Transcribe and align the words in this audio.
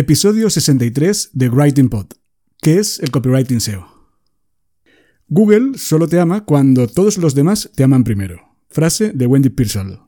Episodio 0.00 0.48
63 0.48 1.30
de 1.32 1.48
Writing 1.48 1.88
Pod. 1.88 2.06
¿Qué 2.62 2.78
es 2.78 3.00
el 3.00 3.10
copywriting 3.10 3.60
SEO? 3.60 3.84
Google 5.26 5.76
solo 5.76 6.06
te 6.06 6.20
ama 6.20 6.44
cuando 6.44 6.86
todos 6.86 7.18
los 7.18 7.34
demás 7.34 7.68
te 7.74 7.82
aman 7.82 8.04
primero. 8.04 8.40
Frase 8.70 9.10
de 9.12 9.26
Wendy 9.26 9.48
Pearsall. 9.48 10.07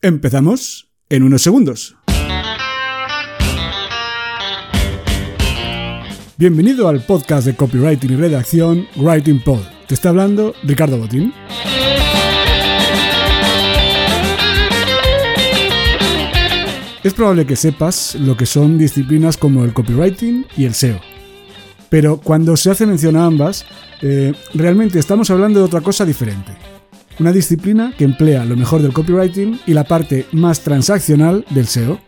Empezamos 0.00 0.92
en 1.08 1.24
unos 1.24 1.42
segundos. 1.42 1.96
Bienvenido 6.36 6.86
al 6.86 7.04
podcast 7.04 7.44
de 7.44 7.56
copywriting 7.56 8.12
y 8.12 8.14
redacción 8.14 8.86
Writing 8.94 9.42
Pod. 9.42 9.58
Te 9.88 9.94
está 9.94 10.10
hablando 10.10 10.54
Ricardo 10.62 10.98
Botín. 10.98 11.34
Es 17.02 17.12
probable 17.12 17.44
que 17.44 17.56
sepas 17.56 18.14
lo 18.14 18.36
que 18.36 18.46
son 18.46 18.78
disciplinas 18.78 19.36
como 19.36 19.64
el 19.64 19.72
copywriting 19.72 20.46
y 20.56 20.66
el 20.66 20.74
SEO. 20.74 21.00
Pero 21.88 22.20
cuando 22.20 22.56
se 22.56 22.70
hace 22.70 22.86
mención 22.86 23.16
a 23.16 23.24
ambas, 23.26 23.66
eh, 24.02 24.32
realmente 24.54 25.00
estamos 25.00 25.28
hablando 25.30 25.58
de 25.58 25.66
otra 25.66 25.80
cosa 25.80 26.04
diferente. 26.04 26.77
Una 27.18 27.32
disciplina 27.32 27.92
que 27.98 28.04
emplea 28.04 28.44
lo 28.44 28.56
mejor 28.56 28.80
del 28.80 28.92
copywriting 28.92 29.58
y 29.66 29.72
la 29.72 29.84
parte 29.84 30.26
más 30.30 30.60
transaccional 30.60 31.44
del 31.50 31.66
SEO. 31.66 31.98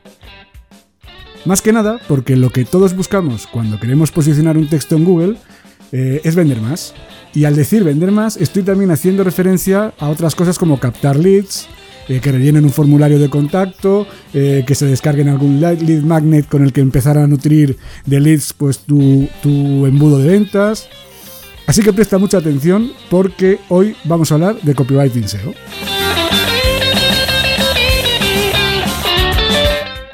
Más 1.45 1.63
que 1.63 1.73
nada 1.73 1.99
porque 2.07 2.37
lo 2.37 2.51
que 2.51 2.65
todos 2.65 2.95
buscamos 2.95 3.49
cuando 3.49 3.81
queremos 3.81 4.13
posicionar 4.13 4.57
un 4.57 4.69
texto 4.69 4.95
en 4.95 5.05
Google 5.05 5.37
eh, 5.91 6.21
es 6.23 6.37
vender 6.37 6.61
más. 6.61 6.95
Y 7.35 7.45
al 7.45 7.57
decir 7.57 7.83
vender 7.83 8.13
más 8.13 8.37
estoy 8.37 8.63
también 8.63 8.93
haciendo 8.93 9.25
referencia 9.25 9.93
a 9.99 10.09
otras 10.09 10.37
cosas 10.37 10.59
como 10.59 10.79
captar 10.79 11.17
leads, 11.17 11.67
eh, 12.09 12.21
que 12.21 12.31
rellenen 12.31 12.65
un 12.65 12.71
formulario 12.71 13.19
de 13.19 13.29
contacto, 13.29 14.07
eh, 14.33 14.63
que 14.65 14.77
se 14.77 14.87
descarguen 14.87 15.29
algún 15.29 15.61
lead 15.61 16.03
magnet 16.03 16.49
con 16.49 16.63
el 16.63 16.73
que 16.73 16.83
empezar 16.83 17.19
a 17.19 17.27
nutrir 17.27 17.79
de 18.07 18.21
leads 18.21 18.53
pues 18.53 18.79
tu, 18.79 19.29
tu 19.43 19.87
embudo 19.87 20.19
de 20.19 20.29
ventas. 20.29 20.89
Así 21.71 21.83
que 21.83 21.93
presta 21.93 22.19
mucha 22.19 22.39
atención 22.39 22.91
porque 23.09 23.61
hoy 23.69 23.95
vamos 24.03 24.33
a 24.33 24.35
hablar 24.35 24.61
de 24.61 24.75
copywriting 24.75 25.29
SEO. 25.29 25.55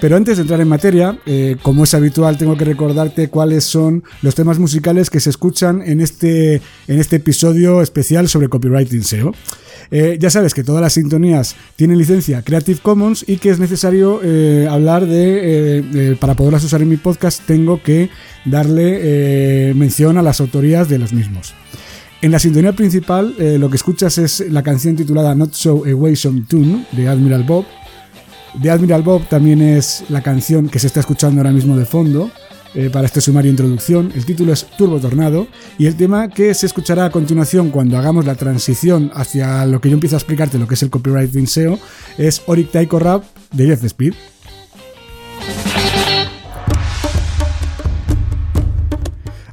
Pero 0.07 0.19
antes 0.19 0.37
de 0.37 0.43
entrar 0.43 0.61
en 0.61 0.69
materia, 0.69 1.19
eh, 1.27 1.57
como 1.63 1.83
es 1.83 1.93
habitual, 1.93 2.39
tengo 2.39 2.57
que 2.57 2.65
recordarte 2.65 3.29
cuáles 3.29 3.65
son 3.65 4.05
los 4.23 4.37
temas 4.37 4.61
musicales 4.61 5.11
que 5.11 5.19
se 5.19 5.31
escuchan 5.31 5.83
en 5.85 6.01
este, 6.01 6.63
en 6.87 7.01
este 7.01 7.17
episodio 7.17 7.83
especial 7.83 8.29
sobre 8.29 8.47
copywriting 8.47 9.03
SEO. 9.03 9.35
Eh, 9.91 10.17
ya 10.21 10.31
sabes 10.31 10.55
que 10.55 10.63
todas 10.63 10.81
las 10.81 10.93
sintonías 10.93 11.57
tienen 11.75 11.99
licencia 11.99 12.43
Creative 12.43 12.79
Commons 12.81 13.25
y 13.27 13.39
que 13.39 13.51
es 13.51 13.59
necesario 13.59 14.21
eh, 14.23 14.69
hablar 14.71 15.07
de, 15.07 16.17
para 16.21 16.35
poderlas 16.35 16.63
usar 16.63 16.83
en 16.83 16.89
mi 16.89 16.99
podcast, 16.99 17.41
tengo 17.45 17.83
que 17.83 18.09
darle 18.45 19.75
mención 19.75 20.19
a 20.19 20.23
las 20.23 20.41
autorías 20.41 20.89
de 20.89 21.01
los 21.01 21.13
mismos. 21.13 21.53
En 22.23 22.31
la 22.31 22.39
sintonía 22.39 22.75
principal, 22.75 23.35
lo 23.59 23.69
que 23.71 23.77
escuchas 23.77 24.19
es 24.19 24.39
la 24.53 24.63
canción 24.63 24.95
titulada 24.95 25.35
Not 25.35 25.55
So 25.55 25.83
Away 25.85 26.15
Some 26.15 26.45
Tune 26.49 26.87
de 26.93 27.09
Admiral 27.09 27.43
Bob. 27.43 27.65
De 28.61 28.71
Admiral 28.71 29.03
Bob 29.03 29.29
también 29.29 29.61
es 29.61 30.05
la 30.09 30.23
canción 30.23 30.69
que 30.69 30.79
se 30.79 30.87
está 30.87 31.01
escuchando 31.01 31.41
ahora 31.41 31.53
mismo 31.53 31.77
de 31.77 31.85
fondo 31.85 32.31
eh, 32.75 32.89
para 32.91 33.07
este 33.07 33.21
sumario 33.21 33.51
introducción. 33.51 34.11
El 34.15 34.25
título 34.25 34.53
es 34.53 34.67
Turbo 34.79 34.99
Tornado 34.99 35.47
y 35.77 35.87
el 35.87 35.95
tema 35.95 36.29
que 36.31 36.55
se 36.55 36.65
escuchará 36.65 37.05
a 37.05 37.11
continuación 37.11 37.71
cuando 37.71 37.99
hagamos 37.99 38.25
la 38.25 38.35
transición 38.35 39.11
hacia 39.15 39.67
lo 39.67 39.81
que 39.83 39.91
yo 39.91 39.95
empiezo 39.95 40.17
a 40.17 40.19
explicarte, 40.19 40.59
lo 40.59 40.67
que 40.67 40.75
es 40.75 40.83
el 40.83 40.89
copywriting 40.89 41.47
SEO, 41.47 41.79
es 42.17 42.43
Oric 42.47 42.71
Taiko 42.71 42.99
Rap 42.99 43.25
de 43.53 43.67
Jeff 43.67 43.85
Speed. 43.85 44.15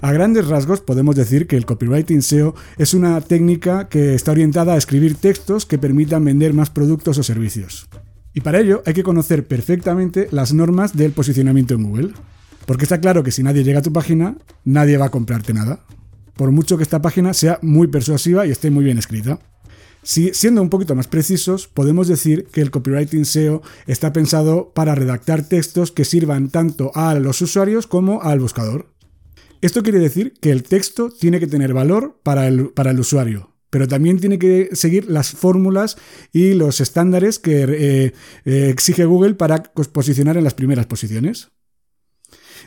A 0.02 0.12
grandes 0.12 0.48
rasgos 0.48 0.80
podemos 0.80 1.16
decir 1.16 1.48
que 1.48 1.58
el 1.58 1.66
copywriting 1.66 2.22
SEO 2.22 2.56
es 2.78 2.94
una 2.94 3.20
técnica 3.20 3.90
que 3.90 4.16
está 4.16 4.32
orientada 4.32 4.74
a 4.74 4.78
escribir 4.78 5.16
textos 5.16 5.66
que 5.66 5.78
permitan 5.78 6.24
vender 6.24 6.54
más 6.54 6.70
productos 6.70 7.18
o 7.18 7.24
servicios. 7.24 7.88
Y 8.34 8.42
para 8.42 8.60
ello 8.60 8.82
hay 8.86 8.94
que 8.94 9.04
conocer 9.04 9.48
perfectamente 9.48 10.28
las 10.32 10.54
normas 10.54 10.96
del 10.96 11.12
posicionamiento 11.12 11.76
en 11.76 11.84
Google. 11.84 12.14
Porque 12.66 12.86
está 12.86 13.00
claro 13.00 13.24
que 13.24 13.32
si 13.32 13.44
nadie 13.44 13.64
llega 13.64 13.80
a 13.80 13.84
tu 13.84 13.94
página, 13.94 14.38
nadie 14.64 14.98
va 14.98 15.08
a 15.08 15.12
comprarte 15.12 15.54
nada. 15.54 15.80
Por 16.36 16.52
mucho 16.52 16.78
que 16.78 16.84
esta 16.84 17.02
página 17.02 17.34
sea 17.34 17.60
muy 17.62 17.88
persuasiva 17.88 18.48
y 18.48 18.52
esté 18.52 18.72
muy 18.72 18.84
bien 18.84 18.98
escrita. 18.98 19.40
Si, 20.02 20.34
siendo 20.34 20.62
un 20.62 20.70
poquito 20.70 20.96
más 20.96 21.08
precisos, 21.08 21.68
podemos 21.68 22.08
decir 22.08 22.48
que 22.52 22.62
el 22.62 22.72
copywriting 22.72 23.26
SEO 23.26 23.62
está 23.88 24.12
pensado 24.12 24.72
para 24.74 24.96
redactar 24.96 25.44
textos 25.44 25.92
que 25.92 26.04
sirvan 26.04 26.50
tanto 26.50 26.92
a 26.96 27.14
los 27.16 27.42
usuarios 27.42 27.88
como 27.88 28.22
al 28.22 28.40
buscador. 28.40 28.88
Esto 29.62 29.82
quiere 29.82 30.00
decir 30.00 30.34
que 30.42 30.52
el 30.52 30.64
texto 30.64 31.10
tiene 31.10 31.40
que 31.40 31.48
tener 31.48 31.74
valor 31.74 32.20
para 32.22 32.50
el, 32.50 32.72
para 32.72 32.92
el 32.92 33.00
usuario, 33.00 33.53
pero 33.74 33.88
también 33.88 34.20
tiene 34.20 34.38
que 34.38 34.70
seguir 34.74 35.10
las 35.10 35.32
fórmulas 35.32 35.98
y 36.32 36.54
los 36.54 36.80
estándares 36.80 37.40
que 37.40 37.64
eh, 37.64 38.14
eh, 38.46 38.70
exige 38.70 39.06
Google 39.06 39.34
para 39.34 39.64
posicionar 39.64 40.38
en 40.38 40.44
las 40.44 40.54
primeras 40.54 40.86
posiciones. 40.86 41.50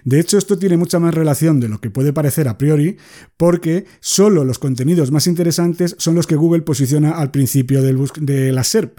De 0.03 0.19
hecho, 0.19 0.37
esto 0.37 0.59
tiene 0.59 0.77
mucha 0.77 0.99
más 0.99 1.15
relación 1.15 1.61
de 1.61 1.69
lo 1.69 1.81
que 1.81 1.91
puede 1.91 2.13
parecer 2.13 2.49
a 2.49 2.59
priori, 2.59 2.97
porque 3.37 3.87
solo 4.01 4.45
los 4.45 4.59
contenidos 4.59 5.13
más 5.13 5.29
interesantes 5.29 5.95
son 5.97 6.17
los 6.17 6.27
que 6.27 6.35
Google 6.35 6.63
posiciona 6.63 7.13
al 7.13 7.31
principio 7.31 7.83
de 7.83 8.51
la 8.51 8.65
SERP. 8.65 8.99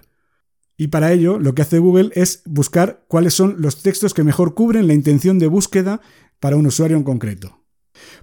Y 0.78 0.88
para 0.88 1.12
ello, 1.12 1.40
lo 1.40 1.56
que 1.56 1.64
hace 1.64 1.80
Google 1.80 2.12
es 2.14 2.42
buscar 2.46 3.04
cuáles 3.10 3.34
son 3.34 3.58
los 3.60 3.84
textos 3.84 4.14
que 4.14 4.24
mejor 4.24 4.54
cubren 4.54 4.88
la 4.88 4.94
intención 4.94 5.40
de 5.40 5.48
búsqueda 5.48 6.00
para 6.40 6.56
un 6.56 6.68
usuario 6.68 6.96
en 6.96 7.04
concreto. 7.04 7.57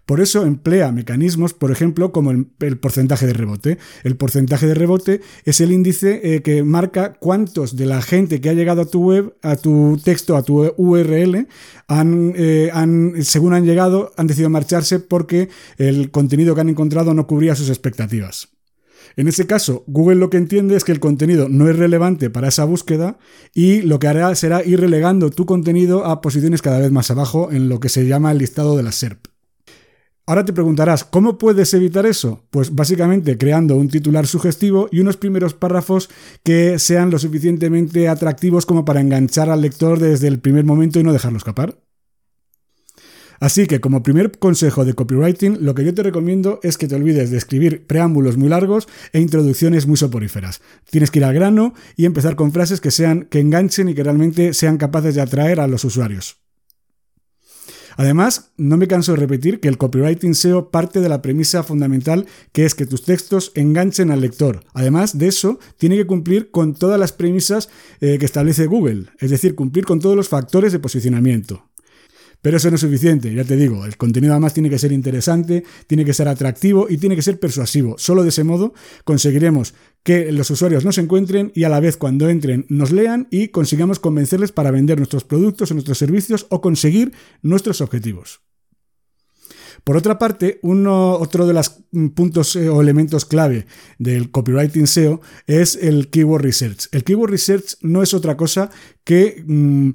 Por 0.07 0.21
eso 0.21 0.45
emplea 0.45 0.93
mecanismos, 0.93 1.55
por 1.55 1.71
ejemplo, 1.71 2.13
como 2.13 2.31
el, 2.31 2.79
porcentaje 2.79 3.27
de 3.27 3.33
rebote. 3.33 3.79
El 4.03 4.17
porcentaje 4.17 4.67
de 4.67 4.75
rebote 4.75 5.21
es 5.45 5.61
el 5.61 5.73
índice 5.73 6.21
eh, 6.23 6.43
que 6.43 6.63
marca 6.63 7.15
cuántos 7.15 7.77
de 7.77 7.87
la 7.87 8.03
gente 8.03 8.41
que 8.41 8.51
ha 8.51 8.55
llegado 8.55 8.83
a 8.83 8.87
tu 8.87 9.03
web, 9.03 9.37
a 9.43 9.57
tu 9.57 10.01
texto, 10.03 10.37
a 10.37 10.43
tu 10.43 10.73
URL, 10.77 11.47
eh, 12.37 12.71
según 13.23 13.55
han 13.55 13.65
llegado, 13.65 14.13
han 14.17 14.27
decidido 14.27 14.51
marcharse 14.51 14.99
porque 15.01 15.49
el 15.79 16.11
contenido 16.11 16.55
que 16.55 16.61
han 16.61 16.69
encontrado 16.69 17.15
no 17.15 17.27
cubría 17.27 17.55
sus 17.55 17.69
expectativas. 17.69 18.55
En 19.17 19.29
ese 19.29 19.47
caso, 19.47 19.85
Google 19.87 20.17
lo 20.17 20.31
que 20.31 20.39
entiende 20.39 20.77
es 20.77 20.85
que 20.85 20.93
el 20.93 21.01
contenido 21.01 21.49
no 21.49 21.69
es 21.69 21.77
relevante 21.77 22.31
para 22.31 22.49
esa 22.49 22.65
búsqueda 22.65 23.19
y 23.55 23.83
lo 23.83 23.99
que 23.99 24.09
hará 24.09 24.35
será 24.35 24.65
ir 24.65 24.81
relegando 24.81 25.31
tu 25.31 25.47
contenido 25.47 26.05
a 26.05 26.21
posiciones 26.21 26.63
cada 26.63 26.81
vez 26.81 26.91
más 26.91 27.11
abajo 27.11 27.53
en 27.53 27.69
lo 27.69 27.81
que 27.81 27.89
se 27.89 28.07
llama 28.07 28.33
el 28.33 28.39
listado 28.39 28.77
de 28.77 28.83
la 28.83 28.93
SERP. 28.93 29.34
Ahora 30.27 30.47
te 30.47 30.55
preguntarás, 30.55 31.05
¿cómo 31.05 31.37
puedes 31.37 31.75
evitar 31.75 32.07
eso? 32.07 32.45
Pues 32.49 32.75
básicamente 32.75 33.37
creando 33.37 33.77
un 33.77 33.89
titular 33.89 34.27
sugestivo 34.27 34.89
y 34.91 35.01
unos 35.01 35.19
primeros 35.19 35.53
párrafos 35.53 36.09
que 36.43 36.79
sean 36.79 37.11
lo 37.11 37.19
suficientemente 37.19 38.09
atractivos 38.09 38.65
como 38.65 38.87
para 38.87 39.03
enganchar 39.03 39.51
al 39.51 39.61
lector 39.61 39.99
desde 39.99 40.29
el 40.29 40.39
primer 40.39 40.65
momento 40.65 40.99
y 40.99 41.03
no 41.03 41.13
dejarlo 41.13 41.37
escapar. 41.37 41.79
Así 43.39 43.67
que 43.67 43.81
como 43.81 44.03
primer 44.03 44.39
consejo 44.39 44.87
de 44.87 44.95
copywriting, 44.95 45.59
lo 45.61 45.75
que 45.75 45.85
yo 45.85 45.93
te 45.93 46.03
recomiendo 46.03 46.59
es 46.63 46.79
que 46.79 46.89
te 46.89 46.95
olvides 46.95 47.31
de 47.31 47.37
escribir 47.37 47.87
preámbulos 47.87 48.39
muy 48.39 48.49
largos 48.49 48.89
e 49.13 49.21
introducciones 49.21 49.87
muy 49.87 49.99
soporíferas. 49.99 50.63
Tienes 50.89 51.11
que 51.11 51.19
ir 51.19 51.27
al 51.27 51.35
grano 51.35 51.75
y 51.97 52.07
empezar 52.07 52.35
con 52.35 52.53
frases 52.53 52.81
que 52.81 52.91
sean 52.91 53.25
que 53.25 53.41
enganchen 53.41 53.91
y 53.91 53.95
que 53.95 54.05
realmente 54.05 54.55
sean 54.55 54.79
capaces 54.79 55.17
de 55.17 55.21
atraer 55.21 55.61
a 55.61 55.67
los 55.67 55.85
usuarios. 55.85 56.44
Además, 57.97 58.53
no 58.57 58.77
me 58.77 58.89
canso 58.89 59.13
de 59.13 59.19
repetir 59.19 59.61
que 59.61 59.69
el 59.69 59.79
copywriting 59.79 60.35
SEO 60.35 60.71
parte 60.71 61.01
de 61.01 61.09
la 61.09 61.23
premisa 61.23 61.63
fundamental 61.63 62.27
que 62.53 62.65
es 62.65 62.75
que 62.75 62.87
tus 62.87 63.05
textos 63.05 63.53
enganchen 63.55 64.11
al 64.11 64.21
lector. 64.21 64.65
Además 64.73 65.19
de 65.19 65.29
eso, 65.29 65.59
tiene 65.79 65.97
que 65.97 66.07
cumplir 66.07 66.51
con 66.51 66.75
todas 66.75 66.99
las 66.99 67.13
premisas 67.13 67.69
eh, 68.01 68.19
que 68.19 68.25
establece 68.25 68.67
Google, 68.67 69.07
es 69.19 69.31
decir, 69.31 69.55
cumplir 69.55 69.85
con 69.85 70.01
todos 70.01 70.17
los 70.17 70.29
factores 70.29 70.73
de 70.73 70.79
posicionamiento. 70.79 71.65
Pero 72.45 72.59
eso 72.59 72.69
no 72.69 72.75
es 72.75 72.83
suficiente, 72.83 73.33
ya 73.33 73.43
te 73.43 73.57
digo, 73.57 73.87
el 73.87 73.97
contenido 73.97 74.35
además 74.35 74.53
tiene 74.53 74.69
que 74.69 74.79
ser 74.79 74.93
interesante, 74.93 75.65
tiene 75.87 76.05
que 76.05 76.13
ser 76.13 76.29
atractivo 76.29 76.89
y 76.91 76.99
tiene 76.99 77.17
que 77.17 77.23
ser 77.23 77.41
persuasivo. 77.41 77.95
Solo 77.97 78.23
de 78.23 78.29
ese 78.29 78.45
modo 78.45 78.75
conseguiremos 79.05 79.73
que 80.03 80.31
los 80.31 80.51
usuarios 80.51 80.85
nos 80.85 80.99
encuentren 80.99 81.53
y 81.55 81.65
a 81.65 81.71
la 81.71 81.81
vez 81.81 81.97
cuando 81.97 82.29
entren 82.29 82.67
nos 82.69 82.93
lean 82.93 83.29
y 83.31 83.49
consigamos 83.49 83.99
convencerles 83.99 84.53
para 84.53 84.71
vender 84.71 84.99
nuestros 84.99 85.25
productos 85.25 85.71
o 85.71 85.75
nuestros 85.75 85.97
servicios 85.97 86.47
o 86.51 86.61
conseguir 86.61 87.15
nuestros 87.41 87.81
objetivos. 87.81 88.43
Por 89.85 89.97
otra 89.99 90.19
parte, 90.19 90.61
uno, 90.63 91.13
otro 91.13 91.47
de 91.47 91.53
los 91.53 91.81
puntos 92.15 92.57
eh, 92.57 92.69
o 92.69 92.81
elementos 92.81 93.27
clave 93.27 93.67
del 93.99 94.31
copywriting 94.31 94.87
SEO 94.87 95.21
es 95.47 95.77
el 95.77 96.09
keyword 96.09 96.43
research. 96.43 96.89
El 96.93 97.05
keyword 97.05 97.31
research 97.31 97.77
no 97.83 98.03
es 98.03 98.15
otra 98.15 98.37
cosa 98.37 98.71
que 99.05 99.45
mm, 99.47 99.91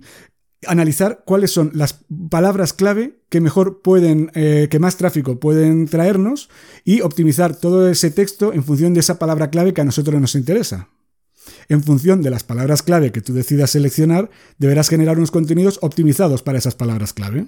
analizar 0.67 1.23
cuáles 1.25 1.51
son 1.51 1.71
las 1.73 1.99
palabras 2.29 2.73
clave 2.73 3.19
que 3.29 3.41
mejor 3.41 3.81
pueden, 3.81 4.31
eh, 4.33 4.67
que 4.69 4.79
más 4.79 4.97
tráfico 4.97 5.39
pueden 5.39 5.87
traernos 5.87 6.49
y 6.83 7.01
optimizar 7.01 7.55
todo 7.55 7.89
ese 7.89 8.11
texto 8.11 8.53
en 8.53 8.63
función 8.63 8.93
de 8.93 8.99
esa 8.99 9.19
palabra 9.19 9.49
clave 9.49 9.73
que 9.73 9.81
a 9.81 9.85
nosotros 9.85 10.19
nos 10.19 10.35
interesa. 10.35 10.89
En 11.67 11.83
función 11.83 12.21
de 12.21 12.29
las 12.29 12.43
palabras 12.43 12.83
clave 12.83 13.11
que 13.11 13.21
tú 13.21 13.33
decidas 13.33 13.71
seleccionar, 13.71 14.29
deberás 14.57 14.89
generar 14.89 15.17
unos 15.17 15.31
contenidos 15.31 15.79
optimizados 15.81 16.43
para 16.43 16.57
esas 16.57 16.75
palabras 16.75 17.13
clave. 17.13 17.47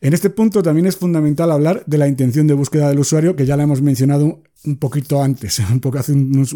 En 0.00 0.14
este 0.14 0.30
punto 0.30 0.62
también 0.62 0.86
es 0.86 0.96
fundamental 0.96 1.50
hablar 1.50 1.82
de 1.86 1.98
la 1.98 2.08
intención 2.08 2.46
de 2.46 2.54
búsqueda 2.54 2.88
del 2.88 2.98
usuario, 2.98 3.36
que 3.36 3.46
ya 3.46 3.56
la 3.56 3.64
hemos 3.64 3.82
mencionado 3.82 4.42
un 4.64 4.76
poquito 4.76 5.22
antes, 5.22 5.58
un 5.70 5.80
poco 5.80 5.98
hace 5.98 6.12
unos, 6.12 6.54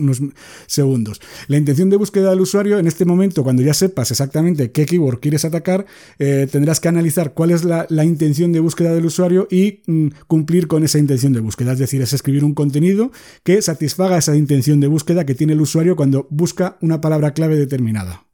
segundos. 0.66 1.20
La 1.48 1.56
intención 1.56 1.90
de 1.90 1.96
búsqueda 1.96 2.30
del 2.30 2.40
usuario, 2.40 2.78
en 2.78 2.86
este 2.86 3.04
momento, 3.04 3.42
cuando 3.42 3.62
ya 3.62 3.74
sepas 3.74 4.10
exactamente 4.10 4.72
qué 4.72 4.86
keyword 4.86 5.20
quieres 5.20 5.44
atacar, 5.44 5.86
eh, 6.18 6.48
tendrás 6.50 6.80
que 6.80 6.88
analizar 6.88 7.34
cuál 7.34 7.50
es 7.50 7.64
la, 7.64 7.86
intención 8.04 8.52
de 8.52 8.60
búsqueda 8.60 8.92
del 8.92 9.06
usuario 9.06 9.46
y 9.50 9.82
mm, 9.86 10.08
cumplir 10.26 10.66
con 10.66 10.82
esa 10.82 10.98
intención 10.98 11.32
de 11.32 11.40
búsqueda. 11.40 11.72
Es 11.72 11.78
decir, 11.78 12.02
es 12.02 12.12
escribir 12.12 12.44
un 12.44 12.54
contenido 12.54 13.12
que 13.44 13.62
satisfaga 13.62 14.18
esa 14.18 14.36
intención 14.36 14.80
de 14.80 14.88
búsqueda 14.88 15.24
que 15.24 15.34
tiene 15.34 15.52
el 15.52 15.60
usuario 15.60 15.96
cuando 15.96 16.26
busca 16.30 16.78
una 16.80 17.00
palabra 17.00 17.32
clave 17.32 17.56
determinada. 17.56 18.29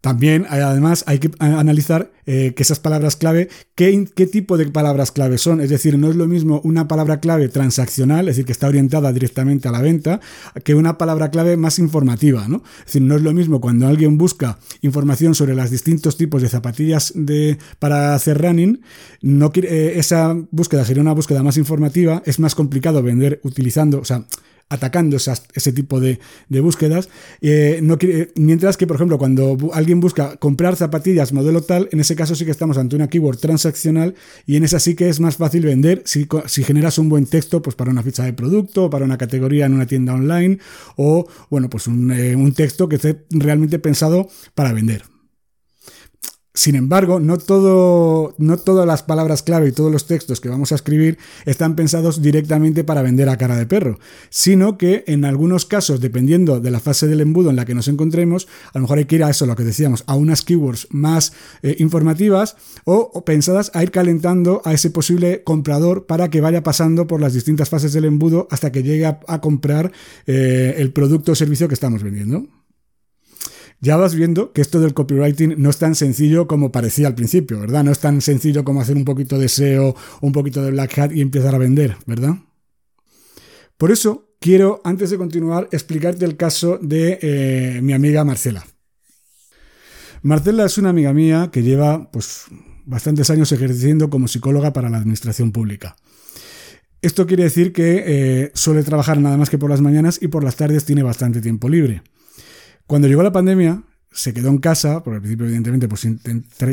También, 0.00 0.46
además, 0.48 1.02
hay 1.08 1.18
que 1.18 1.30
analizar 1.40 2.12
eh, 2.24 2.52
que 2.54 2.62
esas 2.62 2.78
palabras 2.78 3.16
clave, 3.16 3.48
¿qué, 3.74 4.06
¿qué, 4.14 4.26
tipo 4.26 4.56
de 4.56 4.66
palabras 4.66 5.10
clave 5.10 5.38
son. 5.38 5.60
Es 5.60 5.70
decir, 5.70 5.98
no 5.98 6.08
es 6.08 6.14
lo 6.14 6.28
mismo 6.28 6.60
una 6.62 6.86
palabra 6.86 7.18
clave 7.18 7.48
transaccional, 7.48 8.28
es 8.28 8.36
decir, 8.36 8.44
que 8.44 8.52
está 8.52 8.68
orientada 8.68 9.12
directamente 9.12 9.66
a 9.66 9.72
la 9.72 9.82
venta, 9.82 10.20
que 10.62 10.76
una 10.76 10.98
palabra 10.98 11.30
clave 11.30 11.56
más 11.56 11.80
informativa. 11.80 12.46
¿no? 12.46 12.62
Es 12.80 12.86
decir, 12.86 13.02
no 13.02 13.16
es 13.16 13.22
lo 13.22 13.32
mismo 13.32 13.60
cuando 13.60 13.88
alguien 13.88 14.18
busca 14.18 14.58
información 14.82 15.34
sobre 15.34 15.54
los 15.54 15.70
distintos 15.70 16.16
tipos 16.16 16.42
de 16.42 16.48
zapatillas 16.48 17.12
de, 17.16 17.58
para 17.78 18.14
hacer 18.14 18.40
running, 18.40 18.80
no, 19.20 19.50
eh, 19.54 19.94
esa 19.96 20.36
búsqueda 20.50 20.84
sería 20.84 21.02
una 21.02 21.12
búsqueda 21.12 21.42
más 21.42 21.56
informativa, 21.56 22.22
es 22.24 22.38
más 22.38 22.54
complicado 22.54 23.02
vender 23.02 23.40
utilizando, 23.42 23.98
o 23.98 24.04
sea, 24.04 24.24
atacando 24.68 25.16
ese 25.16 25.72
tipo 25.72 26.00
de, 26.00 26.18
búsquedas. 26.48 27.08
Eh, 27.40 27.80
no 27.82 27.98
mientras 28.36 28.76
que, 28.76 28.86
por 28.86 28.96
ejemplo, 28.96 29.18
cuando 29.18 29.56
alguien 29.72 30.00
busca 30.00 30.36
comprar 30.36 30.76
zapatillas 30.76 31.32
modelo 31.32 31.62
tal, 31.62 31.88
en 31.92 32.00
ese 32.00 32.16
caso 32.16 32.34
sí 32.34 32.44
que 32.44 32.50
estamos 32.50 32.78
ante 32.78 32.96
una 32.96 33.08
keyword 33.08 33.38
transaccional 33.38 34.14
y 34.46 34.56
en 34.56 34.64
esa 34.64 34.78
sí 34.78 34.94
que 34.94 35.08
es 35.08 35.20
más 35.20 35.36
fácil 35.36 35.64
vender 35.64 36.02
si, 36.04 36.26
si 36.46 36.64
generas 36.64 36.98
un 36.98 37.08
buen 37.08 37.26
texto 37.26 37.62
pues 37.62 37.76
para 37.76 37.90
una 37.90 38.02
ficha 38.02 38.24
de 38.24 38.32
producto, 38.32 38.90
para 38.90 39.04
una 39.04 39.18
categoría 39.18 39.66
en 39.66 39.74
una 39.74 39.86
tienda 39.86 40.14
online 40.14 40.58
o, 40.96 41.26
bueno, 41.50 41.70
pues 41.70 41.86
un, 41.86 42.10
eh, 42.10 42.36
un 42.36 42.52
texto 42.52 42.88
que 42.88 42.96
esté 42.96 43.24
realmente 43.30 43.78
pensado 43.78 44.28
para 44.54 44.72
vender. 44.72 45.17
Sin 46.58 46.74
embargo, 46.74 47.20
no, 47.20 47.38
todo, 47.38 48.34
no 48.36 48.56
todas 48.56 48.84
las 48.84 49.04
palabras 49.04 49.44
clave 49.44 49.68
y 49.68 49.72
todos 49.72 49.92
los 49.92 50.08
textos 50.08 50.40
que 50.40 50.48
vamos 50.48 50.72
a 50.72 50.74
escribir 50.74 51.16
están 51.46 51.76
pensados 51.76 52.20
directamente 52.20 52.82
para 52.82 53.00
vender 53.00 53.28
a 53.28 53.36
cara 53.36 53.54
de 53.54 53.64
perro, 53.64 54.00
sino 54.28 54.76
que 54.76 55.04
en 55.06 55.24
algunos 55.24 55.66
casos, 55.66 56.00
dependiendo 56.00 56.58
de 56.58 56.72
la 56.72 56.80
fase 56.80 57.06
del 57.06 57.20
embudo 57.20 57.50
en 57.50 57.54
la 57.54 57.64
que 57.64 57.76
nos 57.76 57.86
encontremos, 57.86 58.48
a 58.72 58.78
lo 58.78 58.82
mejor 58.82 58.98
hay 58.98 59.04
que 59.04 59.14
ir 59.14 59.22
a 59.22 59.30
eso, 59.30 59.46
lo 59.46 59.54
que 59.54 59.62
decíamos, 59.62 60.02
a 60.08 60.16
unas 60.16 60.42
keywords 60.42 60.88
más 60.90 61.32
eh, 61.62 61.76
informativas 61.78 62.56
o, 62.82 63.22
pensadas 63.24 63.70
a 63.72 63.84
ir 63.84 63.92
calentando 63.92 64.60
a 64.64 64.72
ese 64.72 64.90
posible 64.90 65.44
comprador 65.44 66.06
para 66.06 66.28
que 66.28 66.40
vaya 66.40 66.64
pasando 66.64 67.06
por 67.06 67.20
las 67.20 67.34
distintas 67.34 67.68
fases 67.68 67.92
del 67.92 68.06
embudo 68.06 68.48
hasta 68.50 68.72
que 68.72 68.82
llegue 68.82 69.06
a, 69.06 69.40
comprar 69.40 69.92
eh, 70.26 70.74
el 70.78 70.92
producto 70.92 71.30
o 71.30 71.34
servicio 71.36 71.68
que 71.68 71.74
estamos 71.74 72.02
vendiendo. 72.02 72.48
Ya 73.80 73.96
vas 73.96 74.14
viendo 74.14 74.52
que 74.52 74.60
esto 74.60 74.80
del 74.80 74.92
copywriting 74.92 75.54
no 75.58 75.70
es 75.70 75.78
tan 75.78 75.94
sencillo 75.94 76.48
como 76.48 76.72
parecía 76.72 77.06
al 77.06 77.14
principio, 77.14 77.60
¿verdad? 77.60 77.84
No 77.84 77.92
es 77.92 78.00
tan 78.00 78.20
sencillo 78.20 78.64
como 78.64 78.80
hacer 78.80 78.96
un 78.96 79.04
poquito 79.04 79.38
de 79.38 79.48
SEO, 79.48 79.94
un 80.20 80.32
poquito 80.32 80.62
de 80.62 80.72
Black 80.72 80.98
Hat 80.98 81.12
y 81.12 81.20
empezar 81.20 81.54
a 81.54 81.58
vender, 81.58 81.96
¿verdad? 82.06 82.34
Por 83.76 83.92
eso 83.92 84.34
quiero, 84.40 84.80
antes 84.84 85.10
de 85.10 85.18
continuar, 85.18 85.68
explicarte 85.70 86.24
el 86.24 86.36
caso 86.36 86.78
de 86.82 87.18
eh, 87.22 87.80
mi 87.80 87.92
amiga 87.92 88.24
Marcela. 88.24 88.66
Marcela 90.22 90.64
es 90.64 90.76
una 90.78 90.90
amiga 90.90 91.12
mía 91.12 91.50
que 91.52 91.62
lleva 91.62 92.10
pues, 92.10 92.46
bastantes 92.84 93.30
años 93.30 93.52
ejerciendo 93.52 94.10
como 94.10 94.26
psicóloga 94.26 94.72
para 94.72 94.90
la 94.90 94.98
administración 94.98 95.52
pública. 95.52 95.94
Esto 97.00 97.28
quiere 97.28 97.44
decir 97.44 97.72
que 97.72 98.02
eh, 98.04 98.50
suele 98.54 98.82
trabajar 98.82 99.20
nada 99.20 99.36
más 99.36 99.50
que 99.50 99.58
por 99.58 99.70
las 99.70 99.80
mañanas 99.80 100.18
y 100.20 100.26
por 100.26 100.42
las 100.42 100.56
tardes 100.56 100.84
tiene 100.84 101.04
bastante 101.04 101.40
tiempo 101.40 101.68
libre. 101.68 102.02
Cuando 102.88 103.06
llegó 103.06 103.22
la 103.22 103.32
pandemia, 103.32 103.82
se 104.10 104.32
quedó 104.32 104.48
en 104.48 104.58
casa, 104.58 105.04
por 105.04 105.14
al 105.14 105.20
principio, 105.20 105.44
evidentemente, 105.44 105.88
pues 105.88 106.08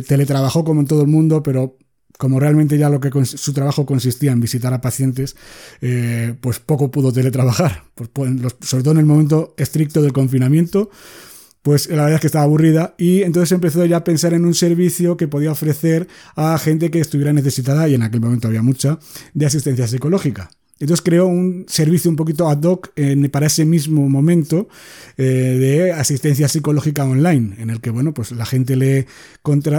teletrabajó 0.08 0.64
como 0.64 0.80
en 0.80 0.88
todo 0.88 1.02
el 1.02 1.08
mundo, 1.08 1.44
pero 1.44 1.78
como 2.18 2.40
realmente 2.40 2.78
ya 2.78 2.90
lo 2.90 3.02
que 3.02 3.12
su 3.26 3.52
trabajo 3.52 3.86
consistía 3.86 4.32
en 4.32 4.40
visitar 4.40 4.74
a 4.74 4.80
pacientes, 4.80 5.36
eh, 5.82 6.34
pues 6.40 6.60
poco 6.60 6.90
pudo 6.90 7.12
teletrabajar. 7.12 7.84
Pues, 7.96 8.10
pues 8.14 8.56
sobre 8.62 8.84
todo 8.84 8.94
en 8.94 9.00
el 9.00 9.06
momento 9.06 9.54
estricto 9.58 10.02
del 10.02 10.12
confinamiento, 10.12 10.90
pues 11.62 11.90
la 11.90 12.04
verdad 12.04 12.16
es 12.16 12.22
que 12.22 12.28
estaba 12.28 12.44
aburrida 12.44 12.94
y 12.98 13.24
entonces 13.24 13.52
empezó 13.54 13.86
ya 13.86 13.98
a 13.98 14.04
pensar 14.04 14.34
en 14.34 14.46
un 14.46 14.54
servicio 14.54 15.18
que 15.18 15.28
podía 15.28 15.52
ofrecer 15.52 16.08
a 16.36 16.58
gente 16.58 16.92
que 16.92 17.00
estuviera 17.00 17.34
necesitada, 17.34 17.88
y 17.90 17.96
en 17.96 18.04
aquel 18.04 18.22
momento 18.22 18.48
había 18.48 18.62
mucha, 18.62 19.00
de 19.34 19.46
asistencia 19.46 19.88
psicológica. 19.88 20.50
Entonces 20.78 21.02
creó 21.04 21.28
un 21.28 21.66
servicio 21.70 22.10
un 22.10 22.18
poquito 22.18 22.50
ad 22.50 22.62
hoc 22.64 22.92
para 23.32 23.48
ese 23.48 23.64
mismo 23.64 24.10
momento 24.10 24.68
eh, 25.16 25.24
de 25.24 25.94
asistencia 25.94 26.50
psicológica 26.50 27.06
online, 27.06 27.56
en 27.60 27.70
el 27.70 27.80
que 27.80 27.92
bueno, 27.92 28.14
pues 28.14 28.32
la 28.32 28.46
gente 28.46 28.76
le, 28.76 29.08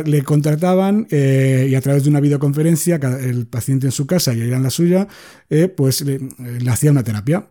le 0.07 0.23
contrataban 0.23 1.07
eh, 1.11 1.69
y 1.71 1.75
a 1.75 1.81
través 1.83 2.05
de 2.05 2.11
una 2.11 2.21
videoconferencia, 2.21 2.99
el 3.21 3.47
paciente 3.47 3.87
en 3.87 3.93
su 3.93 4.07
casa 4.07 4.33
y 4.33 4.41
ella 4.41 4.57
en 4.57 4.63
la 4.63 4.71
suya, 4.71 5.07
eh, 5.51 5.69
pues 5.69 6.01
le, 6.01 6.19
hacía 6.71 6.93
una 6.93 7.05
terapia. 7.05 7.51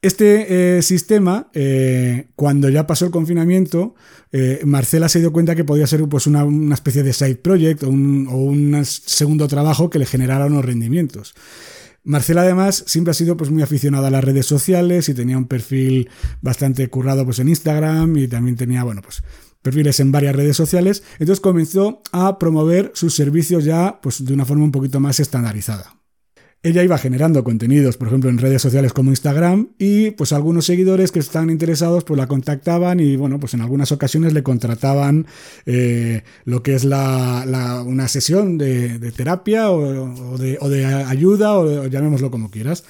Este 0.00 0.80
sistema, 0.80 1.50
cuando 2.34 2.70
ya 2.70 2.86
pasó 2.86 3.04
el 3.04 3.10
confinamiento, 3.10 3.94
Marcela 4.64 5.10
se 5.10 5.18
dio 5.18 5.30
cuenta 5.30 5.54
que 5.54 5.64
podía 5.64 5.86
ser 5.86 6.08
pues, 6.08 6.26
una, 6.26 6.72
especie 6.72 7.02
de 7.02 7.12
side 7.12 7.34
project 7.34 7.82
o 7.82 7.90
un, 7.90 8.26
o 8.30 8.36
un 8.36 8.82
segundo 8.86 9.46
trabajo 9.46 9.90
que 9.90 9.98
le 9.98 10.06
generara 10.06 10.46
unos 10.46 10.64
rendimientos. 10.64 11.34
Marcela 12.02 12.42
además 12.42 12.84
siempre 12.86 13.10
ha 13.10 13.14
sido 13.14 13.36
pues 13.36 13.50
muy 13.50 13.62
aficionada 13.62 14.08
a 14.08 14.10
las 14.10 14.24
redes 14.24 14.46
sociales 14.46 15.08
y 15.08 15.14
tenía 15.14 15.36
un 15.36 15.46
perfil 15.46 16.08
bastante 16.40 16.88
currado 16.88 17.24
pues 17.24 17.38
en 17.38 17.48
Instagram 17.48 18.16
y 18.16 18.28
también 18.28 18.56
tenía, 18.56 18.84
bueno, 18.84 19.02
pues 19.02 19.22
perfiles 19.62 20.00
en 20.00 20.10
varias 20.10 20.34
redes 20.34 20.56
sociales. 20.56 21.02
Entonces 21.18 21.40
comenzó 21.40 22.02
a 22.12 22.38
promover 22.38 22.92
sus 22.94 23.14
servicios 23.14 23.64
ya 23.64 24.00
pues 24.02 24.24
de 24.24 24.32
una 24.32 24.44
forma 24.44 24.64
un 24.64 24.72
poquito 24.72 25.00
más 25.00 25.20
estandarizada. 25.20 25.99
Ella 26.62 26.84
iba 26.84 26.98
generando 26.98 27.42
contenidos, 27.42 27.96
por 27.96 28.08
ejemplo, 28.08 28.28
en 28.28 28.36
redes 28.36 28.60
sociales 28.60 28.92
como 28.92 29.10
Instagram, 29.10 29.68
y 29.78 30.10
pues 30.10 30.32
algunos 30.32 30.66
seguidores 30.66 31.10
que 31.10 31.18
estaban 31.18 31.48
interesados, 31.48 32.04
pues 32.04 32.18
la 32.18 32.26
contactaban 32.26 33.00
y 33.00 33.16
bueno, 33.16 33.40
pues 33.40 33.54
en 33.54 33.62
algunas 33.62 33.92
ocasiones 33.92 34.34
le 34.34 34.42
contrataban 34.42 35.26
eh, 35.64 36.22
lo 36.44 36.62
que 36.62 36.74
es 36.74 36.84
una 36.84 38.08
sesión 38.08 38.58
de, 38.58 38.98
terapia 39.12 39.70
o, 39.70 40.36
de, 40.36 40.84
ayuda, 40.84 41.56
o, 41.56 41.86
llamémoslo 41.86 42.30
como 42.30 42.50
quieras. 42.50 42.84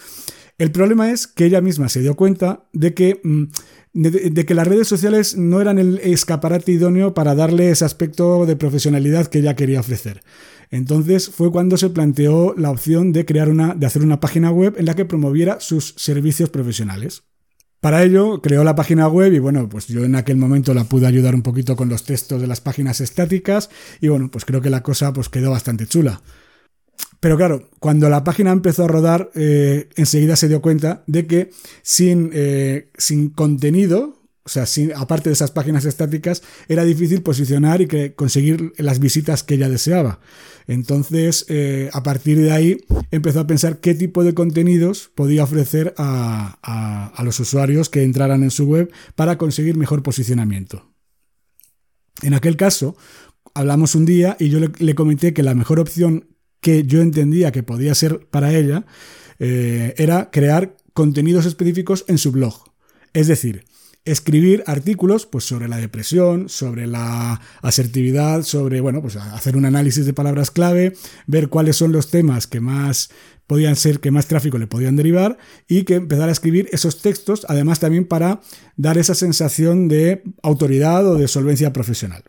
El 0.58 0.72
problema 0.72 1.10
es 1.10 1.28
que 1.28 1.46
ella 1.46 1.60
misma 1.60 1.88
se 1.88 2.00
dio 2.00 2.16
cuenta 2.16 2.64
de 2.72 2.92
que... 2.94 3.20
Mm, 3.22 3.44
de, 3.92 4.46
que 4.46 4.54
las 4.54 4.68
redes 4.68 4.86
sociales 4.86 5.36
no 5.36 5.60
eran 5.60 5.78
el 5.80 5.98
escaparate 5.98 6.70
idóneo 6.70 7.12
para 7.12 7.34
darle 7.34 7.70
ese 7.72 7.84
aspecto 7.84 8.46
de 8.46 8.54
profesionalidad 8.54 9.26
que 9.26 9.40
ella 9.40 9.56
quería 9.56 9.80
ofrecer. 9.80 10.22
Entonces 10.70 11.28
fue 11.30 11.50
cuando 11.50 11.76
se 11.76 11.90
planteó 11.90 12.54
la 12.56 12.70
opción 12.70 13.12
de 13.12 13.24
crear 13.24 13.48
una, 13.48 13.74
de 13.74 13.86
hacer 13.86 14.02
una 14.02 14.20
página 14.20 14.50
web 14.50 14.74
en 14.78 14.86
la 14.86 14.94
que 14.94 15.04
promoviera 15.04 15.60
sus 15.60 15.94
servicios 15.96 16.48
profesionales. 16.48 17.24
Para 17.80 18.02
ello 18.02 18.42
creó 18.42 18.62
la 18.62 18.74
página 18.74 19.08
web 19.08 19.32
y 19.32 19.38
bueno, 19.38 19.68
pues 19.68 19.88
yo 19.88 20.04
en 20.04 20.14
aquel 20.14 20.36
momento 20.36 20.74
la 20.74 20.84
pude 20.84 21.06
ayudar 21.06 21.34
un 21.34 21.42
poquito 21.42 21.76
con 21.76 21.88
los 21.88 22.04
textos 22.04 22.40
de 22.40 22.46
las 22.46 22.60
páginas 22.60 23.00
estáticas 23.00 23.70
y 24.00 24.08
bueno, 24.08 24.30
pues 24.30 24.44
creo 24.44 24.60
que 24.60 24.70
la 24.70 24.82
cosa 24.82 25.12
pues 25.12 25.28
quedó 25.28 25.50
bastante 25.50 25.86
chula. 25.86 26.20
Pero 27.20 27.36
claro, 27.36 27.68
cuando 27.80 28.08
la 28.08 28.22
página 28.22 28.52
empezó 28.52 28.84
a 28.84 28.88
rodar, 28.88 29.30
eh, 29.34 29.88
enseguida 29.96 30.36
se 30.36 30.48
dio 30.48 30.60
cuenta 30.60 31.02
de 31.06 31.26
que 31.26 31.50
sin, 31.82 32.30
eh, 32.32 32.90
sin 32.96 33.30
contenido, 33.30 34.19
o 34.42 34.48
sea, 34.48 34.64
aparte 34.96 35.28
de 35.28 35.34
esas 35.34 35.50
páginas 35.50 35.84
estáticas, 35.84 36.42
era 36.68 36.84
difícil 36.84 37.22
posicionar 37.22 37.82
y 37.82 37.86
que 37.86 38.14
conseguir 38.14 38.72
las 38.78 38.98
visitas 38.98 39.42
que 39.42 39.54
ella 39.54 39.68
deseaba. 39.68 40.20
Entonces, 40.66 41.44
eh, 41.48 41.90
a 41.92 42.02
partir 42.02 42.38
de 42.38 42.50
ahí, 42.50 42.78
empezó 43.10 43.40
a 43.40 43.46
pensar 43.46 43.80
qué 43.80 43.94
tipo 43.94 44.24
de 44.24 44.34
contenidos 44.34 45.10
podía 45.14 45.44
ofrecer 45.44 45.94
a, 45.98 47.12
los 47.22 47.38
usuarios 47.38 47.90
que 47.90 48.02
entraran 48.02 48.42
en 48.42 48.50
su 48.50 48.64
web 48.64 48.90
para 49.14 49.36
conseguir 49.36 49.76
mejor 49.76 50.02
posicionamiento. 50.02 50.90
En 52.22 52.32
aquel 52.32 52.56
caso, 52.56 52.96
hablamos 53.54 53.94
un 53.94 54.06
día 54.06 54.36
y 54.40 54.48
yo 54.48 54.58
le, 54.60 54.94
comenté 54.94 55.34
que 55.34 55.42
la 55.42 55.54
mejor 55.54 55.80
opción 55.80 56.28
que 56.60 56.84
yo 56.84 57.02
entendía 57.02 57.52
que 57.52 57.62
podía 57.62 57.94
ser 57.94 58.26
para 58.30 58.54
ella 58.54 58.86
eh, 59.38 59.94
era 59.98 60.30
crear 60.30 60.76
contenidos 60.94 61.46
específicos 61.46 62.04
en 62.08 62.18
su 62.18 62.32
blog. 62.32 62.72
Es 63.12 63.26
decir, 63.26 63.64
escribir 64.04 64.64
artículos 64.66 65.26
pues, 65.26 65.44
sobre 65.44 65.68
la 65.68 65.76
depresión, 65.76 66.48
sobre 66.48 66.86
la 66.86 67.40
asertividad, 67.62 68.42
sobre, 68.42 68.80
bueno, 68.80 69.02
pues 69.02 69.16
hacer 69.16 69.56
un 69.56 69.66
análisis 69.66 70.06
de 70.06 70.12
palabras 70.12 70.50
clave, 70.50 70.94
ver 71.26 71.48
cuáles 71.48 71.76
son 71.76 71.92
los 71.92 72.10
temas 72.10 72.46
que 72.46 72.60
más 72.60 73.10
podían 73.46 73.76
ser, 73.76 74.00
que 74.00 74.10
más 74.10 74.26
tráfico 74.26 74.58
le 74.58 74.68
podían 74.68 74.96
derivar 74.96 75.36
y 75.68 75.82
que 75.82 75.96
empezar 75.96 76.28
a 76.28 76.32
escribir 76.32 76.68
esos 76.72 77.02
textos, 77.02 77.44
además 77.48 77.80
también 77.80 78.04
para 78.06 78.40
dar 78.76 78.96
esa 78.96 79.14
sensación 79.14 79.88
de 79.88 80.22
autoridad 80.42 81.06
o 81.06 81.16
de 81.16 81.28
solvencia 81.28 81.72
profesional. 81.72 82.22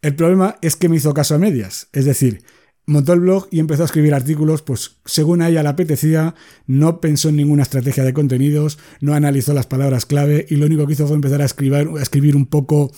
El 0.00 0.14
problema 0.14 0.58
es 0.62 0.76
que 0.76 0.88
me 0.88 0.96
hizo 0.96 1.12
caso 1.14 1.34
a 1.34 1.38
medias, 1.38 1.88
es 1.92 2.04
decir, 2.04 2.44
montó 2.86 3.12
el 3.12 3.20
blog 3.20 3.48
y 3.50 3.60
empezó 3.60 3.82
a 3.82 3.86
escribir 3.86 4.14
artículos, 4.14 4.62
pues 4.62 4.96
según 5.04 5.42
a 5.42 5.48
ella 5.48 5.62
le 5.62 5.68
apetecía, 5.68 6.34
no 6.66 7.00
pensó 7.00 7.30
en 7.30 7.36
ninguna 7.36 7.62
estrategia 7.62 8.04
de 8.04 8.12
contenidos, 8.12 8.78
no 9.00 9.14
analizó 9.14 9.54
las 9.54 9.66
palabras 9.66 10.06
clave 10.06 10.46
y 10.48 10.56
lo 10.56 10.66
único 10.66 10.86
que 10.86 10.92
hizo 10.92 11.06
fue 11.06 11.16
empezar 11.16 11.40
a 11.40 11.46
escribir, 11.46 11.88
a 11.98 12.02
escribir 12.02 12.36
un 12.36 12.46
poco 12.46 12.92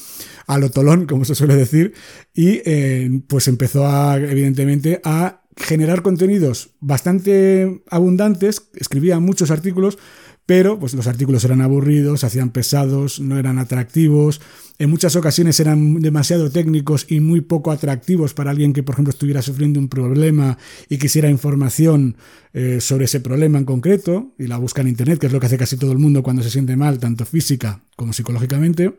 a 0.46 0.58
lo 0.58 0.70
tolón, 0.70 1.06
como 1.06 1.24
se 1.24 1.34
suele 1.34 1.56
decir, 1.56 1.94
y 2.34 2.60
eh, 2.64 3.20
pues 3.28 3.48
empezó 3.48 3.86
a, 3.86 4.16
evidentemente, 4.16 5.00
a 5.04 5.42
generar 5.56 6.02
contenidos 6.02 6.70
bastante 6.80 7.82
abundantes, 7.90 8.68
escribía 8.74 9.20
muchos 9.20 9.50
artículos, 9.50 9.98
pero 10.46 10.78
pues 10.78 10.94
los 10.94 11.08
artículos 11.08 11.44
eran 11.44 11.60
aburridos, 11.60 12.24
hacían 12.24 12.50
pesados, 12.50 13.20
no 13.20 13.38
eran 13.38 13.58
atractivos, 13.58 14.40
en 14.78 14.90
muchas 14.90 15.16
ocasiones 15.16 15.58
eran 15.58 16.00
demasiado 16.00 16.50
técnicos 16.50 17.06
y 17.08 17.20
muy 17.20 17.40
poco 17.40 17.70
atractivos 17.70 18.34
para 18.34 18.50
alguien 18.50 18.72
que, 18.72 18.82
por 18.82 18.94
ejemplo, 18.94 19.10
estuviera 19.10 19.40
sufriendo 19.40 19.80
un 19.80 19.88
problema 19.88 20.58
y 20.88 20.98
quisiera 20.98 21.30
información 21.30 22.16
eh, 22.52 22.80
sobre 22.80 23.06
ese 23.06 23.20
problema 23.20 23.58
en 23.58 23.64
concreto, 23.64 24.34
y 24.38 24.46
la 24.46 24.58
busca 24.58 24.82
en 24.82 24.88
Internet, 24.88 25.18
que 25.18 25.26
es 25.28 25.32
lo 25.32 25.40
que 25.40 25.46
hace 25.46 25.58
casi 25.58 25.76
todo 25.76 25.92
el 25.92 25.98
mundo 25.98 26.22
cuando 26.22 26.42
se 26.42 26.50
siente 26.50 26.76
mal, 26.76 26.98
tanto 26.98 27.24
física 27.24 27.84
como 27.96 28.12
psicológicamente. 28.12 28.98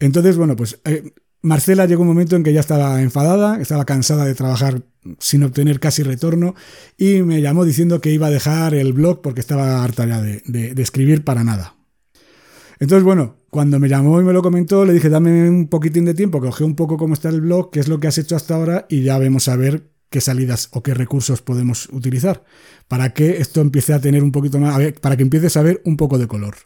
Entonces, 0.00 0.36
bueno, 0.36 0.56
pues 0.56 0.80
eh, 0.84 1.12
Marcela 1.42 1.86
llegó 1.86 2.02
un 2.02 2.08
momento 2.08 2.36
en 2.36 2.44
que 2.44 2.52
ya 2.52 2.60
estaba 2.60 3.02
enfadada, 3.02 3.60
estaba 3.60 3.84
cansada 3.84 4.24
de 4.24 4.34
trabajar 4.34 4.82
sin 5.18 5.42
obtener 5.42 5.80
casi 5.80 6.02
retorno 6.02 6.54
y 6.96 7.22
me 7.22 7.42
llamó 7.42 7.64
diciendo 7.64 8.00
que 8.00 8.10
iba 8.10 8.28
a 8.28 8.30
dejar 8.30 8.74
el 8.74 8.92
blog 8.92 9.20
porque 9.20 9.40
estaba 9.40 9.82
harta 9.82 10.06
ya 10.06 10.20
de 10.20 10.82
escribir 10.82 11.24
para 11.24 11.42
nada. 11.42 11.74
Entonces, 12.82 13.04
bueno, 13.04 13.36
cuando 13.48 13.78
me 13.78 13.88
llamó 13.88 14.20
y 14.20 14.24
me 14.24 14.32
lo 14.32 14.42
comentó, 14.42 14.84
le 14.84 14.92
dije, 14.92 15.08
dame 15.08 15.48
un 15.48 15.68
poquitín 15.68 16.04
de 16.04 16.14
tiempo, 16.14 16.40
coge 16.40 16.64
un 16.64 16.74
poco 16.74 16.96
cómo 16.96 17.14
está 17.14 17.28
el 17.28 17.40
blog, 17.40 17.70
qué 17.70 17.78
es 17.78 17.86
lo 17.86 18.00
que 18.00 18.08
has 18.08 18.18
hecho 18.18 18.34
hasta 18.34 18.56
ahora 18.56 18.86
y 18.88 19.04
ya 19.04 19.18
vemos 19.18 19.46
a 19.46 19.54
ver 19.54 19.90
qué 20.10 20.20
salidas 20.20 20.68
o 20.72 20.82
qué 20.82 20.92
recursos 20.92 21.42
podemos 21.42 21.88
utilizar 21.92 22.42
para 22.88 23.14
que 23.14 23.36
esto 23.36 23.60
empiece 23.60 23.94
a 23.94 24.00
tener 24.00 24.24
un 24.24 24.32
poquito 24.32 24.58
más, 24.58 24.76
para 25.00 25.16
que 25.16 25.22
empieces 25.22 25.56
a 25.56 25.62
ver 25.62 25.80
un 25.84 25.96
poco 25.96 26.18
de 26.18 26.26
color. 26.26 26.56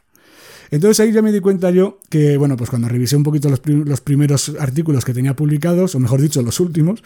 Entonces 0.71 0.99
ahí 0.99 1.11
ya 1.11 1.21
me 1.21 1.31
di 1.31 1.39
cuenta 1.39 1.71
yo 1.71 1.99
que, 2.09 2.37
bueno, 2.37 2.57
pues 2.57 2.69
cuando 2.69 2.87
revisé 2.87 3.15
un 3.15 3.23
poquito 3.23 3.49
los, 3.49 4.01
primeros 4.01 4.55
artículos 4.59 5.05
que 5.05 5.13
tenía 5.13 5.35
publicados, 5.35 5.95
o 5.95 5.99
mejor 5.99 6.21
dicho, 6.21 6.41
los 6.41 6.59
últimos, 6.59 7.03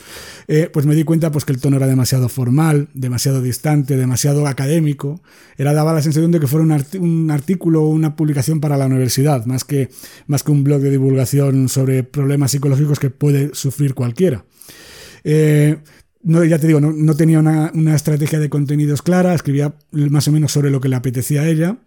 eh, 0.48 0.70
pues 0.72 0.86
me 0.86 0.96
di 0.96 1.04
cuenta 1.04 1.32
pues 1.32 1.46
que 1.46 1.54
el 1.54 1.60
tono 1.60 1.78
era 1.78 1.88
demasiado 1.88 2.30
formal, 2.30 2.90
demasiado 2.94 3.42
distante, 3.42 3.98
demasiado 3.98 4.48
académico. 4.48 5.22
Era, 5.58 5.74
daba 5.74 5.94
la 5.94 6.02
sensación 6.02 6.32
de 6.32 6.40
que 6.40 6.48
fuera 6.48 6.66
un, 6.66 7.32
artículo 7.32 7.84
o 7.84 7.90
una 7.90 8.16
publicación 8.16 8.60
para 8.60 8.78
la 8.78 8.88
universidad, 8.88 9.46
más 9.46 9.64
que, 9.64 9.90
más 10.28 10.44
que 10.44 10.52
un 10.52 10.64
blog 10.64 10.82
de 10.82 10.92
divulgación 10.92 11.70
sobre 11.70 12.04
problemas 12.04 12.52
psicológicos 12.52 13.00
que 13.00 13.10
puede 13.10 13.54
sufrir 13.54 13.94
cualquiera. 13.94 14.46
Eh, 15.24 15.78
no, 16.24 16.44
ya 16.44 16.60
te 16.60 16.68
digo, 16.68 16.80
no, 16.80 16.92
no 16.92 17.16
tenía 17.16 17.40
una, 17.40 17.72
una, 17.74 17.96
estrategia 17.96 18.40
de 18.40 18.50
contenidos 18.50 19.02
clara, 19.02 19.34
escribía 19.34 19.74
más 19.92 20.28
o 20.28 20.32
menos 20.32 20.52
sobre 20.52 20.70
lo 20.70 20.80
que 20.80 20.90
le 20.90 20.96
apetecía 20.96 21.42
a 21.42 21.48
ella. 21.48 21.78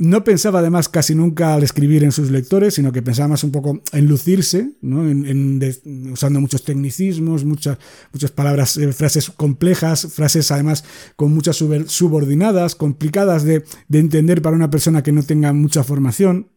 No 0.00 0.22
pensaba 0.22 0.60
además 0.60 0.88
casi 0.88 1.16
nunca 1.16 1.54
al 1.54 1.64
escribir 1.64 2.04
en 2.04 2.12
sus 2.12 2.30
lectores, 2.30 2.74
sino 2.74 2.92
que 2.92 3.02
pensaba 3.02 3.28
más 3.28 3.42
un 3.42 3.50
poco 3.50 3.82
en 3.92 4.06
lucirse, 4.06 4.70
usando 6.12 6.40
muchos 6.40 6.62
tecnicismos, 6.62 7.44
muchas, 7.44 7.78
muchas 8.12 8.30
palabras, 8.30 8.76
eh, 8.76 8.92
frases 8.92 9.28
complejas, 9.30 10.06
frases 10.12 10.52
además 10.52 10.84
con 11.16 11.34
muchas 11.34 11.56
subordinadas, 11.56 12.76
complicadas 12.76 13.42
de, 13.42 13.64
entender 13.92 14.40
para 14.40 14.54
una 14.54 14.70
persona 14.70 15.02
que 15.02 15.10
no 15.10 15.24
tenga 15.24 15.52
mucha 15.52 15.82
formación. 15.82 16.52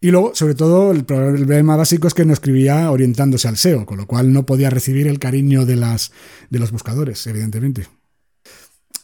Y 0.00 0.10
luego, 0.10 0.34
sobre 0.34 0.56
todo, 0.56 0.90
el 0.90 1.04
problema 1.04 1.76
básico 1.76 2.08
es 2.08 2.14
que 2.14 2.24
no 2.24 2.32
escribía 2.32 2.90
orientándose 2.90 3.46
al 3.46 3.56
SEO, 3.56 3.86
con 3.86 3.98
lo 3.98 4.08
cual 4.08 4.32
no 4.32 4.46
podía 4.46 4.68
recibir 4.68 5.06
el 5.06 5.20
cariño 5.20 5.64
de, 5.64 5.76
las, 5.76 6.10
de 6.50 6.58
los 6.58 6.72
buscadores, 6.72 7.24
evidentemente. 7.28 7.86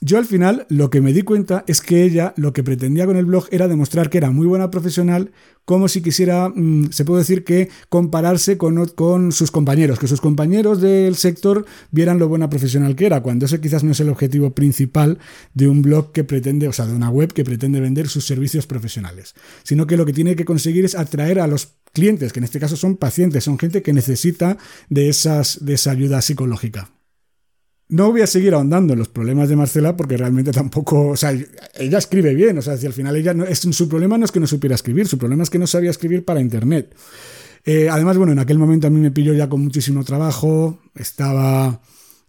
Yo 0.03 0.17
al 0.17 0.25
final 0.25 0.65
lo 0.71 0.89
que 0.89 1.03
me 1.03 1.13
di 1.13 1.21
cuenta 1.21 1.63
es 1.67 1.83
que 1.83 2.03
ella 2.05 2.33
lo 2.39 2.55
que 2.55 2.63
pretendía 2.63 3.05
con 3.05 3.19
el 3.19 3.27
blog 3.27 3.49
era 3.51 3.69
demostrar 3.69 4.09
que 4.09 4.17
era 4.17 4.31
muy 4.31 4.47
buena 4.47 4.71
profesional, 4.71 5.31
como 5.67 5.89
si 5.89 6.01
quisiera, 6.01 6.49
mm, 6.49 6.91
se 6.91 7.05
puede 7.05 7.21
decir 7.21 7.45
que 7.45 7.69
compararse 7.91 8.57
con, 8.57 9.31
sus 9.31 9.51
compañeros, 9.51 9.99
que 9.99 10.09
sus 10.09 10.23
compañeros 10.23 10.81
del 10.81 11.17
sector 11.17 11.67
vieran 11.91 12.19
lo 12.19 12.29
buena 12.29 12.49
profesional 12.49 12.97
que 12.97 13.05
era, 13.05 13.23
cuando 13.23 13.45
ese 13.45 13.61
quizás 13.61 13.85
no 13.85 13.93
es 13.93 14.01
el 14.01 14.09
objetivo 14.09 14.55
principal 14.55 15.19
de 15.53 15.69
un 15.69 15.83
blog 15.83 16.13
que 16.13 16.25
pretende, 16.25 16.67
o 16.67 16.73
sea, 16.73 16.87
de 16.87 16.95
una 16.95 17.11
web 17.11 17.35
que 17.35 17.45
pretende 17.45 17.79
vender 17.79 18.09
sus 18.09 18.25
servicios 18.25 18.67
profesionales, 18.67 19.35
sino 19.65 19.87
que 19.87 19.99
lo 19.99 20.07
que 20.07 20.15
tiene 20.15 20.35
que 20.35 20.47
conseguir 20.47 20.87
es 20.87 20.95
atraer 20.95 21.41
a 21.41 21.47
los 21.47 21.75
clientes, 21.93 22.33
que 22.33 22.41
en 22.41 22.45
este 22.45 22.59
caso 22.59 22.77
son 22.77 22.97
pacientes, 22.97 23.45
son 23.45 23.59
gente 23.59 23.83
que 23.83 23.93
necesita 23.93 24.57
de, 24.89 25.11
esas, 25.11 25.63
de 25.63 25.75
esa 25.75 25.91
ayuda 25.91 26.23
psicológica. 26.23 26.89
No 27.91 28.13
voy 28.13 28.21
a 28.21 28.27
seguir 28.29 28.55
ahondando 28.55 28.93
en 28.93 29.01
los 29.01 29.09
problemas 29.09 29.49
de 29.49 29.57
Marcela 29.57 29.97
porque 29.97 30.17
realmente 30.17 30.53
tampoco, 30.53 31.09
o 31.09 31.17
sea, 31.17 31.33
ella 31.77 31.99
escribe 31.99 32.35
bien, 32.35 32.57
o 32.57 32.63
sea, 32.63 32.77
si 32.77 32.87
al 32.87 32.93
final 32.93 33.17
ella 33.17 33.35
no, 33.35 33.45
es, 33.45 33.59
su 33.59 33.89
problema 33.89 34.17
no 34.17 34.25
es 34.25 34.31
que 34.31 34.39
no 34.39 34.47
supiera 34.47 34.77
escribir, 34.77 35.09
su 35.09 35.19
problema 35.19 35.43
es 35.43 35.51
que 35.51 35.59
no 35.59 35.67
sabía 35.67 35.91
escribir 35.91 36.25
para 36.25 36.41
internet. 36.41 36.95
Eh, 37.65 37.89
además, 37.91 38.17
bueno, 38.17 38.33
en 38.33 38.39
aquel 38.39 38.59
momento 38.59 38.87
a 38.87 38.91
mí 38.91 39.01
me 39.01 39.11
pilló 39.11 39.35
ya 39.35 39.49
con 39.49 39.61
muchísimo 39.61 40.05
trabajo, 40.05 40.79
estaba 40.95 41.81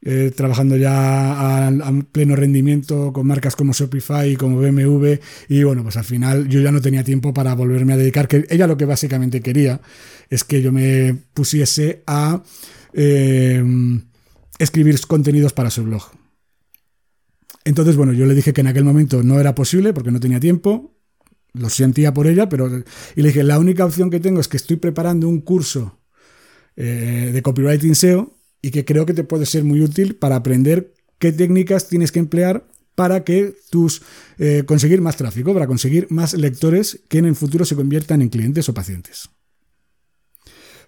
eh, 0.01 0.31
trabajando 0.35 0.77
ya 0.77 1.67
a, 1.67 1.93
pleno 2.11 2.35
rendimiento 2.35 3.13
con 3.13 3.27
marcas 3.27 3.55
como 3.55 3.71
Shopify 3.71 4.31
y 4.31 4.35
como 4.35 4.57
BMW 4.57 5.13
y 5.47 5.63
bueno, 5.63 5.83
pues 5.83 5.95
al 5.95 6.05
final 6.05 6.47
yo 6.47 6.59
ya 6.59 6.71
no 6.71 6.81
tenía 6.81 7.03
tiempo 7.03 7.35
para 7.35 7.53
volverme 7.53 7.93
a 7.93 7.97
dedicar, 7.97 8.27
que 8.27 8.45
ella 8.49 8.65
lo 8.65 8.77
que 8.77 8.85
básicamente 8.85 9.41
quería 9.41 9.79
es 10.27 10.43
que 10.43 10.59
yo 10.63 10.71
me 10.71 11.15
pusiese 11.35 12.01
a... 12.07 12.41
Eh, 12.93 13.63
escribir 14.63 14.99
contenidos 15.07 15.53
para 15.53 15.71
su 15.71 15.83
blog. 15.83 16.03
Entonces, 17.63 17.95
bueno, 17.95 18.13
yo 18.13 18.25
le 18.25 18.35
dije 18.35 18.53
que 18.53 18.61
en 18.61 18.67
aquel 18.67 18.83
momento 18.83 19.23
no 19.23 19.39
era 19.39 19.55
posible 19.55 19.93
porque 19.93 20.11
no 20.11 20.19
tenía 20.19 20.39
tiempo, 20.39 20.95
lo 21.53 21.69
sentía 21.69 22.13
por 22.13 22.27
ella, 22.27 22.49
pero... 22.49 22.67
Y 23.15 23.21
le 23.21 23.29
dije, 23.29 23.43
la 23.43 23.59
única 23.59 23.85
opción 23.85 24.09
que 24.09 24.19
tengo 24.19 24.39
es 24.39 24.47
que 24.47 24.57
estoy 24.57 24.77
preparando 24.77 25.27
un 25.27 25.41
curso 25.41 25.99
eh, 26.75 27.31
de 27.33 27.41
copywriting 27.41 27.95
SEO 27.95 28.35
y 28.61 28.71
que 28.71 28.85
creo 28.85 29.05
que 29.05 29.13
te 29.13 29.23
puede 29.23 29.45
ser 29.45 29.63
muy 29.63 29.81
útil 29.81 30.15
para 30.15 30.35
aprender 30.37 30.93
qué 31.19 31.31
técnicas 31.31 31.87
tienes 31.87 32.11
que 32.11 32.19
emplear 32.19 32.67
para 32.95 33.23
que 33.23 33.55
tus 33.69 34.01
eh, 34.37 34.63
conseguir 34.65 35.01
más 35.01 35.17
tráfico, 35.17 35.53
para 35.53 35.67
conseguir 35.67 36.07
más 36.09 36.33
lectores 36.33 37.01
que 37.09 37.17
en 37.17 37.25
el 37.25 37.35
futuro 37.35 37.65
se 37.65 37.75
conviertan 37.75 38.21
en 38.21 38.29
clientes 38.29 38.69
o 38.69 38.73
pacientes. 38.73 39.29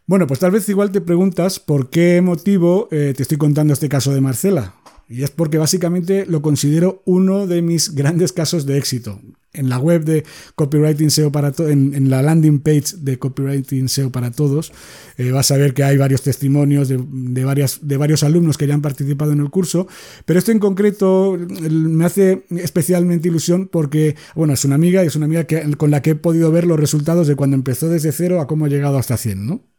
Bueno, 0.05 0.27
pues 0.27 0.41
tal 0.41 0.51
vez 0.51 0.67
igual 0.67 0.91
te 0.91 0.99
preguntas 0.99 1.59
por 1.59 1.89
qué 1.89 2.21
motivo 2.21 2.89
eh, 2.91 3.13
te 3.15 3.23
estoy 3.23 3.37
contando 3.37 3.71
este 3.71 3.87
caso 3.87 4.13
de 4.13 4.19
Marcela. 4.19 4.75
Y 5.07 5.23
es 5.23 5.31
porque 5.31 5.57
básicamente 5.57 6.25
lo 6.25 6.41
considero 6.41 7.01
uno 7.05 7.47
de 7.47 7.61
mis 7.61 7.95
grandes 7.95 8.33
casos 8.33 8.65
de 8.65 8.77
éxito. 8.77 9.21
En 9.53 9.69
la 9.69 9.77
web 9.77 10.03
de 10.03 10.25
Copywriting 10.55 11.11
SEO 11.11 11.31
para 11.31 11.51
todos, 11.51 11.69
en, 11.69 12.09
la 12.09 12.21
landing 12.21 12.59
page 12.59 12.97
de 12.97 13.19
Copywriting 13.19 13.87
SEO 13.87 14.11
para 14.11 14.31
todos, 14.31 14.73
eh, 15.17 15.31
vas 15.31 15.51
a 15.51 15.57
ver 15.57 15.73
que 15.73 15.83
hay 15.83 15.95
varios 15.95 16.23
testimonios 16.23 16.89
de, 16.89 17.45
varias, 17.45 17.79
de 17.83 17.97
varios 17.97 18.23
alumnos 18.23 18.57
que 18.57 18.65
ya 18.65 18.73
han 18.73 18.81
participado 18.81 19.31
en 19.31 19.39
el 19.39 19.51
curso. 19.51 19.87
Pero 20.25 20.39
esto 20.39 20.51
en 20.51 20.59
concreto 20.59 21.37
me 21.69 22.03
hace 22.03 22.45
especialmente 22.49 23.29
ilusión 23.29 23.67
porque, 23.67 24.15
bueno, 24.35 24.53
es 24.53 24.65
una 24.65 24.75
amiga 24.75 25.03
y 25.03 25.07
es 25.07 25.15
una 25.15 25.25
amiga 25.25 25.45
con 25.77 25.91
la 25.91 26.01
que 26.01 26.11
he 26.11 26.15
podido 26.15 26.51
ver 26.51 26.65
los 26.65 26.79
resultados 26.79 27.27
de 27.27 27.35
cuando 27.35 27.55
empezó 27.55 27.87
desde 27.87 28.11
cero 28.11 28.41
a 28.41 28.47
cómo 28.47 28.65
ha 28.65 28.69
llegado 28.69 28.97
hasta 28.97 29.15
100, 29.15 29.45
¿no? 29.45 29.72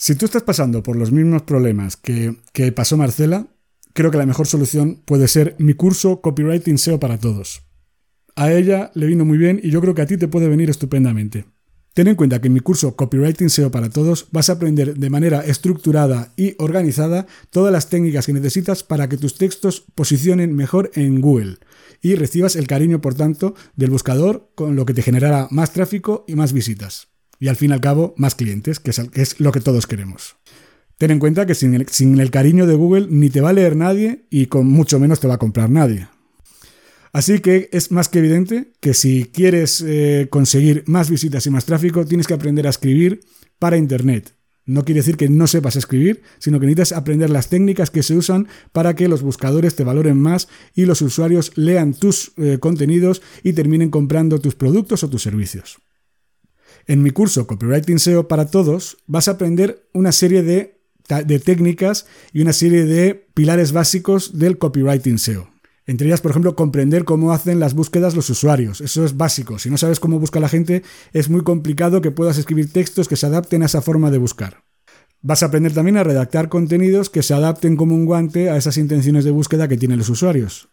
Si 0.00 0.14
tú 0.14 0.26
estás 0.26 0.44
pasando 0.44 0.84
por 0.84 0.94
los 0.94 1.10
mismos 1.10 1.42
problemas 1.42 1.96
que, 1.96 2.36
pasó 2.72 2.96
Marcela, 2.96 3.48
creo 3.94 4.12
que 4.12 4.16
la 4.16 4.26
mejor 4.26 4.46
solución 4.46 5.02
puede 5.04 5.26
ser 5.26 5.56
mi 5.58 5.74
curso 5.74 6.20
Copywriting 6.20 6.78
SEO 6.78 7.00
para 7.00 7.18
todos. 7.18 7.62
A 8.36 8.52
ella 8.52 8.92
le 8.94 9.06
vino 9.06 9.24
muy 9.24 9.38
bien 9.38 9.58
y 9.60 9.70
yo 9.70 9.80
creo 9.80 9.94
que 9.96 10.02
a 10.02 10.06
ti 10.06 10.16
te 10.16 10.28
puede 10.28 10.48
venir 10.48 10.70
estupendamente. 10.70 11.46
Ten 11.94 12.06
en 12.06 12.14
cuenta 12.14 12.40
que 12.40 12.46
en 12.46 12.52
mi 12.52 12.60
curso 12.60 12.94
Copywriting 12.94 13.50
SEO 13.50 13.72
para 13.72 13.90
todos 13.90 14.28
vas 14.30 14.48
a 14.50 14.52
aprender 14.52 14.96
de 14.96 15.10
manera 15.10 15.40
estructurada 15.40 16.32
y 16.36 16.54
organizada 16.58 17.26
todas 17.50 17.72
las 17.72 17.88
técnicas 17.88 18.26
que 18.26 18.32
necesitas 18.32 18.84
para 18.84 19.08
que 19.08 19.16
tus 19.16 19.34
textos 19.34 19.84
posicionen 19.96 20.54
mejor 20.54 20.92
en 20.94 21.20
Google 21.20 21.56
y 22.00 22.14
recibas 22.14 22.54
el 22.54 22.68
cariño, 22.68 23.00
por 23.00 23.14
tanto, 23.14 23.56
del 23.74 23.90
buscador, 23.90 24.52
con 24.54 24.76
lo 24.76 24.86
que 24.86 24.94
te 24.94 25.02
generará 25.02 25.48
más 25.50 25.72
tráfico 25.72 26.24
y 26.28 26.36
más 26.36 26.52
visitas. 26.52 27.08
Y 27.40 27.48
al 27.48 27.56
fin 27.56 27.70
y 27.70 27.74
al 27.74 27.80
cabo, 27.80 28.14
más 28.16 28.34
clientes, 28.34 28.80
que 28.80 28.90
es, 28.90 29.40
lo 29.40 29.52
que 29.52 29.60
todos 29.60 29.86
queremos. 29.86 30.36
Ten 30.96 31.12
en 31.12 31.20
cuenta 31.20 31.46
que 31.46 31.54
sin 31.54 31.74
el, 31.74 32.30
cariño 32.30 32.66
de 32.66 32.74
Google 32.74 33.06
ni 33.08 33.30
te 33.30 33.40
va 33.40 33.50
a 33.50 33.52
leer 33.52 33.76
nadie 33.76 34.24
y 34.30 34.46
con 34.46 34.66
mucho 34.66 34.98
menos 34.98 35.20
te 35.20 35.28
va 35.28 35.34
a 35.34 35.38
comprar 35.38 35.70
nadie. 35.70 36.08
Así 37.12 37.38
que 37.38 37.68
es 37.72 37.92
más 37.92 38.08
que 38.08 38.18
evidente 38.18 38.72
que 38.80 38.94
si 38.94 39.24
quieres 39.32 39.82
eh, 39.86 40.26
conseguir 40.28 40.82
más 40.86 41.08
visitas 41.08 41.46
y 41.46 41.50
más 41.50 41.64
tráfico, 41.64 42.04
tienes 42.04 42.26
que 42.26 42.34
aprender 42.34 42.66
a 42.66 42.70
escribir 42.70 43.20
para 43.58 43.76
Internet. 43.76 44.34
No 44.66 44.84
quiere 44.84 45.00
decir 45.00 45.16
que 45.16 45.30
no 45.30 45.46
sepas 45.46 45.76
escribir, 45.76 46.20
sino 46.38 46.60
que 46.60 46.66
necesitas 46.66 46.92
aprender 46.92 47.30
las 47.30 47.48
técnicas 47.48 47.90
que 47.90 48.02
se 48.02 48.14
usan 48.14 48.48
para 48.72 48.94
que 48.94 49.08
los 49.08 49.22
buscadores 49.22 49.74
te 49.74 49.84
valoren 49.84 50.20
más 50.20 50.48
y 50.74 50.84
los 50.84 51.00
usuarios 51.00 51.52
lean 51.54 51.94
tus 51.94 52.32
eh, 52.36 52.58
contenidos 52.60 53.22
y 53.42 53.54
terminen 53.54 53.90
comprando 53.90 54.40
tus 54.40 54.56
productos 54.56 55.02
o 55.04 55.08
tus 55.08 55.22
servicios. 55.22 55.78
En 56.88 57.02
mi 57.02 57.10
curso 57.10 57.46
Copywriting 57.46 58.00
SEO 58.00 58.26
para 58.26 58.46
Todos 58.46 58.96
vas 59.06 59.28
a 59.28 59.32
aprender 59.32 59.88
una 59.92 60.10
serie 60.10 60.42
de 60.42 60.78
de 61.08 61.38
técnicas 61.38 62.06
y 62.32 62.42
una 62.42 62.52
serie 62.52 62.84
de 62.84 63.28
pilares 63.32 63.72
básicos 63.72 64.38
del 64.38 64.58
copywriting 64.58 65.18
SEO. 65.18 65.48
Entre 65.86 66.06
ellas, 66.06 66.20
por 66.20 66.32
ejemplo, 66.32 66.54
comprender 66.54 67.04
cómo 67.04 67.32
hacen 67.32 67.60
las 67.60 67.72
búsquedas 67.72 68.14
los 68.14 68.28
usuarios. 68.28 68.82
Eso 68.82 69.06
es 69.06 69.16
básico. 69.16 69.58
Si 69.58 69.70
no 69.70 69.78
sabes 69.78 70.00
cómo 70.00 70.20
busca 70.20 70.38
la 70.38 70.50
gente, 70.50 70.82
es 71.14 71.30
muy 71.30 71.42
complicado 71.42 72.02
que 72.02 72.10
puedas 72.10 72.36
escribir 72.36 72.70
textos 72.70 73.08
que 73.08 73.16
se 73.16 73.24
adapten 73.24 73.62
a 73.62 73.66
esa 73.66 73.80
forma 73.80 74.10
de 74.10 74.18
buscar. 74.18 74.64
Vas 75.22 75.42
a 75.42 75.46
aprender 75.46 75.72
también 75.72 75.96
a 75.96 76.04
redactar 76.04 76.50
contenidos 76.50 77.08
que 77.08 77.22
se 77.22 77.32
adapten 77.32 77.76
como 77.76 77.94
un 77.94 78.04
guante 78.04 78.50
a 78.50 78.58
esas 78.58 78.76
intenciones 78.76 79.24
de 79.24 79.30
búsqueda 79.30 79.66
que 79.66 79.78
tienen 79.78 79.98
los 79.98 80.10
usuarios. 80.10 80.68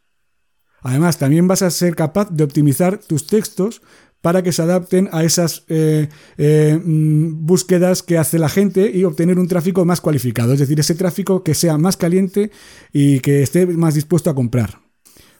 Además, 0.81 1.17
también 1.17 1.48
vas 1.48 1.62
a 1.62 1.72
ser 1.72 1.95
capaz 1.95 2.29
de 2.29 2.43
optimizar 2.43 3.00
tus 3.00 3.25
textos 3.25 3.81
para 4.25 4.41
que 4.41 4.51
se 4.51 4.63
adapten 4.63 5.08
a 5.12 5.24
esas 5.24 5.65
eh, 5.67 6.10
eh, 6.39 6.82
mm, 6.84 7.46
búsquedas 7.46 8.01
que 8.01 8.17
hace 8.17 8.39
la 8.39 8.50
gente 8.50 8.89
y 8.91 9.03
obtener 9.03 9.38
un 9.38 9.48
tráfico 9.48 9.86
más 9.86 10.01
cualificado, 10.01 10.51
es 10.51 10.58
decir, 10.58 10.79
ese 10.79 10.96
tráfico 10.96 11.44
que 11.44 11.53
sea 11.53 11.77
más 11.77 11.96
caliente 11.96 12.50
y 12.91 13.20
que 13.20 13.44
esté 13.44 13.67
más 13.67 13.94
dispuesto 13.94 14.32
a 14.32 14.34
comprar. 14.34 14.79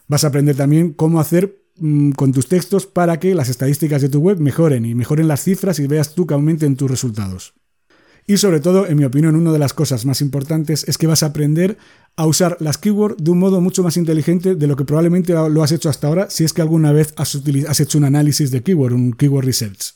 Vas 0.06 0.22
a 0.22 0.28
aprender 0.28 0.54
también 0.54 0.92
cómo 0.92 1.18
hacer 1.18 1.64
mm, 1.78 2.12
con 2.12 2.30
tus 2.30 2.46
textos 2.46 2.86
para 2.86 3.18
que 3.18 3.34
las 3.34 3.48
estadísticas 3.48 4.02
de 4.02 4.08
tu 4.08 4.20
web 4.20 4.38
mejoren 4.38 4.84
y 4.84 4.94
mejoren 4.94 5.26
las 5.26 5.42
cifras 5.42 5.80
y 5.80 5.88
veas 5.88 6.14
tú 6.14 6.28
que 6.28 6.34
aumenten 6.34 6.76
tus 6.76 6.88
resultados. 6.88 7.54
Y 8.24 8.36
sobre 8.36 8.60
todo, 8.60 8.86
en 8.86 8.98
mi 8.98 9.04
opinión, 9.04 9.34
una 9.34 9.50
de 9.50 9.58
las 9.58 9.72
cosas 9.72 10.06
más 10.06 10.20
importantes 10.20 10.86
es 10.86 10.96
que 10.96 11.08
vas 11.08 11.24
a 11.24 11.26
aprender 11.26 11.76
a 12.16 12.26
usar 12.26 12.56
las 12.60 12.78
keywords 12.78 13.22
de 13.22 13.30
un 13.30 13.38
modo 13.38 13.60
mucho 13.60 13.82
más 13.82 13.96
inteligente 13.96 14.54
de 14.54 14.66
lo 14.66 14.74
que 14.74 14.84
probablemente 14.84 15.34
lo 15.34 15.62
has 15.62 15.72
hecho 15.72 15.90
hasta 15.90 16.08
ahora 16.08 16.30
si 16.30 16.44
es 16.44 16.52
que 16.52 16.62
alguna 16.62 16.90
vez 16.90 17.12
has, 17.16 17.38
has 17.68 17.80
hecho 17.80 17.98
un 17.98 18.04
análisis 18.04 18.50
de 18.50 18.62
keyword, 18.62 18.92
un 18.92 19.12
keyword 19.12 19.44
research. 19.44 19.94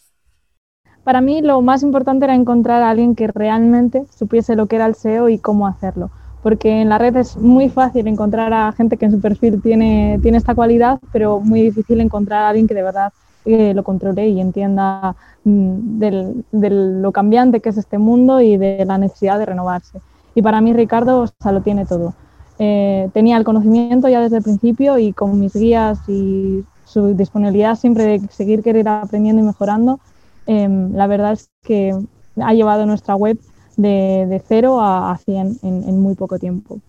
Para 1.03 1.23
mí 1.23 1.41
lo 1.41 1.63
más 1.63 1.83
importante 1.83 2.27
era 2.27 2.35
encontrar 2.35 2.83
a 2.83 2.91
alguien 2.91 3.15
que 3.15 3.27
realmente 3.27 4.05
supiese 4.17 4.55
lo 4.55 4.67
que 4.67 4.77
era 4.77 4.87
el 4.87 4.95
SEO 4.95 5.31
y 5.31 5.39
cómo 5.39 5.67
hacerlo. 5.67 6.11
Porque 6.43 6.83
en 6.83 6.89
la 6.89 6.99
red 6.99 7.17
es 7.17 7.37
muy 7.37 7.69
fácil 7.69 8.07
encontrar 8.07 8.53
a 8.53 8.73
gente 8.73 8.97
que 8.97 9.07
en 9.07 9.13
su 9.13 9.21
perfil 9.21 9.61
tiene, 9.63 10.19
tiene 10.23 10.39
esta 10.39 10.55
cualidad, 10.55 11.01
pero 11.13 11.41
muy 11.41 11.63
difícil 11.63 12.01
encontrar 12.01 12.45
a 12.45 12.49
alguien 12.51 12.67
que 12.67 12.75
de 12.75 12.83
verdad 12.83 13.13
eh, 13.47 13.73
lo 13.75 13.83
controle 13.83 14.29
y 14.29 14.41
entienda 14.41 15.17
mm, 15.45 15.99
de 15.99 16.71
lo 16.71 17.13
cambiante 17.13 17.61
que 17.61 17.71
es 17.71 17.79
este 17.79 17.99
mundo 17.99 18.41
y 18.41 18.59
de 18.59 18.85
la 18.85 18.99
necesidad 18.99 19.39
de 19.39 19.47
renovarse. 19.47 20.01
Y 20.41 20.43
para 20.43 20.63
mí 20.63 20.73
Ricardo 20.73 21.25
o 21.25 21.53
lo 21.53 21.61
tiene 21.61 21.85
todo. 21.85 22.15
Eh, 22.59 23.11
tenía 23.13 23.37
el 23.37 23.45
conocimiento 23.45 24.09
ya 24.09 24.23
desde 24.23 24.39
el 24.39 24.43
principio 24.43 24.97
y 24.97 25.13
con 25.13 25.39
mis 25.39 25.53
guías 25.53 25.99
y 26.09 26.65
su 26.87 27.15
disponibilidad 27.15 27.79
siempre 27.79 28.05
de 28.05 28.21
seguir 28.31 28.63
querer 28.63 28.89
aprendiendo 28.89 29.43
y 29.43 29.45
mejorando, 29.45 30.01
em, 30.47 30.95
la 30.95 31.07
verdad 31.07 31.35
es 31.35 31.51
que 31.63 31.95
ha 32.41 32.55
llevado 32.55 32.87
nuestra 32.87 33.17
web 33.17 33.39
de, 33.77 34.25
de 34.31 34.43
0 34.49 34.81
a, 34.81 35.19
100 35.23 35.59
en, 35.63 35.85
en 35.87 36.01
muy 36.01 36.15
poco 36.15 36.39
tiempo. 36.39 36.81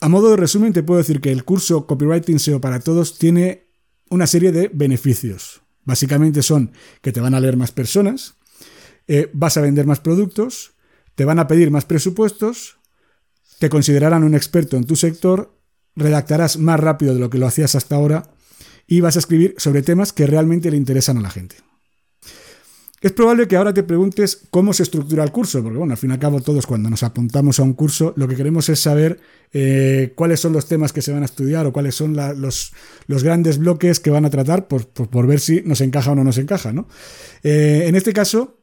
A 0.00 0.08
modo 0.08 0.30
de 0.30 0.36
resumen, 0.36 0.72
te 0.72 0.82
puedo 0.82 0.98
decir 0.98 1.20
que 1.20 1.30
el 1.30 1.44
curso 1.44 1.86
Copywriting 1.86 2.40
SEO 2.40 2.60
para 2.60 2.80
Todos 2.80 3.18
tiene 3.18 3.68
una 4.10 4.26
serie 4.26 4.50
de 4.50 4.68
beneficios. 4.74 5.62
Básicamente 5.84 6.42
son 6.42 6.72
que 7.02 7.12
te 7.12 7.20
van 7.20 7.34
a 7.34 7.40
leer 7.40 7.56
más 7.56 7.70
personas, 7.70 8.34
eh, 9.06 9.30
vas 9.32 9.56
a 9.56 9.60
vender 9.60 9.86
más 9.86 10.00
productos, 10.00 10.75
te 11.16 11.24
van 11.24 11.40
a 11.40 11.48
pedir 11.48 11.72
más 11.72 11.84
presupuestos, 11.84 12.76
te 13.58 13.68
considerarán 13.68 14.22
un 14.22 14.34
experto 14.34 14.76
en 14.76 14.84
tu 14.84 14.94
sector, 14.94 15.58
redactarás 15.96 16.58
más 16.58 16.78
rápido 16.78 17.14
de 17.14 17.20
lo 17.20 17.30
que 17.30 17.38
lo 17.38 17.46
hacías 17.46 17.74
hasta 17.74 17.96
ahora 17.96 18.30
y 18.86 19.00
vas 19.00 19.16
a 19.16 19.18
escribir 19.18 19.54
sobre 19.58 19.82
temas 19.82 20.12
que 20.12 20.26
realmente 20.26 20.70
le 20.70 20.76
interesan 20.76 21.18
a 21.18 21.22
la 21.22 21.30
gente. 21.30 21.56
Es 23.00 23.12
probable 23.12 23.46
que 23.46 23.56
ahora 23.56 23.74
te 23.74 23.82
preguntes 23.82 24.42
cómo 24.50 24.72
se 24.72 24.82
estructura 24.82 25.22
el 25.22 25.30
curso, 25.30 25.62
porque 25.62 25.78
bueno, 25.78 25.92
al 25.92 25.98
fin 25.98 26.10
y 26.10 26.12
al 26.14 26.18
cabo 26.18 26.40
todos 26.40 26.66
cuando 26.66 26.90
nos 26.90 27.02
apuntamos 27.02 27.60
a 27.60 27.62
un 27.62 27.74
curso 27.74 28.12
lo 28.16 28.26
que 28.26 28.36
queremos 28.36 28.68
es 28.68 28.80
saber 28.80 29.20
eh, 29.52 30.12
cuáles 30.16 30.40
son 30.40 30.52
los 30.52 30.66
temas 30.66 30.92
que 30.92 31.02
se 31.02 31.12
van 31.12 31.22
a 31.22 31.26
estudiar 31.26 31.66
o 31.66 31.72
cuáles 31.72 31.94
son 31.94 32.16
los, 32.16 32.72
grandes 33.06 33.58
bloques 33.58 34.00
que 34.00 34.10
van 34.10 34.24
a 34.24 34.30
tratar 34.30 34.66
por, 34.66 35.26
ver 35.26 35.40
si 35.40 35.62
nos 35.62 35.80
encaja 35.82 36.12
o 36.12 36.14
no 36.14 36.24
nos 36.24 36.38
encaja. 36.38 36.72
¿no? 36.72 36.88
Eh, 37.42 37.84
en 37.86 37.96
este 37.96 38.12
caso, 38.12 38.58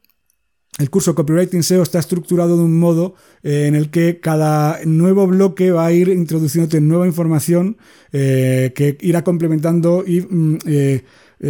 el 0.79 0.89
curso 0.89 1.15
Copywriting 1.15 1.63
SEO 1.63 1.83
está 1.83 1.99
estructurado 1.99 2.57
de 2.57 2.63
un 2.63 2.79
modo 2.79 3.15
eh, 3.43 3.65
en 3.67 3.75
el 3.75 3.89
que 3.89 4.19
cada 4.19 4.79
nuevo 4.85 5.27
bloque 5.27 5.71
va 5.71 5.85
a 5.85 5.91
ir 5.91 6.09
introduciéndote 6.09 6.81
nueva 6.81 7.07
información 7.07 7.77
que 8.11 8.97
irá 9.01 9.23
complementando 9.23 10.03
y 10.05 10.21
mm, 10.21 10.57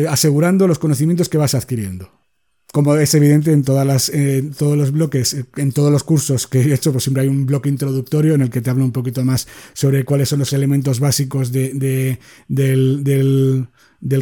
asegurando 0.09 0.65
los 0.65 0.79
conocimientos 0.79 1.27
que 1.27 1.38
vas 1.38 1.55
adquiriendo. 1.55 2.09
Como 2.71 2.95
es 2.95 3.13
evidente 3.13 3.51
en, 3.51 3.63
todas 3.63 3.86
las, 3.86 4.12
todos 4.57 4.77
los 4.77 4.91
bloques, 4.91 5.36
en 5.57 5.71
todos 5.73 5.91
los 5.91 6.03
cursos 6.03 6.47
que 6.47 6.62
he 6.62 6.73
hecho, 6.73 6.91
pues 6.91 7.03
siempre 7.03 7.23
hay 7.23 7.29
un 7.29 7.45
bloque 7.45 7.69
introductorio 7.69 8.33
en 8.33 8.41
el 8.41 8.49
que 8.49 8.62
te 8.62 8.69
hablo 8.69 8.86
un 8.86 8.93
poquito 8.93 9.23
más 9.25 9.47
sobre 9.73 10.05
cuáles 10.05 10.29
son 10.29 10.39
los 10.39 10.53
elementos 10.53 10.99
básicos 10.99 11.51
de, 11.51 12.17
del, 12.47 13.03
del, 13.03 13.67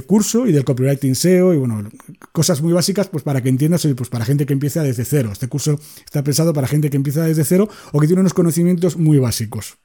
curso 0.05 0.47
y 0.47 0.51
del 0.51 0.63
copywriting 0.63 1.15
SEO 1.15 1.53
y 1.53 1.57
bueno, 1.57 1.89
cosas 2.31 2.61
muy 2.61 2.73
básicas 2.73 3.07
pues 3.07 3.23
para 3.23 3.41
que 3.41 3.49
entiendas, 3.49 3.87
pues 3.95 4.09
para 4.09 4.25
gente 4.25 4.45
que 4.45 4.53
empieza 4.53 4.83
desde 4.83 5.05
cero. 5.05 5.29
Este 5.31 5.47
curso 5.47 5.79
está 6.05 6.23
pensado 6.23 6.53
para 6.53 6.67
gente 6.67 6.89
que 6.89 6.97
empieza 6.97 7.23
desde 7.23 7.43
cero 7.43 7.69
o 7.91 7.99
que 7.99 8.07
tiene 8.07 8.21
unos 8.21 8.33
conocimientos 8.33 8.97
muy 8.97 9.17
básicos. 9.17 9.77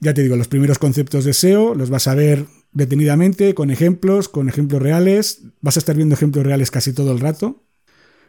Ya 0.00 0.14
te 0.14 0.22
digo, 0.22 0.36
los 0.36 0.48
primeros 0.48 0.80
conceptos 0.80 1.24
de 1.24 1.32
SEO 1.32 1.74
los 1.76 1.88
vas 1.88 2.08
a 2.08 2.16
ver 2.16 2.46
detenidamente, 2.72 3.54
con 3.54 3.70
ejemplos, 3.70 4.28
con 4.28 4.48
ejemplos 4.48 4.82
reales. 4.82 5.42
Vas 5.60 5.76
a 5.76 5.80
estar 5.80 5.94
viendo 5.94 6.16
ejemplos 6.16 6.44
reales 6.44 6.72
casi 6.72 6.92
todo 6.92 7.12
el 7.12 7.20
rato. 7.20 7.62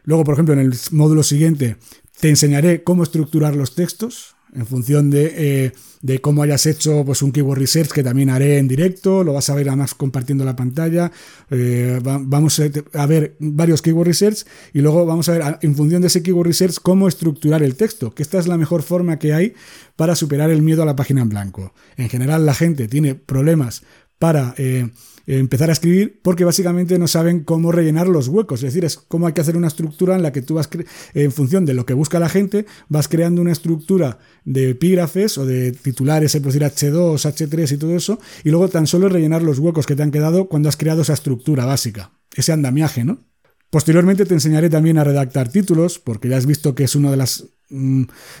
Luego, 0.04 0.22
por 0.22 0.34
ejemplo, 0.34 0.54
en 0.54 0.60
el 0.60 0.74
módulo 0.92 1.24
siguiente 1.24 1.76
te 2.20 2.28
enseñaré 2.28 2.84
cómo 2.84 3.02
estructurar 3.02 3.56
los 3.56 3.74
textos. 3.74 4.33
En 4.54 4.66
función 4.66 5.10
de, 5.10 5.72
eh, 6.06 6.20
cómo 6.20 6.42
hayas 6.42 6.66
hecho 6.66 7.04
pues, 7.04 7.22
un 7.22 7.32
keyword 7.32 7.58
research 7.58 7.90
que 7.90 8.02
también 8.02 8.30
haré 8.30 8.58
en 8.58 8.68
directo, 8.68 9.24
lo 9.24 9.32
vas 9.32 9.50
a 9.50 9.54
ver 9.54 9.68
además 9.68 9.94
compartiendo 9.94 10.44
la 10.44 10.56
pantalla. 10.56 11.10
Eh, 11.50 12.00
vamos 12.02 12.60
a 12.92 13.06
ver 13.06 13.36
varios 13.38 13.82
keyword 13.82 14.06
research 14.06 14.44
y 14.72 14.80
luego 14.80 15.04
vamos 15.06 15.28
a 15.28 15.32
ver 15.32 15.58
en 15.62 15.74
función 15.74 16.02
de 16.02 16.08
ese 16.08 16.22
keyword 16.22 16.46
research 16.46 16.76
cómo 16.82 17.08
estructurar 17.08 17.62
el 17.62 17.74
texto, 17.76 18.14
que 18.14 18.22
esta 18.22 18.38
es 18.38 18.46
la 18.46 18.56
mejor 18.56 18.82
forma 18.82 19.18
que 19.18 19.34
hay 19.34 19.54
para 19.96 20.14
superar 20.14 20.50
el 20.50 20.62
miedo 20.62 20.82
a 20.82 20.86
la 20.86 20.96
página 20.96 21.22
en 21.22 21.28
blanco. 21.28 21.72
En 21.96 22.08
general 22.08 22.46
la 22.46 22.54
gente 22.54 22.88
tiene 22.88 23.14
problemas 23.14 23.82
para 24.18 24.54
eh, 24.58 24.88
empezar 25.26 25.70
a 25.70 25.72
escribir 25.72 26.20
porque 26.22 26.44
básicamente 26.44 26.98
no 26.98 27.08
saben 27.08 27.44
cómo 27.44 27.72
rellenar 27.72 28.08
los 28.08 28.28
huecos. 28.28 28.60
Es 28.60 28.72
decir, 28.72 28.84
es 28.84 28.96
cómo 28.96 29.26
hay 29.26 29.32
que 29.32 29.40
hacer 29.40 29.56
una 29.56 29.68
estructura 29.68 30.16
en 30.16 30.22
la 30.22 30.32
que 30.32 30.42
tú 30.42 30.54
vas, 30.54 30.68
en 31.14 31.32
función 31.32 31.64
de 31.64 31.74
lo 31.74 31.86
que 31.86 31.94
busca 31.94 32.18
la 32.18 32.28
gente, 32.28 32.66
vas 32.88 33.08
creando 33.08 33.40
una 33.40 33.52
estructura 33.52 34.18
de 34.44 34.70
epígrafes 34.70 35.38
o 35.38 35.46
de 35.46 35.72
titulares, 35.72 36.32
se 36.32 36.40
puede 36.40 36.58
decir 36.58 36.92
H2, 36.92 37.14
H3 37.14 37.72
y 37.72 37.76
todo 37.76 37.96
eso, 37.96 38.18
y 38.42 38.50
luego 38.50 38.68
tan 38.68 38.86
solo 38.86 39.08
rellenar 39.08 39.42
los 39.42 39.58
huecos 39.58 39.86
que 39.86 39.96
te 39.96 40.02
han 40.02 40.10
quedado 40.10 40.48
cuando 40.48 40.68
has 40.68 40.76
creado 40.76 41.02
esa 41.02 41.14
estructura 41.14 41.64
básica, 41.64 42.12
ese 42.34 42.52
andamiaje, 42.52 43.04
¿no? 43.04 43.24
Posteriormente 43.70 44.24
te 44.24 44.34
enseñaré 44.34 44.70
también 44.70 44.98
a 44.98 45.04
redactar 45.04 45.48
títulos, 45.48 45.98
porque 45.98 46.28
ya 46.28 46.36
has 46.36 46.46
visto 46.46 46.76
que 46.76 46.84
es 46.84 46.94
una 46.94 47.10
de 47.10 47.16
las 47.16 47.46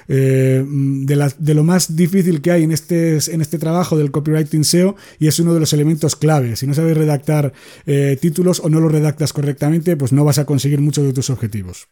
eh, 0.08 0.64
de, 0.66 1.32
de, 1.38 1.54
lo 1.54 1.64
más 1.64 1.96
difícil 1.96 2.40
que 2.40 2.50
hay 2.52 2.62
en 2.62 2.72
este, 2.72 3.18
en 3.32 3.40
este 3.40 3.58
trabajo 3.58 3.96
del 3.96 4.10
copywriting 4.10 4.64
SEO 4.64 4.96
y 5.18 5.28
es 5.28 5.38
uno 5.38 5.54
de 5.54 5.60
los 5.60 5.72
elementos 5.72 6.16
clave. 6.16 6.56
Si 6.56 6.66
no 6.66 6.74
sabes 6.74 6.96
redactar 6.96 7.52
eh, 7.86 8.18
títulos 8.20 8.60
o 8.60 8.68
no 8.68 8.80
lo 8.80 8.88
redactas 8.88 9.32
correctamente, 9.32 9.96
pues 9.96 10.12
no 10.12 10.24
vas 10.24 10.38
a 10.38 10.44
conseguir 10.44 10.80
muchos 10.80 11.04
de 11.04 11.12
tus 11.12 11.30
objetivos. 11.30 11.88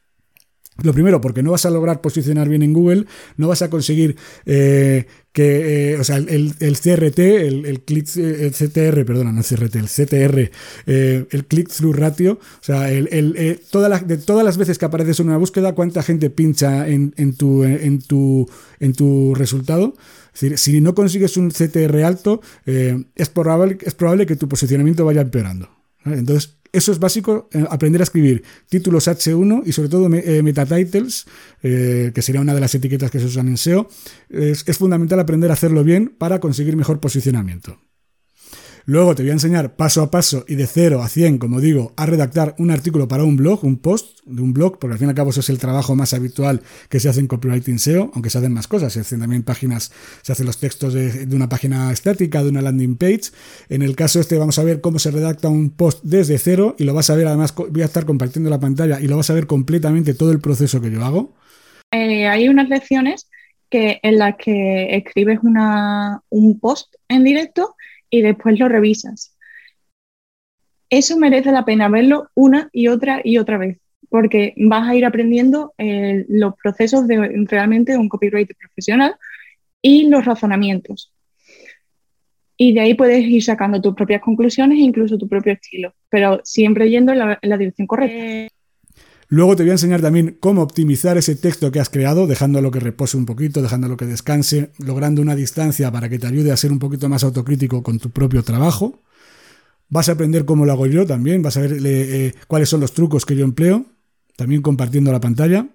Lo 0.80 0.94
primero, 0.94 1.20
porque 1.20 1.42
no 1.42 1.50
vas 1.50 1.66
a 1.66 1.70
lograr 1.70 2.00
posicionar 2.00 2.48
bien 2.48 2.62
en 2.62 2.72
Google, 2.72 3.04
no 3.36 3.46
vas 3.46 3.60
a 3.60 3.68
conseguir 3.68 4.16
eh, 4.46 5.06
que, 5.30 5.92
eh, 5.92 5.98
o 5.98 6.04
sea, 6.04 6.16
el, 6.16 6.54
el 6.58 6.78
CRT, 6.78 7.18
el, 7.18 7.66
el, 7.66 7.82
click, 7.82 8.16
el 8.16 8.52
CTR, 8.52 9.04
perdona, 9.04 9.32
no 9.32 9.42
CRT, 9.42 9.76
el 9.76 9.88
CTR, 9.88 10.50
eh, 10.86 11.26
el 11.30 11.46
click-through 11.46 11.94
ratio, 11.94 12.40
o 12.40 12.64
sea, 12.64 12.90
el, 12.90 13.08
el 13.12 13.60
toda 13.70 13.98
de 13.98 14.16
todas 14.16 14.44
las 14.46 14.56
veces 14.56 14.78
que 14.78 14.86
apareces 14.86 15.20
en 15.20 15.28
una 15.28 15.36
búsqueda, 15.36 15.74
cuánta 15.74 16.02
gente 16.02 16.30
pincha 16.30 16.88
en, 16.88 17.12
en, 17.18 17.36
tu, 17.36 17.64
en, 17.64 18.00
tu, 18.00 18.48
en 18.80 18.94
tu 18.94 19.34
resultado. 19.34 19.94
Es 20.34 20.40
decir, 20.40 20.58
si 20.58 20.80
no 20.80 20.94
consigues 20.94 21.36
un 21.36 21.50
CTR 21.50 22.02
alto, 22.02 22.40
es, 22.64 23.28
probable, 23.28 23.76
es 23.82 23.92
probable 23.92 24.24
que 24.24 24.36
tu 24.36 24.48
posicionamiento 24.48 25.04
vaya 25.04 25.20
empeorando. 25.20 25.68
Entonces, 26.06 26.56
eso 26.72 26.90
es 26.90 26.98
básico, 26.98 27.48
eh, 27.52 27.64
aprender 27.68 28.00
a 28.00 28.04
escribir 28.04 28.42
títulos 28.68 29.06
H1 29.06 29.62
y 29.66 29.72
sobre 29.72 29.90
todo 29.90 30.08
eh, 30.14 30.42
metatitles, 30.42 31.26
eh, 31.62 32.12
que 32.14 32.22
sería 32.22 32.40
una 32.40 32.54
de 32.54 32.60
las 32.60 32.74
etiquetas 32.74 33.10
que 33.10 33.20
se 33.20 33.26
usan 33.26 33.48
en 33.48 33.58
SEO. 33.58 33.88
es 34.30 34.78
fundamental 34.78 35.20
aprender 35.20 35.50
a 35.50 35.54
hacerlo 35.54 35.84
bien 35.84 36.14
para 36.16 36.40
conseguir 36.40 36.76
mejor 36.76 36.98
posicionamiento. 36.98 37.78
Luego 38.84 39.14
te 39.14 39.22
voy 39.22 39.30
a 39.30 39.34
enseñar 39.34 39.76
paso 39.76 40.02
a 40.02 40.10
paso 40.10 40.44
y 40.48 40.56
de 40.56 40.66
0 40.66 41.02
a 41.02 41.08
100, 41.08 41.38
como 41.38 41.60
digo, 41.60 41.92
a 41.96 42.06
redactar 42.06 42.54
un 42.58 42.70
artículo 42.70 43.06
para 43.06 43.22
un 43.22 43.36
blog, 43.36 43.64
un 43.64 43.78
post 43.78 44.18
de 44.24 44.42
un 44.42 44.52
blog, 44.52 44.78
porque 44.78 44.94
al 44.94 44.98
fin 44.98 45.08
y 45.08 45.10
al 45.10 45.14
cabo 45.14 45.30
eso 45.30 45.40
es 45.40 45.50
el 45.50 45.58
trabajo 45.58 45.94
más 45.94 46.14
habitual 46.14 46.62
que 46.88 46.98
se 46.98 47.08
hace 47.08 47.20
en 47.20 47.28
copywriting 47.28 47.78
SEO, 47.78 48.10
aunque 48.14 48.30
se 48.30 48.38
hacen 48.38 48.52
más 48.52 48.66
cosas, 48.66 48.92
se 48.92 49.00
hacen 49.00 49.20
también 49.20 49.44
páginas, 49.44 49.92
se 50.22 50.32
hacen 50.32 50.46
los 50.46 50.58
textos 50.58 50.94
de, 50.94 51.28
una 51.32 51.48
página 51.48 51.92
estática, 51.92 52.42
de 52.42 52.50
una 52.50 52.62
landing 52.62 52.96
page. 52.96 53.30
En 53.68 53.82
el 53.82 53.94
caso 53.94 54.20
este 54.20 54.36
vamos 54.36 54.58
a 54.58 54.64
ver 54.64 54.80
cómo 54.80 54.98
se 54.98 55.10
redacta 55.10 55.48
un 55.48 55.70
post 55.70 56.00
desde 56.02 56.38
cero 56.38 56.74
y 56.78 56.84
lo 56.84 56.94
vas 56.94 57.10
a 57.10 57.14
ver, 57.14 57.28
además 57.28 57.54
voy 57.54 57.82
a 57.82 57.86
estar 57.86 58.04
compartiendo 58.04 58.50
la 58.50 58.60
pantalla 58.60 59.00
y 59.00 59.06
lo 59.06 59.16
vas 59.16 59.30
a 59.30 59.34
ver 59.34 59.46
completamente 59.46 60.14
todo 60.14 60.32
el 60.32 60.40
proceso 60.40 60.80
que 60.80 60.90
yo 60.90 61.04
hago. 61.04 61.32
Eh, 61.92 62.26
hay 62.26 62.48
unas 62.48 62.68
lecciones 62.68 63.28
que, 63.70 64.00
en 64.02 64.18
las 64.18 64.36
que 64.36 64.96
escribes 64.96 65.38
una, 65.42 66.20
un 66.30 66.58
post 66.58 66.94
en 67.08 67.24
directo 67.24 67.76
y 68.12 68.20
después 68.20 68.60
lo 68.60 68.68
revisas. 68.68 69.36
Eso 70.90 71.16
merece 71.16 71.50
la 71.50 71.64
pena 71.64 71.88
verlo 71.88 72.28
una 72.34 72.68
y 72.70 72.88
otra 72.88 73.22
y 73.24 73.38
otra 73.38 73.56
vez, 73.56 73.78
porque 74.10 74.54
vas 74.58 74.88
a 74.88 74.94
ir 74.94 75.06
aprendiendo 75.06 75.72
eh, 75.78 76.26
los 76.28 76.54
procesos 76.62 77.08
de 77.08 77.46
realmente 77.48 77.96
un 77.96 78.10
copywriter 78.10 78.54
profesional 78.56 79.16
y 79.80 80.08
los 80.08 80.24
razonamientos. 80.26 81.12
Y 82.58 82.74
de 82.74 82.80
ahí 82.80 82.94
puedes 82.94 83.24
ir 83.24 83.42
sacando 83.42 83.80
tus 83.80 83.94
propias 83.94 84.20
conclusiones 84.20 84.78
e 84.78 84.82
incluso 84.82 85.16
tu 85.16 85.26
propio 85.26 85.54
estilo, 85.54 85.94
pero 86.10 86.40
siempre 86.44 86.90
yendo 86.90 87.12
en 87.12 87.18
la, 87.18 87.56
dirección 87.56 87.86
correcta. 87.86 88.54
Eh, 89.32 89.34
Luego 89.34 89.56
te 89.56 89.62
voy 89.62 89.70
a 89.70 89.72
enseñar 89.72 90.02
también 90.02 90.36
cómo 90.40 90.62
optimizar 90.62 91.16
ese 91.16 91.34
texto 91.36 91.72
que 91.72 91.80
has 91.80 91.88
creado, 91.88 92.26
dejándolo 92.26 92.70
que 92.70 92.80
repose 92.80 93.16
un 93.16 93.24
poquito, 93.24 93.62
dejándolo 93.62 93.96
que 93.96 94.04
descanse, 94.04 94.72
logrando 94.78 95.22
una 95.22 95.34
distancia 95.34 95.90
para 95.90 96.08
que 96.08 96.18
te 96.18 96.26
ayude 96.26 96.52
a 96.52 96.56
ser 96.56 96.70
un 96.70 96.78
poquito 96.78 97.08
más 97.08 97.24
autocrítico 97.24 97.82
con 97.82 97.98
tu 97.98 98.10
propio 98.10 98.42
trabajo. 98.42 99.00
Vas 99.88 100.08
a 100.08 100.12
aprender 100.12 100.44
cómo 100.44 100.66
lo 100.66 100.72
hago 100.72 100.86
yo 100.86 101.06
también, 101.06 101.42
vas 101.42 101.56
a 101.56 101.60
ver 101.60 101.78
eh, 101.82 102.34
cuáles 102.46 102.68
son 102.68 102.80
los 102.80 102.92
trucos 102.92 103.24
que 103.24 103.34
yo 103.34 103.44
empleo, 103.44 103.86
también 104.36 104.62
compartiendo 104.62 105.12
la 105.12 105.20
pantalla. 105.20 105.68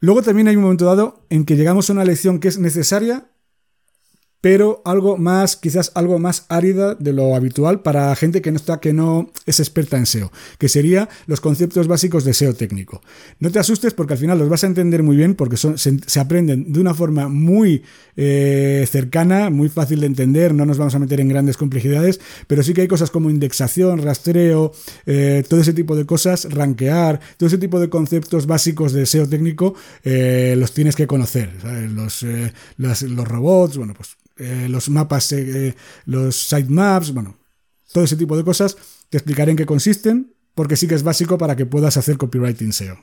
Luego 0.00 0.22
también 0.22 0.48
hay 0.48 0.56
un 0.56 0.62
momento 0.62 0.86
dado 0.86 1.26
en 1.30 1.44
que 1.44 1.56
llegamos 1.56 1.88
a 1.88 1.92
una 1.92 2.04
lección 2.04 2.40
que 2.40 2.48
es 2.48 2.58
necesaria 2.58 3.30
pero 4.40 4.80
algo 4.84 5.16
más, 5.16 5.56
quizás 5.56 5.92
algo 5.94 6.18
más 6.18 6.46
árida 6.48 6.94
de 6.94 7.12
lo 7.12 7.34
habitual 7.34 7.82
para 7.82 8.14
gente 8.16 8.40
que 8.40 8.50
no 8.50 8.56
está, 8.56 8.80
que 8.80 8.92
no 8.92 9.30
es 9.46 9.60
experta 9.60 9.98
en 9.98 10.06
SEO, 10.06 10.32
que 10.58 10.68
sería 10.68 11.08
los 11.26 11.40
conceptos 11.40 11.86
básicos 11.86 12.24
de 12.24 12.34
SEO 12.34 12.54
técnico. 12.54 13.02
No 13.38 13.50
te 13.50 13.58
asustes 13.58 13.92
porque 13.92 14.14
al 14.14 14.18
final 14.18 14.38
los 14.38 14.48
vas 14.48 14.64
a 14.64 14.66
entender 14.66 15.02
muy 15.02 15.16
bien 15.16 15.34
porque 15.34 15.56
se, 15.56 16.20
aprenden 16.20 16.72
de 16.72 16.80
una 16.80 16.94
forma 16.94 17.28
muy 17.28 17.82
eh, 18.16 18.86
cercana, 18.90 19.50
muy 19.50 19.68
fácil 19.68 20.00
de 20.00 20.06
entender, 20.06 20.54
no 20.54 20.64
nos 20.64 20.78
vamos 20.78 20.94
a 20.94 20.98
meter 20.98 21.20
en 21.20 21.28
grandes 21.28 21.56
complejidades, 21.56 22.20
pero 22.46 22.62
sí 22.62 22.72
que 22.72 22.82
hay 22.82 22.88
cosas 22.88 23.10
como 23.10 23.30
indexación, 23.30 24.02
rastreo, 24.02 24.72
eh, 25.06 25.44
todo 25.48 25.60
ese 25.60 25.74
tipo 25.74 25.96
de 25.96 26.06
cosas, 26.06 26.46
rankear, 26.50 27.20
todo 27.36 27.46
ese 27.46 27.58
tipo 27.58 27.78
de 27.78 27.90
conceptos 27.90 28.46
básicos 28.46 28.92
de 28.92 29.04
SEO 29.04 29.28
técnico 29.28 29.74
eh, 30.02 30.54
los 30.56 30.72
tienes 30.72 30.96
que 30.96 31.06
conocer. 31.06 31.50
Los, 31.90 32.24
los 32.78 33.28
robots, 33.28 33.76
bueno, 33.76 33.94
pues 33.94 34.16
eh, 34.40 34.68
los 34.68 34.88
mapas, 34.88 35.32
eh, 35.32 35.68
eh, 35.68 35.74
los 36.06 36.48
sitemaps, 36.48 37.12
bueno, 37.12 37.36
todo 37.92 38.04
ese 38.04 38.16
tipo 38.16 38.36
de 38.36 38.44
cosas. 38.44 38.76
Te 39.08 39.18
explicaré 39.18 39.50
en 39.50 39.56
qué 39.56 39.66
consisten, 39.66 40.34
porque 40.54 40.76
sí 40.76 40.86
que 40.86 40.94
es 40.94 41.02
básico 41.02 41.38
para 41.38 41.56
que 41.56 41.66
puedas 41.66 41.96
hacer 41.96 42.16
copywriting 42.16 42.72
SEO. 42.72 42.98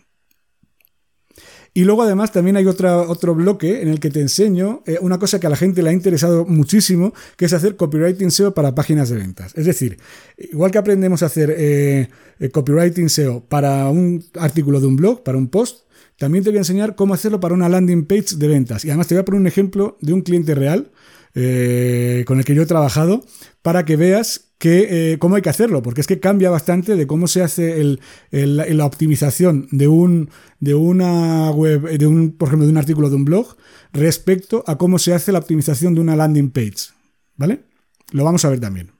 Y 1.73 1.84
luego 1.84 2.02
además 2.02 2.32
también 2.32 2.58
hay 2.58 2.65
otro 2.65 3.36
bloque 3.36 3.84
en 3.84 3.89
el 3.89 4.00
que 4.00 4.10
te 4.10 4.19
enseño 4.19 4.82
una 5.02 5.19
cosa 5.19 5.39
que 5.39 5.45
a 5.45 5.50
la 5.50 5.58
gente 5.58 5.84
le 5.84 5.91
ha 5.91 5.93
interesado 5.93 6.43
muchísimo, 6.45 7.13
que 7.36 7.45
es 7.45 7.54
hacer 7.54 7.76
copywriting 7.76 8.32
SEO 8.32 8.56
para 8.56 8.73
páginas 8.73 9.10
de 9.10 9.17
ventas. 9.17 9.54
Es 9.56 9.65
decir, 9.65 10.00
igual 10.38 10.71
que 10.71 10.80
aprendemos 10.80 11.21
a 11.21 11.28
hacer 11.28 12.10
copywriting 12.52 13.10
SEO 13.10 13.41
para 13.41 13.89
un 13.89 14.26
artículo 14.39 14.80
de 14.80 14.88
un 14.88 14.95
blog, 14.95 15.21
para 15.21 15.38
un 15.38 15.50
post, 15.50 15.88
también 16.17 16.43
te 16.43 16.50
voy 16.50 16.58
a 16.58 16.62
enseñar 16.62 16.95
cómo 16.95 17.13
hacerlo 17.13 17.39
para 17.39 17.54
una 17.54 17.69
landing 17.69 18.06
page 18.06 18.36
de 18.38 18.47
ventas. 18.47 18.84
Y 18.84 18.89
además 18.89 19.08
te 19.08 19.15
voy 19.15 19.21
a 19.21 19.26
poner 19.26 19.41
un 19.41 19.47
ejemplo 19.47 19.97
de 20.02 20.13
un 20.13 20.21
cliente 20.21 20.56
real 20.56 20.91
eh, 21.39 22.23
con 22.26 22.39
el 22.39 22.45
que 22.45 22.56
yo 22.56 22.63
he 22.63 22.65
trabajado 22.65 23.23
para 23.62 23.86
que 23.86 23.95
veas 23.95 24.50
que, 24.58 25.12
eh, 25.13 25.19
cómo 25.19 25.36
hay 25.36 25.43
que 25.43 25.52
hacerlo, 25.52 25.84
porque 25.84 26.02
es 26.02 26.08
que 26.08 26.19
cambia 26.19 26.50
bastante 26.50 26.95
de 26.95 27.06
cómo 27.06 27.28
se 27.28 27.43
hace 27.43 28.00
la 28.32 28.86
optimización 28.88 29.67
de, 29.69 29.88
un, 29.88 30.32
de 30.60 30.73
una 30.73 31.52
web, 31.52 31.95
de 31.95 32.08
un, 32.08 32.32
por 32.32 32.47
ejemplo, 32.47 32.65
de 32.65 32.71
un 32.71 32.80
artículo 32.80 33.12
de 33.12 33.17
un 33.17 33.26
blog 33.26 33.56
respecto 33.93 34.63
a 34.65 34.80
cómo 34.80 34.97
se 34.97 35.13
hace 35.13 35.32
la 35.32 35.38
optimización 35.38 35.93
de 35.93 36.02
una 36.02 36.15
landing 36.15 36.50
page. 36.50 36.89
¿Vale? 37.36 37.65
Lo 38.13 38.23
vamos 38.23 38.43
a 38.43 38.50
ver 38.50 38.60
también. 38.60 38.93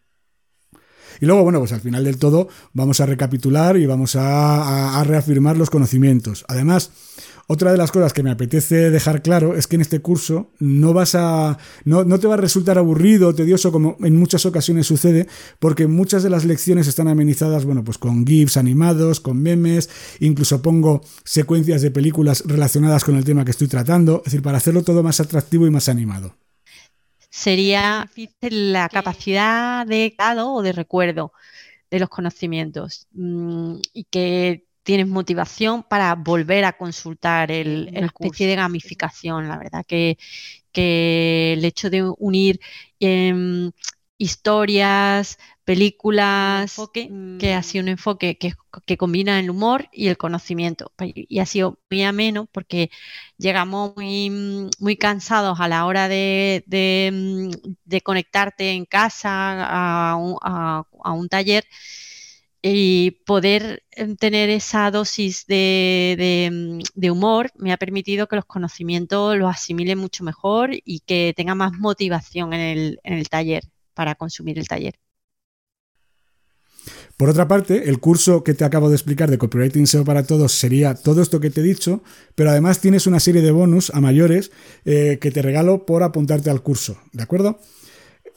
Y 1.20 1.26
luego, 1.26 1.42
bueno, 1.42 1.58
pues 1.58 1.72
al 1.72 1.82
final 1.82 2.04
del 2.04 2.20
todo 2.20 2.50
vamos 2.74 3.00
a 3.00 3.08
recapitular 3.08 3.78
y 3.78 3.88
vamos 3.88 4.16
a 4.16 5.04
reafirmar 5.08 5.58
los 5.58 5.72
conocimientos. 5.72 6.46
Además, 6.48 6.92
otra 7.50 7.72
de 7.72 7.78
las 7.78 7.94
cosas 7.94 8.12
que 8.12 8.24
me 8.24 8.32
apetece 8.32 8.92
dejar 8.92 9.22
claro 9.22 9.56
es 9.56 9.68
que 9.68 9.78
en 9.78 9.82
este 9.82 10.02
curso 10.02 10.52
no 10.60 10.94
vas 10.94 11.16
a. 11.16 11.58
no, 11.86 12.20
te 12.20 12.28
va 12.28 12.34
a 12.34 12.38
resultar 12.38 12.78
aburrido 12.78 13.30
o 13.30 13.36
tedioso 13.36 13.72
como 13.72 13.96
en 14.02 14.18
muchas 14.18 14.46
ocasiones 14.46 14.86
sucede, 14.86 15.28
porque 15.60 15.88
muchas 15.88 16.24
de 16.24 16.30
las 16.30 16.44
lecciones 16.44 16.88
están 16.88 17.08
amenizadas, 17.08 17.64
bueno, 17.64 17.86
pues 17.86 17.98
con 17.98 18.28
GIFs 18.28 18.58
animados, 18.58 19.22
con 19.22 19.42
memes, 19.42 19.90
incluso 20.20 20.62
pongo 20.62 21.02
secuencias 21.24 21.82
de 21.82 21.90
películas 21.90 22.44
relacionadas 22.46 23.06
con 23.06 23.16
el 23.16 23.24
tema 23.24 23.46
que 23.46 23.52
estoy 23.52 23.70
tratando, 23.70 24.18
es 24.18 24.26
decir, 24.26 24.42
para 24.42 24.58
hacerlo 24.58 24.84
todo 24.84 25.02
más 25.02 25.22
atractivo 25.22 25.66
y 25.66 25.72
más 25.72 25.88
animado. 25.88 26.36
Sería 27.30 28.10
la 28.42 28.90
capacidad 28.90 29.88
de 29.88 30.14
dado 30.18 30.52
o 30.52 30.62
de 30.62 30.74
recuerdo 30.74 31.32
de 31.90 32.00
los 32.00 32.10
conocimientos 32.10 33.08
mm, 33.14 33.76
y 33.94 34.04
que 34.06 34.67
tienes 34.88 35.08
motivación 35.10 35.84
para 35.84 36.16
volver 36.16 36.64
a 36.64 36.78
consultar 36.78 37.52
el, 37.52 37.90
especie 37.94 38.48
de 38.48 38.56
gamificación. 38.56 39.50
La 39.50 39.58
verdad 39.58 39.86
que, 39.86 40.18
el 40.74 41.66
hecho 41.66 41.90
de 41.90 42.04
unir 42.18 42.62
em, 43.02 43.70
historias, 44.18 45.40
películas 45.66 46.80
que 46.94 47.54
ha 47.54 47.64
sido 47.64 47.84
un 47.84 47.90
enfoque 47.90 48.38
que, 48.38 48.54
que, 48.86 48.96
combina 48.96 49.42
el 49.42 49.50
humor 49.50 49.90
y 49.92 50.08
el 50.08 50.16
conocimiento. 50.16 50.94
Y 51.04 51.40
ha 51.40 51.46
sido 51.46 51.80
muy 51.92 52.04
ameno 52.04 52.48
porque 52.50 52.90
llegamos 53.38 53.94
muy, 53.98 54.70
muy 54.80 54.96
cansados 54.96 55.60
a 55.60 55.68
la 55.68 55.86
hora 55.86 56.08
de, 56.08 56.64
de, 56.66 58.02
conectarte 58.02 58.72
en 58.72 58.86
casa 58.86 59.66
a 59.70 60.16
un 60.16 61.28
taller 61.28 61.66
y 62.62 63.12
poder 63.26 63.84
em, 63.92 64.16
tener 64.16 64.50
esa 64.50 64.90
dosis 64.92 65.46
de, 65.48 66.82
humor 67.10 67.52
me 67.58 67.72
ha 67.72 67.78
permitido 67.78 68.28
que 68.28 68.36
los 68.36 68.46
conocimientos 68.46 69.38
los 69.38 69.50
asimile 69.50 69.96
mucho 69.96 70.24
mejor 70.24 70.72
y 70.74 71.02
que 71.02 71.34
tenga 71.36 71.56
más 71.56 71.74
motivación 71.74 72.54
en 72.54 72.98
el, 73.04 73.30
taller 73.30 73.64
para 73.94 74.16
consumir 74.16 74.60
el 74.60 74.68
taller. 74.68 74.96
Por 77.18 77.30
otra 77.30 77.48
parte, 77.48 77.90
el 77.90 78.00
curso 78.00 78.44
que 78.44 78.54
te 78.54 78.64
acabo 78.64 78.90
de 78.90 78.96
explicar 78.96 79.30
de 79.30 79.40
Copywriting 79.40 79.88
SEO 79.88 80.06
para 80.06 80.24
Todos 80.24 80.52
sería 80.52 80.94
todo 80.94 81.22
esto 81.22 81.40
que 81.40 81.50
te 81.50 81.62
he 81.62 81.64
dicho, 81.64 82.04
pero 82.36 82.52
además 82.52 82.80
tienes 82.80 83.08
una 83.08 83.20
serie 83.20 83.42
de 83.42 83.52
bonus 83.52 83.90
a 83.90 84.02
mayores 84.02 84.52
eh, 84.86 85.18
que 85.20 85.32
te 85.32 85.42
regalo 85.42 85.86
por 85.86 86.04
apuntarte 86.04 86.52
al 86.52 86.62
curso, 86.62 87.00
¿de 87.14 87.24
acuerdo? 87.24 87.60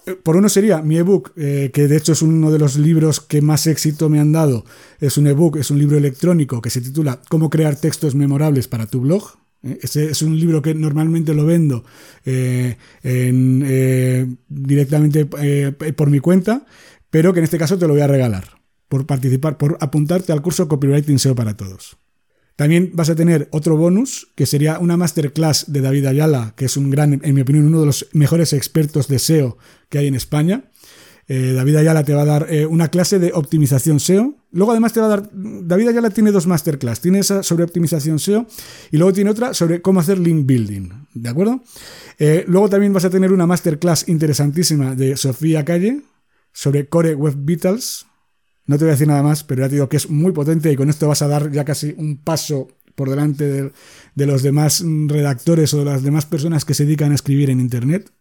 Eh, 0.06 0.14
por 0.14 0.36
uno 0.36 0.48
sería 0.48 0.82
mi 0.82 0.96
ebook, 0.96 1.32
eh, 1.36 1.70
que 1.72 1.88
de 1.88 1.96
hecho 1.96 2.12
es 2.12 2.22
uno 2.22 2.50
de 2.50 2.58
los 2.58 2.76
libros 2.76 3.20
que 3.20 3.42
más 3.42 3.66
éxito 3.66 4.08
me 4.08 4.20
han 4.20 4.32
dado. 4.32 4.64
Es 5.00 5.18
un 5.18 5.26
ebook, 5.26 5.56
es 5.56 5.70
un 5.70 5.78
libro 5.78 5.96
electrónico 5.98 6.62
que 6.62 6.70
se 6.70 6.80
titula 6.80 7.20
Cómo 7.28 7.50
crear 7.50 7.76
textos 7.76 8.14
memorables 8.14 8.68
para 8.68 8.86
tu 8.86 9.00
blog. 9.00 9.24
Eh, 9.62 9.78
ese 9.82 10.10
es 10.10 10.22
un 10.22 10.38
libro 10.38 10.62
que 10.62 10.74
normalmente 10.74 11.34
lo 11.34 11.44
vendo 11.44 11.84
directamente 14.48 15.26
por 15.26 16.10
mi 16.10 16.20
cuenta, 16.20 16.66
pero 17.10 17.32
que 17.32 17.40
en 17.40 17.44
este 17.44 17.58
caso 17.58 17.78
te 17.78 17.86
lo 17.86 17.92
voy 17.94 18.02
a 18.02 18.06
regalar 18.06 18.60
por 18.88 19.06
participar, 19.06 19.56
por 19.56 19.78
apuntarte 19.80 20.32
al 20.32 20.42
curso 20.42 20.66
Copywriting 20.66 21.18
SEO 21.18 21.34
para 21.36 21.56
todos. 21.56 21.96
También 22.60 22.90
vas 22.92 23.08
a 23.08 23.14
tener 23.14 23.48
otro 23.52 23.78
bonus, 23.78 24.28
que 24.34 24.44
sería 24.44 24.78
una 24.80 24.98
masterclass 24.98 25.72
de 25.72 25.80
David 25.80 26.04
Ayala, 26.04 26.52
que 26.58 26.66
es 26.66 26.76
un 26.76 26.90
gran, 26.90 27.18
en 27.24 27.34
mi 27.34 27.40
opinión, 27.40 27.64
uno 27.64 27.80
de 27.80 27.86
los 27.86 28.08
mejores 28.12 28.52
expertos 28.52 29.08
de 29.08 29.18
SEO 29.18 29.56
que 29.88 29.96
hay 29.96 30.08
en 30.08 30.14
España. 30.14 30.64
Eh, 31.26 31.54
David 31.54 31.76
Ayala 31.76 32.04
te 32.04 32.12
va 32.12 32.20
a 32.20 32.26
dar 32.26 32.48
eh, 32.50 32.66
una 32.66 32.88
clase 32.88 33.18
de 33.18 33.32
optimización 33.32 33.98
SEO. 33.98 34.34
Luego 34.52 34.72
además 34.72 34.92
te 34.92 35.00
va 35.00 35.06
a 35.06 35.08
dar, 35.08 35.30
David 35.32 35.88
Ayala 35.88 36.10
tiene 36.10 36.32
dos 36.32 36.46
masterclass, 36.46 37.00
tiene 37.00 37.20
esa 37.20 37.42
sobre 37.42 37.64
optimización 37.64 38.18
SEO 38.18 38.46
y 38.90 38.98
luego 38.98 39.14
tiene 39.14 39.30
otra 39.30 39.54
sobre 39.54 39.80
cómo 39.80 40.00
hacer 40.00 40.18
link 40.18 40.44
building, 40.44 40.90
¿de 41.14 41.28
acuerdo? 41.30 41.62
Eh, 42.18 42.44
luego 42.46 42.68
también 42.68 42.92
vas 42.92 43.06
a 43.06 43.10
tener 43.10 43.32
una 43.32 43.46
masterclass 43.46 44.06
interesantísima 44.06 44.94
de 44.94 45.16
Sofía 45.16 45.64
Calle 45.64 46.02
sobre 46.52 46.90
Core 46.90 47.14
Web 47.14 47.36
Vitals, 47.38 48.04
no 48.70 48.78
te 48.78 48.84
voy 48.84 48.90
a 48.90 48.92
decir 48.92 49.08
nada 49.08 49.24
más, 49.24 49.42
pero 49.42 49.62
ya 49.62 49.68
te 49.68 49.74
digo 49.74 49.88
que 49.88 49.96
es 49.96 50.08
muy 50.08 50.30
potente 50.30 50.70
y 50.70 50.76
con 50.76 50.88
esto 50.88 51.08
vas 51.08 51.22
a 51.22 51.26
dar 51.26 51.50
ya 51.50 51.64
casi 51.64 51.92
un 51.98 52.18
paso 52.18 52.68
por 52.94 53.10
delante 53.10 53.72
de, 54.14 54.26
los 54.26 54.44
demás 54.44 54.84
redactores 55.08 55.74
o 55.74 55.80
de 55.80 55.86
las 55.86 56.04
demás 56.04 56.24
personas 56.24 56.64
que 56.64 56.74
se 56.74 56.84
dedican 56.84 57.10
a 57.10 57.16
escribir 57.16 57.50
en 57.50 57.58
Internet. 57.58 58.12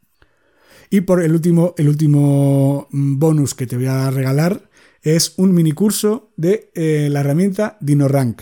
Y 0.89 1.01
por 1.01 1.21
el 1.21 1.33
último, 1.33 1.75
el 1.77 1.87
último 1.87 2.87
bonus 2.89 3.53
que 3.53 3.67
te 3.67 3.75
voy 3.75 3.85
a 3.85 4.09
regalar 4.09 4.71
es 5.03 5.35
un 5.37 5.53
mini 5.53 5.73
curso 5.73 6.31
de 6.35 6.71
eh, 6.73 7.09
la 7.11 7.19
herramienta 7.19 7.77
DinoRank. 7.79 8.41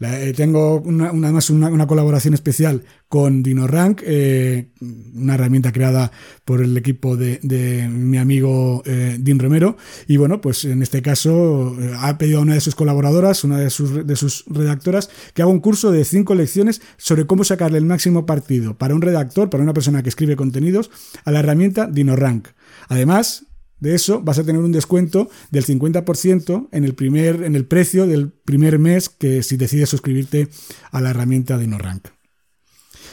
Eh, 0.00 0.32
tengo 0.36 0.80
una, 0.80 1.08
además 1.08 1.50
una, 1.50 1.86
colaboración 1.86 2.34
especial 2.34 2.82
con 3.08 3.42
DinoRank, 3.42 4.02
eh, 4.04 4.70
una 4.80 5.34
herramienta 5.34 5.70
creada 5.70 6.10
por 6.44 6.60
el 6.60 6.76
equipo 6.76 7.16
de, 7.16 7.88
mi 7.88 8.18
amigo 8.18 8.82
eh, 8.86 9.16
Din 9.20 9.38
Romero. 9.38 9.76
Y 10.08 10.16
bueno, 10.16 10.40
pues 10.40 10.64
en 10.64 10.82
este 10.82 11.00
caso 11.00 11.76
ha 12.00 12.18
pedido 12.18 12.38
a 12.38 12.42
una 12.42 12.54
de 12.54 12.60
sus 12.60 12.74
colaboradoras, 12.74 13.44
una 13.44 13.58
de 13.58 13.70
sus, 13.70 14.06
de 14.06 14.16
sus 14.16 14.44
redactoras, 14.48 15.10
que 15.32 15.42
haga 15.42 15.50
un 15.50 15.60
curso 15.60 15.92
de 15.92 16.04
cinco 16.04 16.34
lecciones 16.34 16.82
sobre 16.96 17.26
cómo 17.26 17.44
sacarle 17.44 17.78
el 17.78 17.86
máximo 17.86 18.26
partido 18.26 18.76
para 18.76 18.94
un 18.94 19.02
redactor, 19.02 19.48
para 19.48 19.62
una 19.62 19.74
persona 19.74 20.02
que 20.02 20.08
escribe 20.08 20.36
contenidos, 20.36 20.90
a 21.24 21.30
la 21.30 21.38
herramienta 21.40 21.86
DinoRank. 21.86 22.48
Además, 22.88 23.46
de 23.80 23.94
eso 23.94 24.22
vas 24.22 24.38
a 24.38 24.44
tener 24.44 24.62
un 24.62 24.72
descuento 24.72 25.28
del 25.50 25.64
50% 25.64 26.68
en 26.72 26.84
el, 26.84 26.94
primer, 26.94 27.42
en 27.42 27.56
el 27.56 27.66
precio 27.66 28.06
del 28.06 28.30
primer 28.30 28.78
mes 28.78 29.08
que 29.08 29.42
si 29.42 29.56
decides 29.56 29.88
suscribirte 29.88 30.48
a 30.90 31.00
la 31.00 31.10
herramienta 31.10 31.58
de 31.58 31.64
InnoRank. 31.64 32.08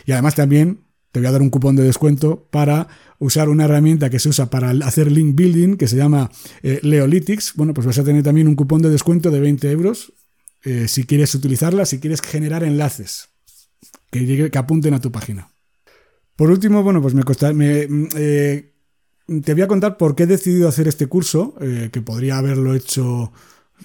Y 0.05 0.13
además 0.13 0.35
también 0.35 0.81
te 1.11 1.19
voy 1.19 1.27
a 1.27 1.31
dar 1.31 1.41
un 1.41 1.49
cupón 1.49 1.75
de 1.75 1.83
descuento 1.83 2.47
para 2.51 2.87
usar 3.19 3.49
una 3.49 3.65
herramienta 3.65 4.09
que 4.09 4.19
se 4.19 4.29
usa 4.29 4.49
para 4.49 4.71
hacer 4.85 5.11
link 5.11 5.35
building 5.35 5.75
que 5.75 5.87
se 5.87 5.97
llama 5.97 6.31
eh, 6.63 6.79
Leolytics. 6.83 7.53
Bueno, 7.55 7.73
pues 7.73 7.85
vas 7.85 7.99
a 7.99 8.03
tener 8.03 8.23
también 8.23 8.47
un 8.47 8.55
cupón 8.55 8.81
de 8.81 8.89
descuento 8.89 9.29
de 9.29 9.39
20 9.39 9.69
euros 9.71 10.13
eh, 10.63 10.87
si 10.87 11.03
quieres 11.03 11.33
utilizarla, 11.35 11.85
si 11.85 11.99
quieres 11.99 12.21
generar 12.21 12.63
enlaces 12.63 13.29
que, 14.09 14.49
que 14.49 14.57
apunten 14.57 14.93
a 14.93 15.01
tu 15.01 15.11
página. 15.11 15.49
Por 16.35 16.49
último, 16.49 16.81
bueno, 16.81 17.01
pues 17.01 17.13
me, 17.13 17.23
costa, 17.23 17.53
me 17.53 17.87
eh, 18.15 18.70
te 19.39 19.53
voy 19.53 19.63
a 19.63 19.67
contar 19.67 19.97
por 19.97 20.15
qué 20.15 20.23
he 20.23 20.27
decidido 20.27 20.67
hacer 20.67 20.87
este 20.87 21.07
curso, 21.07 21.55
eh, 21.61 21.89
que 21.91 22.01
podría 22.01 22.37
haberlo 22.37 22.75
hecho 22.75 23.31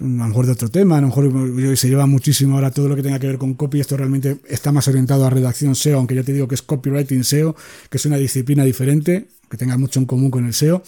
mm, 0.00 0.20
a 0.20 0.24
lo 0.24 0.28
mejor 0.28 0.46
de 0.46 0.52
otro 0.52 0.68
tema, 0.68 0.98
a 0.98 1.00
lo 1.00 1.06
mejor 1.08 1.76
se 1.76 1.88
lleva 1.88 2.06
muchísimo 2.06 2.56
ahora 2.56 2.70
todo 2.70 2.88
lo 2.88 2.96
que 2.96 3.02
tenga 3.02 3.18
que 3.18 3.28
ver 3.28 3.38
con 3.38 3.54
copy, 3.54 3.80
esto 3.80 3.96
realmente 3.96 4.38
está 4.48 4.72
más 4.72 4.88
orientado 4.88 5.24
a 5.24 5.30
redacción 5.30 5.74
SEO, 5.74 5.98
aunque 5.98 6.14
ya 6.16 6.24
te 6.24 6.32
digo 6.32 6.48
que 6.48 6.56
es 6.56 6.62
copywriting 6.62 7.22
SEO, 7.22 7.54
que 7.88 7.98
es 7.98 8.06
una 8.06 8.16
disciplina 8.16 8.64
diferente, 8.64 9.28
que 9.48 9.56
tenga 9.56 9.78
mucho 9.78 10.00
en 10.00 10.06
común 10.06 10.30
con 10.30 10.44
el 10.44 10.54
SEO. 10.54 10.82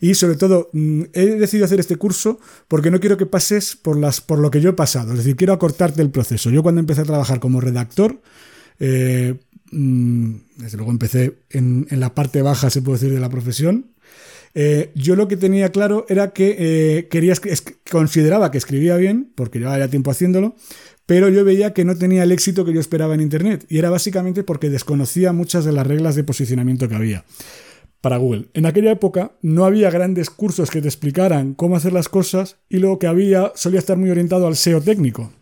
Y 0.00 0.14
sobre 0.14 0.36
todo, 0.36 0.70
mm, 0.72 1.02
he 1.12 1.26
decidido 1.26 1.66
hacer 1.66 1.80
este 1.80 1.96
curso 1.96 2.40
porque 2.66 2.90
no 2.90 3.00
quiero 3.00 3.18
que 3.18 3.26
pases 3.26 3.76
por, 3.76 3.98
las, 3.98 4.20
por 4.22 4.38
lo 4.38 4.50
que 4.50 4.60
yo 4.60 4.70
he 4.70 4.74
pasado, 4.74 5.12
es 5.12 5.18
decir, 5.18 5.36
quiero 5.36 5.52
acortarte 5.52 6.00
el 6.00 6.10
proceso. 6.10 6.50
Yo 6.50 6.62
cuando 6.62 6.80
empecé 6.80 7.02
a 7.02 7.04
trabajar 7.04 7.40
como 7.40 7.60
redactor, 7.60 8.20
eh, 8.80 9.34
desde 9.70 10.76
luego 10.76 10.90
empecé 10.90 11.38
en, 11.50 11.86
en, 11.90 12.00
la 12.00 12.14
parte 12.14 12.42
baja, 12.42 12.70
se 12.70 12.82
puede 12.82 12.98
decir, 12.98 13.14
de 13.14 13.20
la 13.20 13.28
profesión, 13.28 13.86
eh, 14.54 14.90
yo 14.94 15.16
lo 15.16 15.28
que 15.28 15.36
tenía 15.36 15.70
claro 15.70 16.06
era 16.08 16.30
que 16.32 16.56
eh, 16.58 17.08
quería, 17.08 17.34
consideraba 17.90 18.50
que 18.50 18.58
escribía 18.58 18.96
bien, 18.96 19.32
porque 19.34 19.58
llevaba 19.58 19.78
ya 19.78 19.88
tiempo 19.88 20.10
haciéndolo, 20.10 20.56
pero 21.06 21.28
yo 21.28 21.44
veía 21.44 21.72
que 21.72 21.84
no 21.84 21.96
tenía 21.96 22.24
el 22.24 22.32
éxito 22.32 22.64
que 22.64 22.72
yo 22.72 22.80
esperaba 22.80 23.14
en 23.14 23.20
Internet. 23.20 23.64
Y 23.68 23.78
era 23.78 23.90
básicamente 23.90 24.42
porque 24.42 24.68
desconocía 24.68 25.32
muchas 25.32 25.64
de 25.64 25.72
las 25.72 25.86
reglas 25.86 26.16
de 26.16 26.24
posicionamiento 26.24 26.88
que 26.88 26.94
había 26.94 27.24
para 28.00 28.16
Google. 28.16 28.48
En 28.54 28.66
aquella 28.66 28.92
época 28.92 29.32
no 29.42 29.64
había 29.64 29.90
grandes 29.90 30.30
cursos 30.30 30.70
que 30.70 30.80
te 30.80 30.88
explicaran 30.88 31.54
cómo 31.54 31.76
hacer 31.76 31.92
las 31.92 32.08
cosas 32.08 32.56
y 32.68 32.78
lo 32.78 32.98
que 32.98 33.06
había 33.06 33.52
solía 33.54 33.80
estar 33.80 33.96
muy 33.96 34.10
orientado 34.10 34.46
al 34.46 34.56
SEO 34.56 34.80
técnico. 34.80 35.32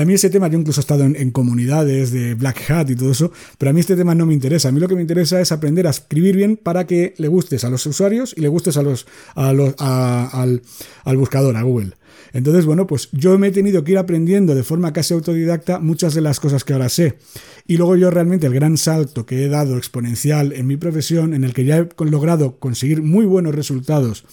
A 0.00 0.04
mí 0.04 0.14
ese 0.14 0.30
tema, 0.30 0.48
yo 0.48 0.58
incluso 0.58 0.80
he 0.80 0.82
estado 0.82 1.04
en, 1.04 1.30
comunidades 1.30 2.10
de 2.12 2.34
Black 2.34 2.70
Hat 2.70 2.90
y 2.90 2.96
todo 2.96 3.12
eso, 3.12 3.32
pero 3.58 3.70
a 3.70 3.72
mí 3.72 3.80
este 3.80 3.96
tema 3.96 4.14
no 4.14 4.26
me 4.26 4.34
interesa. 4.34 4.68
A 4.68 4.72
mí 4.72 4.80
lo 4.80 4.88
que 4.88 4.94
me 4.94 5.00
interesa 5.00 5.40
es 5.40 5.52
aprender 5.52 5.86
a 5.86 5.90
escribir 5.90 6.36
bien 6.36 6.56
para 6.56 6.86
que 6.86 7.14
le 7.18 7.28
gustes 7.28 7.64
a 7.64 7.70
los 7.70 7.84
usuarios 7.86 8.34
y 8.36 8.40
le 8.40 8.48
gustes 8.48 8.76
a 8.76 8.82
los, 8.82 9.06
a 9.34 9.48
al, 9.48 10.62
al 11.04 11.16
buscador, 11.16 11.56
a 11.56 11.62
Google. 11.62 11.92
Entonces, 12.32 12.66
bueno, 12.66 12.86
pues 12.86 13.08
yo 13.12 13.38
me 13.38 13.48
he 13.48 13.50
tenido 13.50 13.84
que 13.84 13.92
ir 13.92 13.98
aprendiendo 13.98 14.54
de 14.54 14.62
forma 14.62 14.92
casi 14.92 15.14
autodidacta 15.14 15.78
muchas 15.78 16.14
de 16.14 16.20
las 16.20 16.40
cosas 16.40 16.64
que 16.64 16.72
ahora 16.72 16.88
sé. 16.88 17.18
Y 17.66 17.76
luego 17.76 17.96
yo 17.96 18.10
realmente 18.10 18.46
el 18.46 18.54
gran 18.54 18.76
salto 18.76 19.26
que 19.26 19.44
he 19.44 19.48
dado 19.48 19.76
exponencial 19.76 20.52
en 20.52 20.66
mi 20.66 20.76
profesión, 20.76 21.34
en 21.34 21.44
el 21.44 21.54
que 21.54 21.64
ya 21.64 21.78
he 21.78 21.88
logrado 22.04 22.58
conseguir 22.58 23.02
muy 23.02 23.24
buenos 23.24 23.54
resultados 23.54 24.24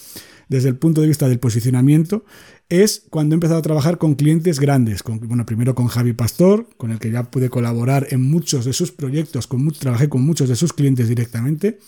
desde 0.48 0.68
el 0.68 0.76
punto 0.76 1.00
de 1.00 1.08
vista 1.08 1.28
del 1.28 1.40
posicionamiento, 1.40 2.24
es 2.68 3.04
cuando 3.10 3.34
he 3.34 3.36
empezado 3.36 3.60
a 3.60 3.62
trabajar 3.62 3.96
con 3.98 4.14
clientes 4.14 4.58
grandes. 4.58 5.02
Bueno, 5.04 5.46
primero 5.46 5.74
con 5.74 5.86
Javi 5.86 6.12
Pastor, 6.12 6.68
con 6.76 6.90
el 6.90 6.98
que 6.98 7.10
ya 7.10 7.30
pude 7.30 7.48
colaborar 7.48 8.08
en 8.10 8.22
muchos 8.22 8.64
de 8.64 8.72
sus 8.72 8.90
proyectos, 8.90 9.48
trabajé 9.78 10.08
con 10.08 10.22
muchos 10.22 10.48
de 10.48 10.56
sus 10.56 10.72
clientes 10.72 11.08
directamente. 11.08 11.78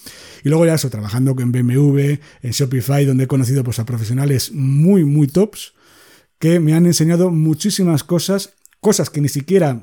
Y 0.45 0.49
luego 0.49 0.67
ya 0.67 0.75
eso, 0.75 0.89
trabajando 0.89 1.35
con 1.35 1.51
BMW, 1.51 2.19
en 2.43 2.51
Shopify, 2.53 3.05
donde 3.05 3.25
he 3.25 3.27
conocido 3.27 3.65
pues, 3.65 3.81
a 3.81 3.87
profesionales 3.87 4.53
muy, 4.53 5.05
muy 5.05 5.27
tops, 5.27 5.75
que 6.39 6.61
me 6.61 6.75
han 6.75 6.87
enseñado 6.87 7.31
muchísimas 7.31 8.05
cosas, 8.05 8.55
cosas 8.81 9.11
que 9.11 9.21
ni 9.21 9.29
siquiera 9.29 9.83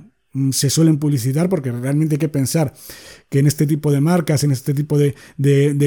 se 0.51 0.69
suelen 0.69 0.97
publicitar 0.97 1.49
porque 1.49 1.71
realmente 1.71 2.15
hay 2.15 2.19
que 2.19 2.29
pensar 2.29 2.73
que 3.29 3.39
en 3.39 3.47
este 3.47 3.65
tipo 3.65 3.91
de 3.91 4.01
marcas, 4.01 4.43
en 4.43 4.51
este 4.51 4.73
tipo 4.73 4.97
de, 4.97 5.15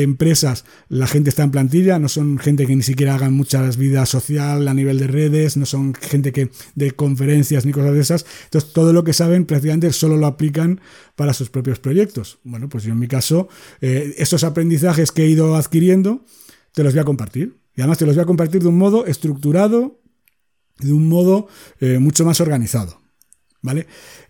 empresas, 0.02 0.64
la 0.88 1.06
gente 1.06 1.30
está 1.30 1.42
en 1.42 1.50
plantilla, 1.50 1.98
no 1.98 2.08
son 2.08 2.38
gente 2.38 2.66
que 2.66 2.74
ni 2.74 2.82
siquiera 2.82 3.14
hagan 3.14 3.34
muchas 3.34 3.76
vidas 3.76 4.08
social 4.08 4.66
a 4.66 4.74
nivel 4.74 4.98
de 4.98 5.06
redes, 5.06 5.56
no 5.56 5.66
son 5.66 5.94
gente 5.94 6.32
que 6.32 6.50
de 6.74 6.90
conferencias 6.92 7.64
ni 7.66 7.72
cosas 7.72 7.94
de 7.94 8.00
esas. 8.00 8.26
Entonces, 8.44 8.72
todo 8.72 8.92
lo 8.92 9.04
que 9.04 9.12
saben 9.12 9.44
prácticamente 9.44 9.92
solo 9.92 10.16
lo 10.16 10.26
aplican 10.26 10.80
para 11.14 11.34
sus 11.34 11.50
propios 11.50 11.78
proyectos. 11.78 12.38
Bueno, 12.44 12.68
pues 12.68 12.84
yo 12.84 12.92
en 12.92 12.98
mi 12.98 13.08
caso, 13.08 13.48
eh, 13.80 14.14
esos 14.18 14.44
aprendizajes 14.44 15.12
que 15.12 15.24
he 15.24 15.28
ido 15.28 15.56
adquiriendo, 15.56 16.24
te 16.72 16.82
los 16.82 16.94
voy 16.94 17.00
a 17.00 17.04
compartir. 17.04 17.56
Y 17.76 17.80
además 17.80 17.98
te 17.98 18.06
los 18.06 18.16
voy 18.16 18.22
a 18.22 18.26
compartir 18.26 18.62
de 18.62 18.68
un 18.68 18.78
modo 18.78 19.06
estructurado, 19.06 20.00
de 20.80 20.92
un 20.92 21.08
modo 21.08 21.48
eh, 21.80 21.98
mucho 21.98 22.24
más 22.24 22.40
organizado. 22.40 23.00
¿Vale? 23.60 23.86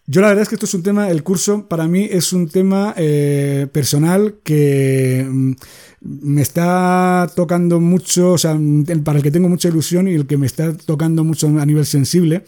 Yo 0.07 0.23
la 0.23 0.29
verdad 0.29 0.43
es 0.43 0.49
que 0.49 0.55
esto 0.55 0.65
es 0.65 0.73
un 0.73 0.83
tema, 0.83 1.11
el 1.11 1.23
curso 1.23 1.69
para 1.69 1.87
mí 1.87 2.09
es 2.11 2.33
un 2.33 2.49
tema 2.49 2.95
eh, 2.97 3.67
personal 3.71 4.37
que 4.43 5.27
mm, 5.29 5.53
me 6.01 6.41
está 6.41 7.31
tocando 7.37 7.79
mucho, 7.79 8.33
o 8.33 8.39
sea, 8.39 8.59
para 9.05 9.19
el 9.19 9.23
que 9.23 9.31
tengo 9.31 9.51
mucha 9.51 9.69
ilusión 9.69 10.09
y 10.09 10.15
el 10.15 10.27
que 10.27 10.39
me 10.39 10.47
está 10.47 10.75
tocando 10.75 11.25
mucho 11.25 11.49
a 11.49 11.67
nivel 11.67 11.85
sensible, 11.85 12.45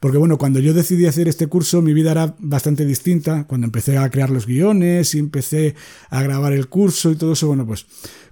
porque 0.00 0.18
bueno, 0.18 0.38
cuando 0.38 0.58
yo 0.58 0.74
decidí 0.74 1.06
hacer 1.06 1.28
este 1.28 1.46
curso 1.46 1.82
mi 1.82 1.92
vida 1.92 2.10
era 2.10 2.34
bastante 2.40 2.84
distinta, 2.84 3.44
cuando 3.46 3.66
empecé 3.66 3.96
a 3.96 4.10
crear 4.10 4.30
los 4.30 4.46
guiones 4.46 5.14
y 5.14 5.20
empecé 5.20 5.76
a 6.10 6.20
grabar 6.20 6.52
el 6.52 6.68
curso 6.68 7.12
y 7.12 7.16
todo 7.16 7.34
eso, 7.34 7.46
bueno, 7.46 7.64
pues 7.64 7.86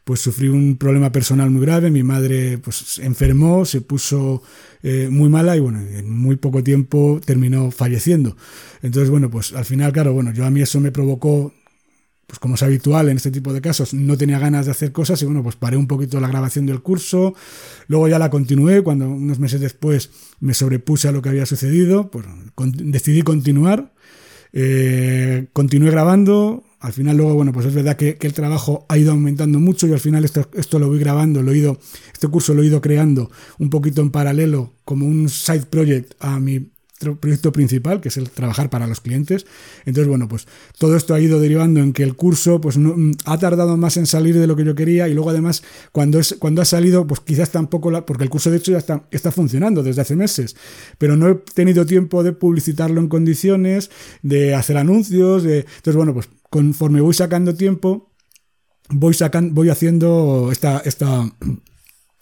pues 0.05 0.21
sufrí 0.21 0.49
un 0.49 0.77
problema 0.77 1.13
personal 1.13 1.51
muy 1.51 1.63
grave, 1.63 1.91
mi 1.91 2.03
madre 2.03 2.59
pues 2.59 2.99
enfermó, 2.99 3.65
se 3.65 3.81
puso 3.81 4.43
eh, 4.83 5.09
muy 5.11 5.29
mala 5.29 5.57
y 5.57 5.61
bueno, 5.61 5.81
en 5.81 6.11
muy 6.11 6.37
poco 6.37 6.63
tiempo 6.63 7.21
terminó 7.25 7.71
falleciendo. 7.71 8.37
Entonces, 8.83 9.11
bueno, 9.11 9.31
pues 9.31 9.53
al 9.53 9.65
final, 9.65 9.93
claro, 9.93 10.13
bueno, 10.13 10.33
yo 10.33 10.45
a 10.45 10.51
mí 10.51 10.61
eso 10.61 10.81
me 10.81 10.91
provocó 10.91 11.53
pues 12.33 12.39
como 12.39 12.55
es 12.55 12.63
habitual 12.63 13.11
en 13.11 13.19
este 13.19 13.31
tipo 13.31 13.53
de 13.53 13.61
casos, 13.61 13.93
no 13.93 14.17
tenía 14.17 14.39
ganas 14.39 14.65
de 14.65 14.73
hacer 14.73 14.91
cosas 14.91 15.21
y 15.21 15.27
bueno, 15.27 15.43
pues 15.43 15.57
paré 15.57 15.77
un 15.77 15.87
poquito 15.87 16.19
la 16.19 16.29
grabación 16.29 16.65
del 16.65 16.81
curso, 16.81 17.35
luego 17.89 18.09
ya 18.09 18.19
la 18.19 18.31
continué, 18.31 18.83
cuando 18.83 19.07
unos 19.07 19.39
meses 19.39 19.61
después 19.61 20.09
me 20.41 20.55
sobrepuse 20.55 21.09
a 21.09 21.13
lo 21.13 21.21
que 21.21 21.29
había 21.29 21.45
sucedido, 21.45 22.11
pues 22.11 22.25
decidí 22.57 23.21
continuar, 23.21 23.93
eh, 24.55 25.49
continué 25.53 25.91
grabando, 25.91 26.65
al 26.83 26.93
final 26.93 27.17
luego, 27.17 27.35
bueno, 27.35 27.53
pues 27.53 27.67
es 27.67 27.75
verdad 27.75 27.97
que, 27.97 28.19
el 28.21 28.33
trabajo 28.33 28.85
ha 28.89 28.99
ido 28.99 29.13
aumentando 29.13 29.61
mucho 29.61 29.87
y 29.87 29.93
al 29.93 30.01
final 30.01 30.25
esto, 30.25 30.49
esto 30.55 30.81
lo 30.81 30.89
voy 30.89 30.99
grabando, 30.99 31.41
lo 31.41 31.53
he 31.53 31.59
ido, 31.59 31.79
este 32.13 32.27
curso 32.27 32.55
lo 32.55 32.63
he 32.63 32.67
ido 32.67 32.81
creando 32.81 33.31
un 33.61 33.71
poquito 33.71 34.03
en 34.03 34.11
paralelo 34.11 34.73
como 34.85 35.07
un 35.07 35.29
side 35.29 35.67
project 35.67 36.15
a 36.19 36.41
mi 36.41 36.73
proyecto 37.19 37.53
principal, 37.53 38.01
que 38.01 38.09
es 38.09 38.17
el 38.17 38.31
trabajar 38.31 38.71
para 38.71 38.87
los 38.87 39.01
clientes. 39.01 39.47
Entonces, 39.85 40.09
bueno, 40.09 40.29
pues 40.29 40.47
todo 40.79 40.97
esto 40.97 41.15
ha 41.15 41.21
ido 41.21 41.41
derivando 41.41 41.81
en 41.81 41.93
que 41.93 42.03
el 42.03 42.17
curso 42.17 42.61
pues 42.61 42.77
no, 42.79 42.95
mm, 42.97 43.13
ha 43.25 43.39
tardado 43.39 43.77
más 43.77 43.97
en 43.97 44.07
salir 44.07 44.39
de 44.39 44.47
lo 44.47 44.57
que 44.57 44.65
yo 44.65 44.75
quería 44.75 45.09
y 45.09 45.15
luego 45.15 45.31
además 45.31 45.63
cuando, 45.93 46.19
es, 46.19 46.37
cuando 46.39 46.63
ha 46.63 46.65
salido, 46.65 47.07
pues 47.07 47.21
quizás 47.21 47.51
tampoco, 47.51 47.91
la, 47.91 48.07
porque 48.07 48.25
el 48.25 48.31
curso 48.31 48.51
de 48.51 48.59
hecho 48.59 48.73
ya 48.73 48.79
está, 48.79 49.07
está 49.11 49.31
funcionando 49.31 49.83
desde 49.83 50.03
hace 50.03 50.17
meses, 50.17 50.57
pero 50.99 51.17
no 51.17 51.29
he 51.29 51.35
tenido 51.55 51.87
tiempo 51.87 52.23
de 52.23 52.33
publicitarlo 52.33 53.01
en 53.01 53.09
condiciones, 53.09 53.91
de 54.23 54.55
hacer 54.55 54.77
anuncios. 54.77 55.45
Entonces, 55.45 55.97
bueno, 55.97 56.15
pues 56.15 56.29
conforme 56.51 57.01
voy 57.01 57.15
sacando 57.15 57.55
tiempo, 57.55 58.11
voy, 58.91 59.15
sacando, 59.15 59.55
voy 59.55 59.71
haciendo 59.71 60.51
esta, 60.53 60.79
esta 60.85 61.31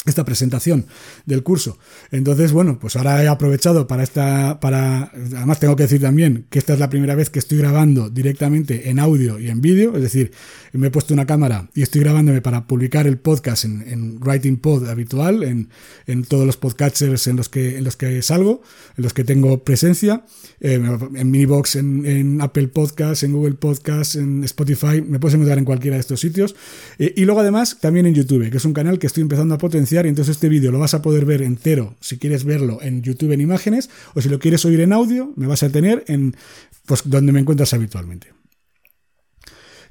esta 0.07 0.25
presentación 0.25 0.87
del 1.27 1.43
curso. 1.43 1.79
Entonces, 2.11 2.53
bueno, 2.53 2.79
pues 2.79 2.97
ahora 2.97 3.23
he 3.23 3.29
aprovechado 3.29 3.87
para 3.87 4.03
esta, 4.03 4.59
para, 4.59 5.13
además 5.13 5.61
tengo 5.61 5.77
que 5.77 5.83
decir 5.83 6.01
también 6.01 6.47
que 6.49 6.59
esta 6.59 6.73
es 6.73 6.79
la 6.79 6.89
primera 6.89 7.15
vez 7.15 7.29
que 7.29 7.39
estoy 7.39 7.59
grabando 7.59 8.09
directamente 8.09 8.89
en 8.89 8.99
audio 8.99 9.39
y 9.39 9.51
en 9.51 9.61
vídeo, 9.61 9.95
es 9.97 10.03
decir, 10.03 10.33
me 10.73 10.87
he 10.87 10.91
puesto 10.91 11.13
una 11.13 11.27
cámara 11.27 11.69
y 11.75 11.83
estoy 11.83 12.01
grabándome 12.01 12.41
para 12.41 12.67
publicar 12.67 13.07
el 13.07 13.19
podcast 13.19 13.67
en, 13.67 14.19
Writing 14.21 14.57
Pod 14.57 14.89
habitual, 14.89 15.43
en, 15.43 15.69
en, 16.07 16.25
todos 16.25 16.47
los 16.47 16.57
podcasters 16.57 17.27
en 17.27 17.37
los 17.37 17.51
que, 17.51 17.77
en 17.77 17.85
los 17.85 17.97
que 17.97 18.23
salgo, 18.23 18.63
en 18.97 19.05
los 19.05 19.13
que 19.13 19.25
tengo 19.25 19.63
presencia, 19.65 20.25
eh, 20.61 20.81
en 21.15 21.31
Minibox, 21.31 21.77
en, 21.77 22.07
en, 22.07 22.41
Apple 22.41 22.69
Podcasts, 22.69 23.23
en 23.23 23.33
Google 23.33 23.55
Podcasts, 23.55 24.17
en 24.17 24.45
Spotify, 24.45 25.03
me 25.03 25.19
puedes 25.19 25.35
encontrar 25.35 25.59
en 25.59 25.65
cualquiera 25.67 25.97
de 25.97 26.01
estos 26.01 26.21
sitios. 26.21 26.57
Eh, 26.99 27.13
y 27.17 27.27
luego 27.27 27.41
además 27.41 27.79
también 27.81 28.07
en 28.07 28.15
YouTube, 28.15 28.51
que 28.51 28.57
es 28.57 28.65
un 28.65 28.73
canal 28.73 28.99
que 28.99 29.07
estoy 29.07 29.23
empezando 29.23 29.55
a 29.55 29.59
potenciar 29.59 29.90
y 30.07 30.09
entonces 30.09 30.37
este 30.37 30.49
vídeo 30.49 30.71
lo 30.71 30.79
vas 30.79 30.95
a 30.95 31.03
poder 31.03 31.25
ver 31.25 31.43
entero 31.43 31.95
si 32.01 32.19
quieres 32.19 32.45
verlo 32.45 32.79
en 32.83 33.03
YouTube 33.03 33.33
en 33.33 33.41
imágenes 33.41 33.91
o 34.15 34.21
si 34.21 34.29
lo 34.29 34.39
quieres 34.39 34.65
oír 34.65 34.81
en 34.81 34.93
audio, 34.93 35.33
me 35.37 35.47
vas 35.47 35.63
a 35.63 35.69
tener 35.69 36.05
en 36.07 36.37
pues, 36.87 37.03
donde 37.05 37.33
me 37.33 37.41
encuentras 37.41 37.75
habitualmente. 37.75 38.40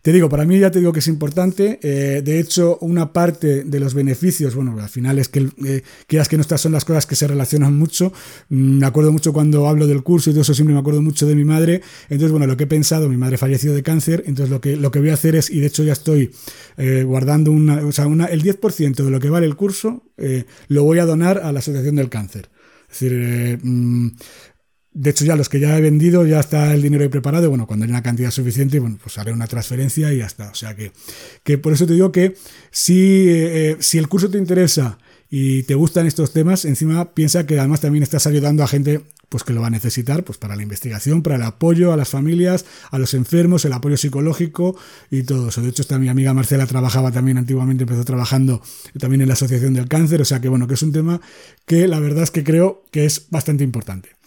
Te 0.02 0.14
digo, 0.14 0.30
para 0.30 0.46
mí 0.46 0.58
ya 0.60 0.72
te 0.72 0.80
digo 0.80 0.94
que 0.94 1.00
es 1.00 1.08
importante. 1.08 1.80
Eh, 1.82 2.22
de 2.24 2.40
hecho, 2.40 2.78
una 2.82 3.12
parte 3.12 3.64
de 3.64 3.80
los 3.80 3.94
beneficios, 3.94 4.56
bueno, 4.56 4.80
al 4.80 4.90
final 4.90 5.20
es 5.20 5.28
que 5.28 5.50
eh, 5.66 5.84
quieras 6.08 6.30
que 6.30 6.38
no 6.38 6.42
estas 6.42 6.62
son 6.62 6.72
las 6.72 6.86
cosas 6.86 7.06
que 7.06 7.16
se 7.16 7.28
relacionan 7.28 7.78
mucho. 7.78 8.14
Mm, 8.50 8.80
me 8.80 8.86
acuerdo 8.86 9.12
mucho 9.12 9.34
cuando 9.34 9.68
hablo 9.68 9.88
del 9.88 10.04
curso 10.04 10.30
y 10.30 10.34
todo 10.34 10.44
eso, 10.44 10.54
siempre 10.54 10.74
me 10.74 10.80
acuerdo 10.80 11.02
mucho 11.02 11.28
de 11.28 11.36
mi 11.36 11.44
madre. 11.44 11.82
Entonces, 12.04 12.32
bueno, 12.32 12.48
lo 12.48 12.56
que 12.56 12.64
he 12.64 12.68
pensado, 12.68 13.10
mi 13.10 13.18
madre 13.18 13.38
falleció 13.38 13.74
de 13.74 13.84
cáncer, 13.84 14.24
entonces 14.26 14.50
lo 14.50 14.62
que, 14.62 14.78
lo 14.78 14.92
que 14.92 15.00
voy 15.00 15.10
a 15.10 15.16
hacer 15.16 15.36
es, 15.36 15.50
y 15.50 15.60
de 15.60 15.68
hecho 15.68 15.84
ya 15.84 15.94
estoy 15.94 16.32
eh, 16.78 17.04
guardando 17.04 17.52
una, 17.52 17.86
o 17.86 17.92
sea, 17.92 18.08
una, 18.08 18.26
el 18.26 18.42
10% 18.42 19.04
de 19.04 19.12
lo 19.12 19.20
que 19.20 19.30
vale 19.30 19.46
el 19.46 19.56
curso, 19.56 20.04
lo 20.68 20.84
voy 20.84 21.00
a 21.00 21.06
donar 21.06 21.40
a 21.40 21.52
la 21.54 21.60
Asociación 21.60 21.96
del 21.96 22.10
Cáncer. 22.10 22.50
Es 22.92 23.00
decir, 23.00 23.60
mm, 23.62 24.12
de 25.00 25.12
hecho, 25.12 25.24
ya 25.24 25.38
los 25.38 25.48
que 25.48 25.62
ya 25.62 25.78
he 25.78 25.82
vendido, 25.82 26.26
ya 26.26 26.42
está 26.42 26.74
el 26.74 26.82
dinero 26.82 27.04
ahí 27.04 27.10
preparado. 27.10 27.48
bueno, 27.48 27.66
cuando 27.66 27.86
haya 27.86 27.94
una 27.94 28.04
cantidad 28.04 28.32
suficiente, 28.32 28.80
bueno, 28.80 29.00
pues 29.02 29.18
haré 29.18 29.32
una 29.32 29.48
transferencia 29.48 30.12
y 30.12 30.18
ya 30.18 30.26
está. 30.26 30.50
O 30.50 30.56
sea 30.56 30.76
que, 30.76 30.92
que 31.44 31.58
por 31.58 31.72
eso 31.72 31.88
te 31.88 31.94
digo 31.94 32.12
que 32.12 32.36
si, 32.70 33.30
eh, 33.30 33.78
si 33.80 33.98
el 33.98 34.10
curso 34.10 34.30
te 34.30 34.38
interesa 34.38 34.98
y 35.30 35.64
te 35.64 35.76
gustan 35.76 36.06
estos 36.06 36.34
temas, 36.34 36.66
encima 36.66 37.14
piensa 37.14 37.46
que 37.46 37.58
además 37.58 37.80
también 37.80 38.04
estás 38.04 38.28
ayudando 38.28 38.62
a 38.62 38.68
gente 38.68 39.02
pues 39.30 39.46
que 39.46 39.54
lo 39.54 39.62
va 39.62 39.68
a 39.68 39.70
necesitar 39.70 40.26
pues 40.26 40.38
para 40.38 40.58
la 40.58 40.64
investigación, 40.64 41.24
para 41.24 41.38
el 41.38 41.44
apoyo 41.44 41.94
a 41.94 41.98
las 41.98 42.10
familias, 42.10 42.66
a 42.92 43.00
los 43.00 43.14
enfermos, 43.14 43.64
el 43.64 43.72
apoyo 43.72 43.96
psicológico 43.96 44.76
y 45.10 45.24
todo 45.24 45.48
eso. 45.48 45.62
De 45.62 45.70
hecho, 45.70 45.82
esta 45.82 45.98
mi 45.98 46.10
amiga 46.10 46.34
Marcela 46.34 46.66
trabajaba 46.66 47.14
también 47.14 47.38
antiguamente, 47.38 47.84
empezó 47.84 48.04
trabajando 48.04 48.62
también 49.00 49.22
en 49.22 49.30
la 49.30 49.36
Asociación 49.36 49.76
del 49.76 49.88
Cáncer, 49.88 50.22
o 50.22 50.26
sea 50.26 50.42
que 50.42 50.50
bueno, 50.50 50.68
que 50.68 50.74
es 50.74 50.84
un 50.84 50.92
tema 50.92 51.22
que 51.66 51.88
la 51.88 52.02
verdad 52.02 52.24
es 52.24 52.32
que 52.32 52.44
creo 52.44 52.84
que 52.92 53.06
es 53.06 53.28
bastante 53.30 53.64
importante. 53.64 54.19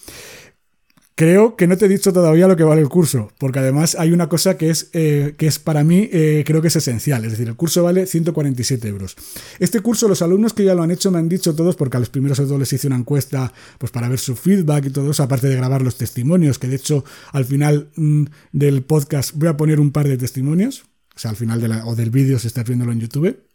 Creo 1.22 1.54
que 1.54 1.68
no 1.68 1.76
te 1.76 1.86
he 1.86 1.88
dicho 1.88 2.12
todavía 2.12 2.48
lo 2.48 2.56
que 2.56 2.64
vale 2.64 2.80
el 2.80 2.88
curso, 2.88 3.30
porque 3.38 3.60
además 3.60 3.94
hay 3.96 4.10
una 4.10 4.28
cosa 4.28 4.58
que 4.58 4.70
es, 4.70 4.90
eh, 4.92 5.36
que 5.38 5.46
es 5.46 5.60
para 5.60 5.84
mí, 5.84 6.08
eh, 6.10 6.42
creo 6.44 6.60
que 6.60 6.66
es 6.66 6.74
esencial. 6.74 7.24
Es 7.24 7.30
decir, 7.30 7.46
el 7.46 7.54
curso 7.54 7.84
vale 7.84 8.06
147 8.06 8.88
euros. 8.88 9.14
Este 9.60 9.78
curso, 9.78 10.08
los 10.08 10.20
alumnos 10.20 10.52
que 10.52 10.64
ya 10.64 10.74
lo 10.74 10.82
han 10.82 10.90
hecho 10.90 11.12
me 11.12 11.20
han 11.20 11.28
dicho 11.28 11.54
todos, 11.54 11.76
porque 11.76 11.96
a 11.96 12.00
los 12.00 12.08
primeros 12.08 12.38
de 12.38 12.58
les 12.58 12.72
hice 12.72 12.88
una 12.88 12.96
encuesta 12.96 13.52
pues 13.78 13.92
para 13.92 14.08
ver 14.08 14.18
su 14.18 14.34
feedback 14.34 14.86
y 14.86 14.90
todo 14.90 15.12
aparte 15.22 15.46
de 15.46 15.54
grabar 15.54 15.82
los 15.82 15.96
testimonios, 15.96 16.58
que 16.58 16.66
de 16.66 16.74
hecho 16.74 17.04
al 17.30 17.44
final 17.44 17.90
mm, 17.94 18.24
del 18.50 18.82
podcast 18.82 19.32
voy 19.36 19.46
a 19.46 19.56
poner 19.56 19.78
un 19.78 19.92
par 19.92 20.08
de 20.08 20.16
testimonios, 20.16 20.86
o 21.14 21.20
sea, 21.20 21.30
al 21.30 21.36
final 21.36 21.60
de 21.60 21.68
o 21.84 21.94
del 21.94 22.10
vídeo 22.10 22.40
si 22.40 22.48
estás 22.48 22.64
viéndolo 22.64 22.90
en 22.90 22.98
YouTube 22.98 23.51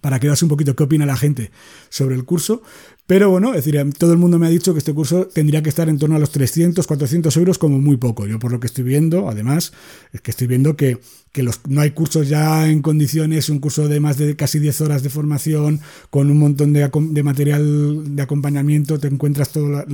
para 0.00 0.20
que 0.20 0.28
un 0.42 0.48
poquito 0.48 0.76
qué 0.76 0.84
opina 0.84 1.06
la 1.06 1.16
gente 1.16 1.50
sobre 1.88 2.14
el 2.14 2.24
curso. 2.24 2.62
Pero 3.06 3.30
bueno, 3.30 3.54
es 3.54 3.64
decir, 3.64 3.80
todo 3.96 4.12
el 4.12 4.18
mundo 4.18 4.38
me 4.38 4.46
ha 4.46 4.50
dicho 4.50 4.72
que 4.72 4.78
este 4.78 4.92
curso 4.92 5.28
tendría 5.28 5.62
que 5.62 5.68
estar 5.68 5.88
en 5.88 5.98
torno 5.98 6.16
a 6.16 6.18
los 6.18 6.30
300, 6.30 6.86
400 6.86 7.36
euros 7.36 7.58
como 7.58 7.78
muy 7.78 7.96
poco. 7.96 8.26
Yo 8.26 8.38
por 8.38 8.50
lo 8.50 8.58
que 8.58 8.66
estoy 8.66 8.84
viendo, 8.84 9.28
además, 9.28 9.72
es 10.12 10.20
que 10.20 10.32
estoy 10.32 10.48
viendo 10.48 10.76
que 10.76 10.98
que 11.36 11.42
los, 11.42 11.60
no 11.68 11.82
hay 11.82 11.90
cursos 11.90 12.30
ya 12.30 12.66
en 12.66 12.80
condiciones, 12.80 13.50
un 13.50 13.58
curso 13.58 13.88
de 13.88 14.00
más 14.00 14.16
de 14.16 14.36
casi 14.36 14.58
10 14.58 14.80
horas 14.80 15.02
de 15.02 15.10
formación, 15.10 15.80
con 16.08 16.30
un 16.30 16.38
montón 16.38 16.72
de, 16.72 16.88
material 17.22 18.16
de 18.16 18.22
acompañamiento, 18.22 18.98
te 18.98 19.08
encuentras 19.08 19.50
todo, 19.50 19.84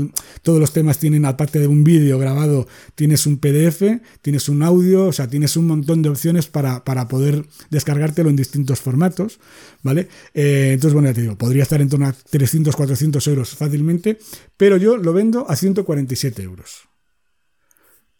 todos 0.43 0.61
los 0.61 0.73
temas, 0.73 0.99
tienen 0.99 1.25
aparte 1.25 1.59
de 1.59 1.67
un 1.67 1.83
vídeo 1.83 2.17
grabado, 2.17 2.69
tienes 2.95 3.27
un 3.27 3.39
PDF, 3.39 3.83
tienes 4.21 4.49
un 4.49 4.63
audio, 4.63 5.07
o 5.07 5.13
sea, 5.13 5.27
tienes 5.27 5.57
un 5.57 5.67
montón 5.67 6.01
de 6.03 6.11
opciones 6.11 6.47
para, 6.47 6.85
para 6.85 7.09
poder 7.09 7.45
descargártelo 7.71 8.31
en 8.31 8.37
distintos 8.37 8.81
formatos, 8.81 9.41
¿vale? 9.83 10.07
Eh, 10.35 10.71
entonces, 10.75 10.95
bueno, 10.95 11.09
ya 11.09 11.15
te 11.15 11.23
digo, 11.23 11.37
podría 11.37 11.65
estar 11.65 11.81
en 11.81 11.89
torno 11.89 12.07
a 12.07 12.13
300, 12.13 12.77
400 12.77 13.27
euros 13.27 13.57
fácilmente, 13.57 14.17
pero 14.57 14.77
yo 14.77 14.97
lo 14.97 15.13
vendo 15.13 15.51
a 15.51 15.57
147 15.57 16.41
euros. 16.41 16.89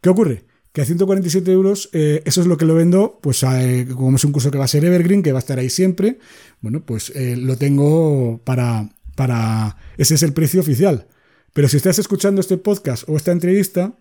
¿Qué 0.01 0.11
ocurre? 0.11 0.43
Que 0.73 0.81
a 0.81 0.85
147 0.87 1.53
euros, 1.53 1.91
eh, 1.93 2.23
eso 2.25 2.41
es 2.41 2.47
lo 2.47 2.57
que 2.57 2.65
lo 2.65 2.75
vendo, 2.75 3.19
pues 3.23 3.43
eh, 3.43 3.87
como 3.95 4.17
es 4.17 4.25
un 4.25 4.33
curso 4.33 4.51
que 4.51 4.59
va 4.59 4.65
a 4.65 4.69
ser 4.69 4.85
Evergreen, 4.85 5.23
que 5.23 5.33
va 5.33 5.39
a 5.39 5.41
estar 5.41 5.59
ahí 5.59 5.69
siempre, 5.69 6.19
bueno, 6.61 6.85
pues 6.85 7.13
eh, 7.15 7.37
lo 7.37 7.57
tengo 7.57 8.41
para, 8.45 8.89
para, 9.15 9.77
ese 9.99 10.15
es 10.15 10.23
el 10.23 10.33
precio 10.33 10.61
oficial. 10.61 11.07
Pero 11.53 11.69
si 11.69 11.77
estás 11.77 11.99
escuchando 11.99 12.41
este 12.41 12.57
podcast 12.57 13.07
o 13.07 13.17
esta 13.17 13.33
entrevista, 13.33 13.99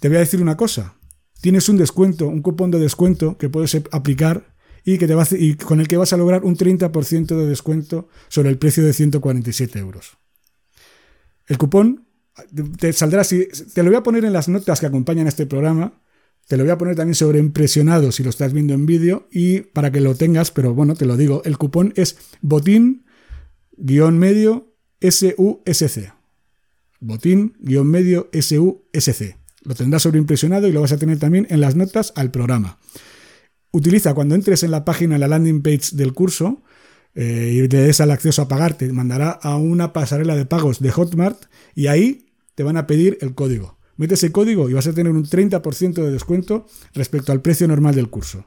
te 0.00 0.08
voy 0.08 0.16
a 0.16 0.20
decir 0.20 0.42
una 0.42 0.56
cosa. 0.56 0.96
Tienes 1.40 1.68
un 1.68 1.76
descuento, 1.76 2.26
un 2.26 2.42
cupón 2.42 2.72
de 2.72 2.80
descuento 2.80 3.38
que 3.38 3.48
puedes 3.48 3.80
aplicar 3.92 4.56
y, 4.84 4.98
que 4.98 5.06
te 5.06 5.14
y 5.38 5.54
con 5.54 5.78
el 5.78 5.86
que 5.86 5.96
vas 5.96 6.12
a 6.12 6.16
lograr 6.16 6.42
un 6.42 6.56
30% 6.56 7.26
de 7.26 7.46
descuento 7.46 8.08
sobre 8.26 8.48
el 8.50 8.58
precio 8.58 8.84
de 8.84 8.92
147 8.92 9.78
euros. 9.78 10.18
El 11.46 11.58
cupón 11.58 12.07
te 12.78 12.92
saldrá 12.92 13.22
así. 13.22 13.48
Te 13.74 13.82
lo 13.82 13.90
voy 13.90 13.96
a 13.96 14.02
poner 14.02 14.24
en 14.24 14.32
las 14.32 14.48
notas 14.48 14.80
que 14.80 14.86
acompañan 14.86 15.26
este 15.26 15.46
programa. 15.46 16.00
Te 16.46 16.56
lo 16.56 16.64
voy 16.64 16.70
a 16.70 16.78
poner 16.78 16.96
también 16.96 17.14
sobre 17.14 17.38
impresionado 17.38 18.10
si 18.10 18.22
lo 18.22 18.30
estás 18.30 18.52
viendo 18.52 18.72
en 18.72 18.86
vídeo 18.86 19.28
y 19.30 19.60
para 19.60 19.92
que 19.92 20.00
lo 20.00 20.14
tengas, 20.14 20.50
pero 20.50 20.72
bueno, 20.74 20.94
te 20.94 21.04
lo 21.04 21.16
digo, 21.16 21.42
el 21.44 21.58
cupón 21.58 21.92
es 21.94 22.16
botín 22.40 23.04
guion 23.76 24.18
medio 24.18 24.74
SUSC. 25.00 26.12
Botín 27.00 27.54
guion 27.60 27.86
medio 27.86 28.30
SUSC. 28.32 29.36
Lo 29.62 29.74
tendrás 29.74 30.02
sobre 30.02 30.18
impresionado 30.18 30.66
y 30.68 30.72
lo 30.72 30.80
vas 30.80 30.92
a 30.92 30.98
tener 30.98 31.18
también 31.18 31.46
en 31.50 31.60
las 31.60 31.76
notas 31.76 32.12
al 32.16 32.30
programa. 32.30 32.78
Utiliza 33.70 34.14
cuando 34.14 34.34
entres 34.34 34.62
en 34.62 34.70
la 34.70 34.86
página, 34.86 35.16
en 35.16 35.20
la 35.20 35.28
landing 35.28 35.62
page 35.62 35.90
del 35.92 36.14
curso, 36.14 36.62
eh, 37.14 37.62
y 37.64 37.68
te 37.68 37.78
des 37.78 38.00
al 38.00 38.10
acceso 38.10 38.42
a 38.42 38.48
pagar, 38.48 38.74
te 38.74 38.90
mandará 38.92 39.30
a 39.30 39.56
una 39.56 39.92
pasarela 39.92 40.36
de 40.36 40.46
pagos 40.46 40.80
de 40.80 40.90
Hotmart 40.90 41.46
y 41.74 41.88
ahí 41.88 42.27
te 42.58 42.64
van 42.64 42.76
a 42.76 42.88
pedir 42.88 43.18
el 43.20 43.36
código 43.36 43.78
Mete 43.98 44.14
ese 44.14 44.32
código 44.32 44.68
y 44.68 44.72
vas 44.72 44.88
a 44.88 44.92
tener 44.92 45.12
un 45.12 45.24
30% 45.24 45.92
de 45.92 46.10
descuento 46.10 46.66
respecto 46.92 47.30
al 47.30 47.40
precio 47.40 47.68
normal 47.68 47.94
del 47.94 48.10
curso. 48.10 48.46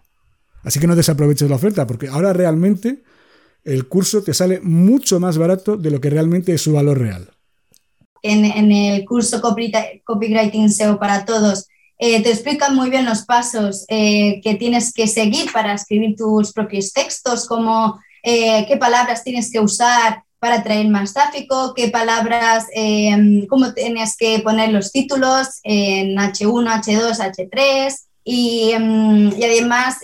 Así 0.63 0.81
que 0.81 0.87
no 0.87 0.97
desaproveches 0.97 1.49
la 1.49 1.57
oferta, 1.57 1.87
porque 1.87 2.07
ahora 2.07 2.31
realmente 2.31 3.03
el 3.63 3.87
curso 3.87 4.21
te 4.21 4.33
sale 4.33 4.59
mucho 4.61 5.19
más 5.21 5.37
barato 5.37 5.75
de 5.75 5.91
lo 5.91 5.99
que 5.99 6.09
realmente 6.09 6.53
es 6.53 6.61
su 6.61 6.73
valor 6.73 6.99
real. 6.99 7.31
En, 8.21 8.71
el 8.71 9.03
curso 9.03 9.41
Copywriting 9.41 10.69
SEO 10.69 10.99
para 10.99 11.25
todos 11.25 11.67
eh, 11.97 12.21
te 12.21 12.31
explican 12.31 12.75
muy 12.75 12.89
bien 12.89 13.05
los 13.05 13.23
pasos 13.23 13.85
eh, 13.89 14.39
que 14.41 14.55
tienes 14.55 14.93
que 14.93 15.07
seguir 15.07 15.51
para 15.51 15.73
escribir 15.73 16.15
tus 16.15 16.53
propios 16.53 16.93
textos, 16.93 17.45
como 17.45 17.99
eh, 18.23 18.65
qué 18.67 18.77
palabras 18.77 19.23
tienes 19.23 19.51
que 19.51 19.59
usar 19.59 20.23
para 20.41 20.55
atraer 20.55 20.87
más 20.87 21.13
tráfico, 21.13 21.75
qué 21.75 21.89
palabras, 21.89 22.65
cómo 23.47 23.75
tienes 23.75 24.17
que 24.17 24.39
poner 24.39 24.71
los 24.71 24.91
títulos 24.91 25.59
en 25.61 26.17
H1, 26.17 26.81
H2, 26.83 27.19
H3. 27.19 27.95
Y, 28.23 28.73
además, 28.73 29.97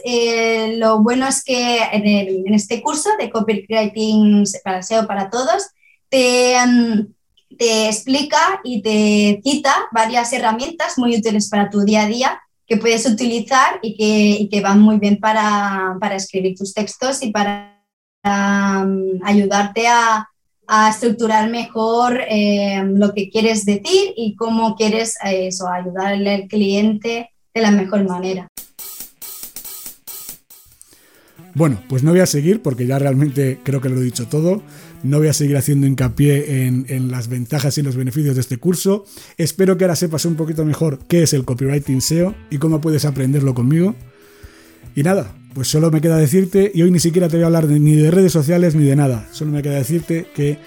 lo 0.77 1.01
bueno 1.01 1.27
es 1.27 1.43
que 1.43 1.79
en, 1.91 2.53
este 2.53 2.83
curso 2.83 3.09
de 3.17 3.31
Copywriting 3.31 4.43
para 4.63 4.83
SEO 4.83 5.07
para 5.07 5.31
todos, 5.31 5.71
te, 6.07 6.55
te 7.57 7.87
explica 7.87 8.61
y 8.63 8.83
te 8.83 9.41
cita 9.43 9.87
varias 9.91 10.31
herramientas 10.33 10.99
muy 10.99 11.17
útiles 11.17 11.49
para 11.49 11.71
tu 11.71 11.81
día 11.81 12.03
a 12.03 12.07
día 12.07 12.41
que 12.67 12.77
puedes 12.77 13.07
utilizar 13.07 13.79
y 13.81 14.49
que, 14.51 14.61
van 14.61 14.81
muy 14.81 14.99
bien 14.99 15.19
para, 15.19 15.97
escribir 16.13 16.55
tus 16.55 16.75
textos 16.75 17.23
y 17.23 17.31
para 17.31 17.76
ayudarte 18.23 19.87
a, 19.87 20.29
estructurar 20.89 21.49
mejor 21.49 22.19
eh, 22.29 22.83
lo 22.83 23.13
que 23.13 23.29
quieres 23.29 23.63
decir 23.63 24.13
y 24.17 24.35
cómo 24.35 24.75
quieres 24.75 25.15
eh, 25.23 25.47
eso, 25.47 25.69
ayudarle 25.69 26.35
al 26.35 26.47
cliente 26.49 27.31
de 27.53 27.61
la 27.61 27.71
mejor 27.71 28.03
manera. 28.05 28.49
Bueno, 31.57 31.81
pues 31.89 32.03
no 32.03 32.11
voy 32.11 32.19
a 32.19 32.27
seguir 32.27 32.61
porque 32.61 32.85
ya 32.85 32.99
realmente 32.99 33.59
creo 33.63 33.81
que 33.81 33.89
lo 33.89 33.99
he 33.99 34.03
dicho 34.03 34.27
todo. 34.27 34.61
No 35.01 35.17
voy 35.17 35.27
a 35.27 35.33
seguir 35.33 35.57
haciendo 35.57 35.87
hincapié 35.87 36.67
en, 36.67 37.09
las 37.09 37.29
ventajas 37.29 37.77
y 37.79 37.81
los 37.81 37.95
beneficios 37.95 38.35
de 38.35 38.41
este 38.41 38.57
curso. 38.57 39.05
Espero 39.37 39.75
que 39.75 39.85
ahora 39.85 39.95
sepas 39.95 40.25
un 40.25 40.35
poquito 40.35 40.65
mejor 40.65 40.99
qué 41.07 41.23
es 41.23 41.33
el 41.33 41.45
copywriting 41.45 42.01
SEO 42.01 42.35
y 42.51 42.59
cómo 42.59 42.79
puedes 42.79 43.05
aprenderlo 43.05 43.55
conmigo. 43.55 43.95
Y 44.97 45.03
nada, 45.03 45.31
pues 45.53 45.67
solo 45.67 45.91
me 45.91 46.01
queda 46.01 46.17
decirte, 46.17 46.71
y 46.73 46.81
hoy 46.81 46.89
ni 46.89 46.97
siquiera 46.97 47.27
te 47.27 47.35
voy 47.37 47.43
a 47.43 47.45
hablar 47.45 47.67
ni 47.67 47.93
de 47.93 48.09
redes 48.09 48.31
sociales 48.31 48.73
ni 48.73 48.83
de 48.83 48.95
nada, 48.95 49.27
solo 49.31 49.51
me 49.51 49.61
queda 49.61 49.75
decirte 49.75 50.25
que 50.33 50.57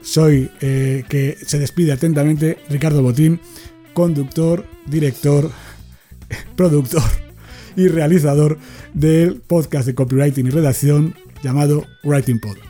soy, 0.00 0.48
eh, 0.60 1.02
que 1.08 1.36
se 1.44 1.58
despide 1.58 1.90
atentamente 1.90 2.58
Ricardo 2.68 3.02
Botín, 3.02 3.40
conductor, 3.92 4.64
director, 4.86 5.50
productor 6.56 7.02
y 7.74 7.88
realizador 7.88 8.58
del 8.94 9.40
podcast 9.40 9.88
de 9.88 9.96
copywriting 9.96 10.46
y 10.46 10.50
redacción 10.50 11.16
llamado 11.42 11.84
Writing 12.04 12.38
Pod. 12.38 12.69